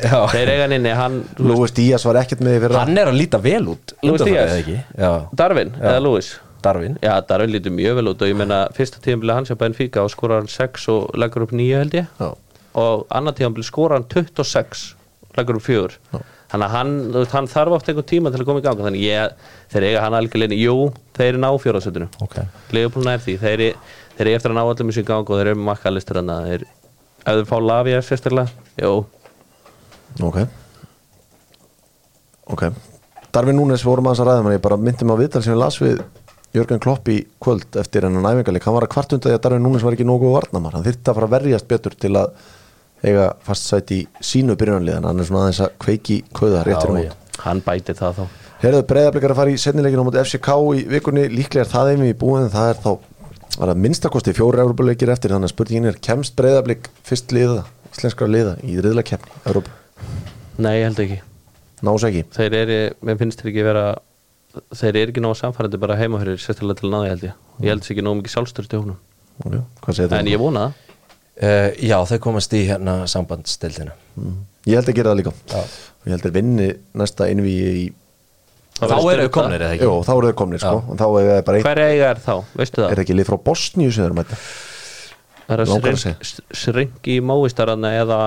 já. 0.03 0.17
þeir 0.33 0.51
eiga 0.51 0.95
hann, 0.99 1.19
Lúis 1.39 1.71
Díaz 1.77 2.03
var 2.09 2.19
ekkert 2.19 2.41
með 2.43 2.57
því 2.57 2.63
fyrir 2.65 2.81
Hann 2.81 2.99
er 2.99 3.11
að 3.13 3.19
líta 3.21 3.39
vel 3.39 3.61
út 3.71 3.93
Luis 4.03 4.25
undanfarið, 4.25 4.65
Díaz? 4.67 4.89
Já, 4.99 5.13
Darvin 5.39 5.71
Já. 5.77 5.85
eða 5.93 6.01
Lewis? 6.03 6.31
Darwin. 6.63 6.97
Já, 7.03 7.13
Darvin 7.27 7.53
lítur 7.55 7.75
mjög 7.75 7.99
vel 8.01 8.11
út 8.11 8.23
og 8.23 8.31
ég 8.31 8.39
meina 8.39 8.59
fyrsta 8.75 8.99
tíðanbili 9.03 9.37
hans 9.37 9.51
hjá 9.51 9.59
Benfica 9.59 10.03
og 10.03 10.11
skora 10.11 10.41
hann 10.41 10.51
6 10.51 10.89
og 10.93 11.15
leggur 11.19 11.47
upp 11.47 11.55
9 11.55 11.79
held 11.79 11.97
ég. 11.99 12.11
Já. 12.19 12.35
og 12.83 13.07
annar 13.11 13.35
tíðanbili 13.39 13.67
skora 13.67 13.99
hann 13.99 14.07
26 14.11 14.85
og 15.29 15.39
leggur 15.39 15.59
upp 15.59 15.67
4 15.67 15.99
þannig 16.53 16.67
að 16.67 16.75
hann, 16.77 16.93
hann 17.33 17.49
þarf 17.49 17.79
oft 17.79 17.89
einhvern 17.89 18.09
tíma 18.11 18.33
til 18.33 18.43
að 18.43 18.49
koma 18.51 18.61
í 18.61 18.67
gang. 18.67 18.83
Þannig 18.85 19.05
ég, 19.07 19.37
þeir 19.73 19.87
eiga 19.89 20.03
hann 20.05 20.17
algjörlega 20.19 20.59
jú, 20.59 20.77
þeir 21.17 21.31
eru 21.31 21.41
ná 21.41 21.51
fjóraðsöndinu 21.63 22.09
Ok. 22.21 22.37
Leopold 22.77 23.09
nær 23.09 23.23
því, 23.25 23.39
þeir, 23.41 23.65
þeir 24.19 24.27
eru 24.27 24.37
eftir 24.37 24.53
að 24.53 24.59
ná 24.59 24.63
allum 24.67 24.93
þessu 24.93 25.05
í 25.07 25.09
gang 25.09 25.25
og 25.25 25.39
þeir 25.41 25.53
eru 25.53 25.61
með 25.61 25.69
makkalistur 25.71 26.21
hann 26.21 26.35
að 26.35 26.51
þeir, 26.51 26.67
ef 27.23 27.37
þeir 27.37 27.49
fá 27.49 27.57
Lavia 27.63 28.01
sérstaklega, 28.05 28.51
jú 28.83 29.05
Ok. 30.23 30.43
Ok. 32.53 32.67
Darvin 33.33 33.57
Núnes 33.57 33.85
vorum 33.87 34.11
aðeins 34.11 34.21
að 34.21 34.29
ræða 34.29 34.43
manni, 34.45 34.59
ég 34.59 34.65
bara 34.67 34.77
myndi 34.77 35.07
mig 35.09 35.17
á 35.17 35.21
viðtal 35.23 35.43
sem 35.45 35.55
ég 35.55 35.61
las 35.63 35.79
við 35.81 36.03
Jörgen 36.53 36.83
Klopp 36.85 37.09
í 37.09 37.23
kvöld 37.41 37.79
eftir 37.81 38.05
hennan 38.05 38.27
æfingarleik, 38.29 38.67
hann 38.69 38.77
var 38.77 38.85
að 38.85 38.93
kvart 38.93 39.15
undan 39.17 39.31
því 39.31 39.39
að 39.39 39.45
Darvin 39.47 39.65
Núnes 39.65 39.87
var 39.87 39.97
ekki 39.97 40.05
nógu 40.05 40.35
varnamar, 40.35 40.77
hann 40.77 40.85
þyrfti 40.85 41.09
að 41.09 41.17
fara 41.17 41.31
að 41.31 41.35
verjast 41.39 41.71
betur 41.71 41.97
til 41.97 42.13
að 42.21 42.35
eiga 43.03 43.31
fast 43.47 43.71
sæti 43.71 44.03
í 44.03 44.07
sínu 44.23 44.55
byrjunarliðan 44.61 45.09
hann 45.09 45.23
er 45.23 45.27
svona 45.31 45.47
aðeins 45.47 45.63
að 45.65 45.73
kveiki 45.83 46.19
kauða 46.37 46.67
réttir 46.69 46.93
um 46.93 47.01
Já, 47.01 47.09
út 47.09 47.23
Hann 47.43 47.63
bæti 47.65 47.95
það 47.97 48.19
þá. 48.21 48.25
Herðu 48.63 48.83
breyðablikar 48.93 49.33
að 49.33 49.39
fara 49.41 49.53
í 49.53 49.59
setnileikinu 49.59 50.05
á 50.05 50.07
móti 50.07 50.21
FCK 50.23 50.53
í 50.77 50.83
vikunni, 50.93 51.25
líklega 51.33 51.65
er 51.65 51.71
það 51.73 51.91
einmi 51.95 52.11
í 52.13 52.19
búin 52.19 52.45
en 52.45 52.53
það 52.53 52.69
er 52.71 52.83
þá, 52.85 52.93
var 53.59 53.73
það 53.73 53.81
minnstakosti 53.85 54.33
fjóri 54.37 54.63
Európa-leikir 54.63 55.11
eftir, 55.13 55.35
þannig 55.35 55.51
að 55.51 55.55
spurningin 55.55 55.91
er 55.91 55.99
kemst 56.05 56.35
breyðablik 56.39 56.89
fyrst 57.07 57.33
liða, 57.37 57.65
íslenskara 57.93 58.33
liða 58.33 58.55
í 58.65 58.79
riðla 58.81 59.05
keppni, 59.07 59.33
Európa, 59.47 59.75
Nei, 60.63 60.75
ég 60.81 60.89
held 60.91 60.99
ekki. 61.05 61.19
Nás 61.83 62.05
ekki? 62.07 62.23
Þeir 62.37 62.55
eru, 62.63 62.79
mér 63.09 63.17
finnst 63.21 63.41
þeir 63.43 63.51
ekki 63.53 63.65
vera 63.67 63.85
Þeir 64.77 64.97
eru 65.01 65.13
ekki 65.15 65.23
nóg 65.25 65.33
samfærandi 65.39 65.79
bara 65.81 65.97
heima 65.97 66.19
fyrir 66.21 66.37
Sérstaklega 66.39 66.77
til 66.83 66.89
að 66.91 66.93
náði 66.93 67.09
held 67.09 67.23
ég. 67.25 67.37
Ég 67.65 67.71
held 67.73 67.83
þessi 67.83 67.95
ekki 67.95 68.03
nóg 68.05 68.19
mikið 68.19 68.33
sjálfstörst 68.35 68.75
í 68.77 68.81
húnum 68.83 68.99
Ok, 69.47 69.55
Hvað 69.81 69.97
segir 69.97 70.13
En 70.19 70.27
þú? 70.29 70.33
ég 70.35 70.43
vona 70.43 70.65
það. 70.67 70.75
Uh, 71.43 71.69
Já, 71.89 71.97
þeir 72.11 72.21
komast 72.29 72.53
í 72.59 72.61
hérna 72.69 72.97
sambandstildina 73.09 73.95
Mm. 74.13 74.35
Ég 74.69 74.77
held 74.77 74.91
að 74.93 74.97
gera 74.99 75.11
það 75.15 75.19
líka. 75.23 75.33
Já. 75.49 75.63
og 75.65 76.05
ég 76.05 76.13
held 76.13 76.27
að 76.29 76.35
vinni 76.37 76.67
næsta 77.01 77.29
innví 77.33 77.53
í 77.57 77.85
Það 77.89 78.02
Þá 78.83 78.97
verður 78.97 79.13
eru 79.13 79.23
styrkt 79.23 79.35
komnir 79.37 79.63
eða 79.63 79.75
ekki? 79.77 79.87
Jó, 79.89 79.95
þá 80.03 80.13
eru 80.17 80.27
þeir 80.29 80.39
komnir 80.43 80.63
sko, 80.63 80.77
og 80.83 80.97
þá 80.99 81.07
er 81.07 81.27
það 81.29 81.43
bara 81.49 81.57
eitt, 81.59 81.67
Hver 81.69 81.81
eiga 81.87 82.07
er 82.13 82.19
þá, 82.23 82.35
veistu 82.59 82.79
það? 82.83 82.89
er 82.95 83.03
ekki 83.05 83.15
lið 83.19 83.29
frá 83.29 83.37
Bosníu 83.49 83.91
sem 83.93 84.03
þeir 84.07 84.17
mæta 84.19 84.35
Er 85.53 85.59
langar 85.69 85.93
að 85.93 86.03
það 86.03 86.17
sringi 86.63 87.11
í 87.13 87.21
móistarana 87.23 87.89
eða 88.01 88.19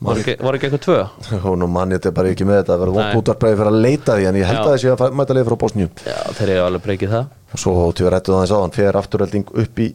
voru 0.00 0.20
ekki, 0.22 0.36
eitthvað 0.40 0.82
tvö? 0.84 0.98
og 1.50 1.56
nú 1.60 1.66
mann 1.68 1.92
ég 1.92 2.00
þetta 2.00 2.12
bara 2.16 2.28
ekki 2.32 2.44
með 2.48 2.56
þetta 2.62 2.72
að 2.76 2.80
Nei. 2.86 2.94
vont 2.96 3.18
útvarpræði 3.20 3.56
fyrir 3.60 3.70
að 3.72 3.80
leita 3.84 4.12
því 4.16 4.24
en 4.30 4.38
ég 4.40 4.46
held 4.48 4.60
Já. 4.60 4.64
að 4.64 4.72
þessi 4.76 4.88
að 4.94 5.18
mæta 5.20 5.36
lið 5.36 5.46
frá 5.50 5.56
Bosníu. 5.60 5.88
Já, 6.06 6.18
þeir 6.38 6.48
eru 6.54 6.64
alveg 6.68 6.82
breykið 6.86 7.10
það. 7.16 7.24
Og 7.50 7.58
svo 7.60 7.70
til 7.92 8.04
við 8.06 8.12
rættu 8.14 8.32
það 8.32 8.38
aðeins 8.40 8.54
á 8.56 8.58
hann 8.62 8.76
fer 8.78 8.94
afturölding 9.00 9.46
upp 9.60 9.74
í 9.84 9.88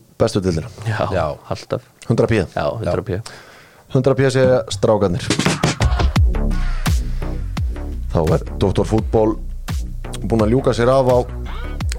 búin 10.29 10.45
að 10.45 10.55
ljúka 10.55 10.73
sér 10.75 10.91
af 10.93 11.09
á 11.11 11.17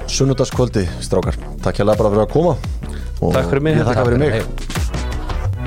sunnudagskvöldi 0.07 0.87
strákar 1.03 1.39
takk 1.65 1.83
hérlega 1.83 1.99
bara 2.03 2.13
fyrir 2.15 2.27
að 2.27 2.33
koma 2.33 2.57
og 3.21 3.33
Takk 3.33 3.51
fyrir 3.51 3.65
mig. 3.65 3.79
ég 3.81 3.85
Takk 3.89 4.05
fyrir 4.05 4.19
mig. 4.19 4.96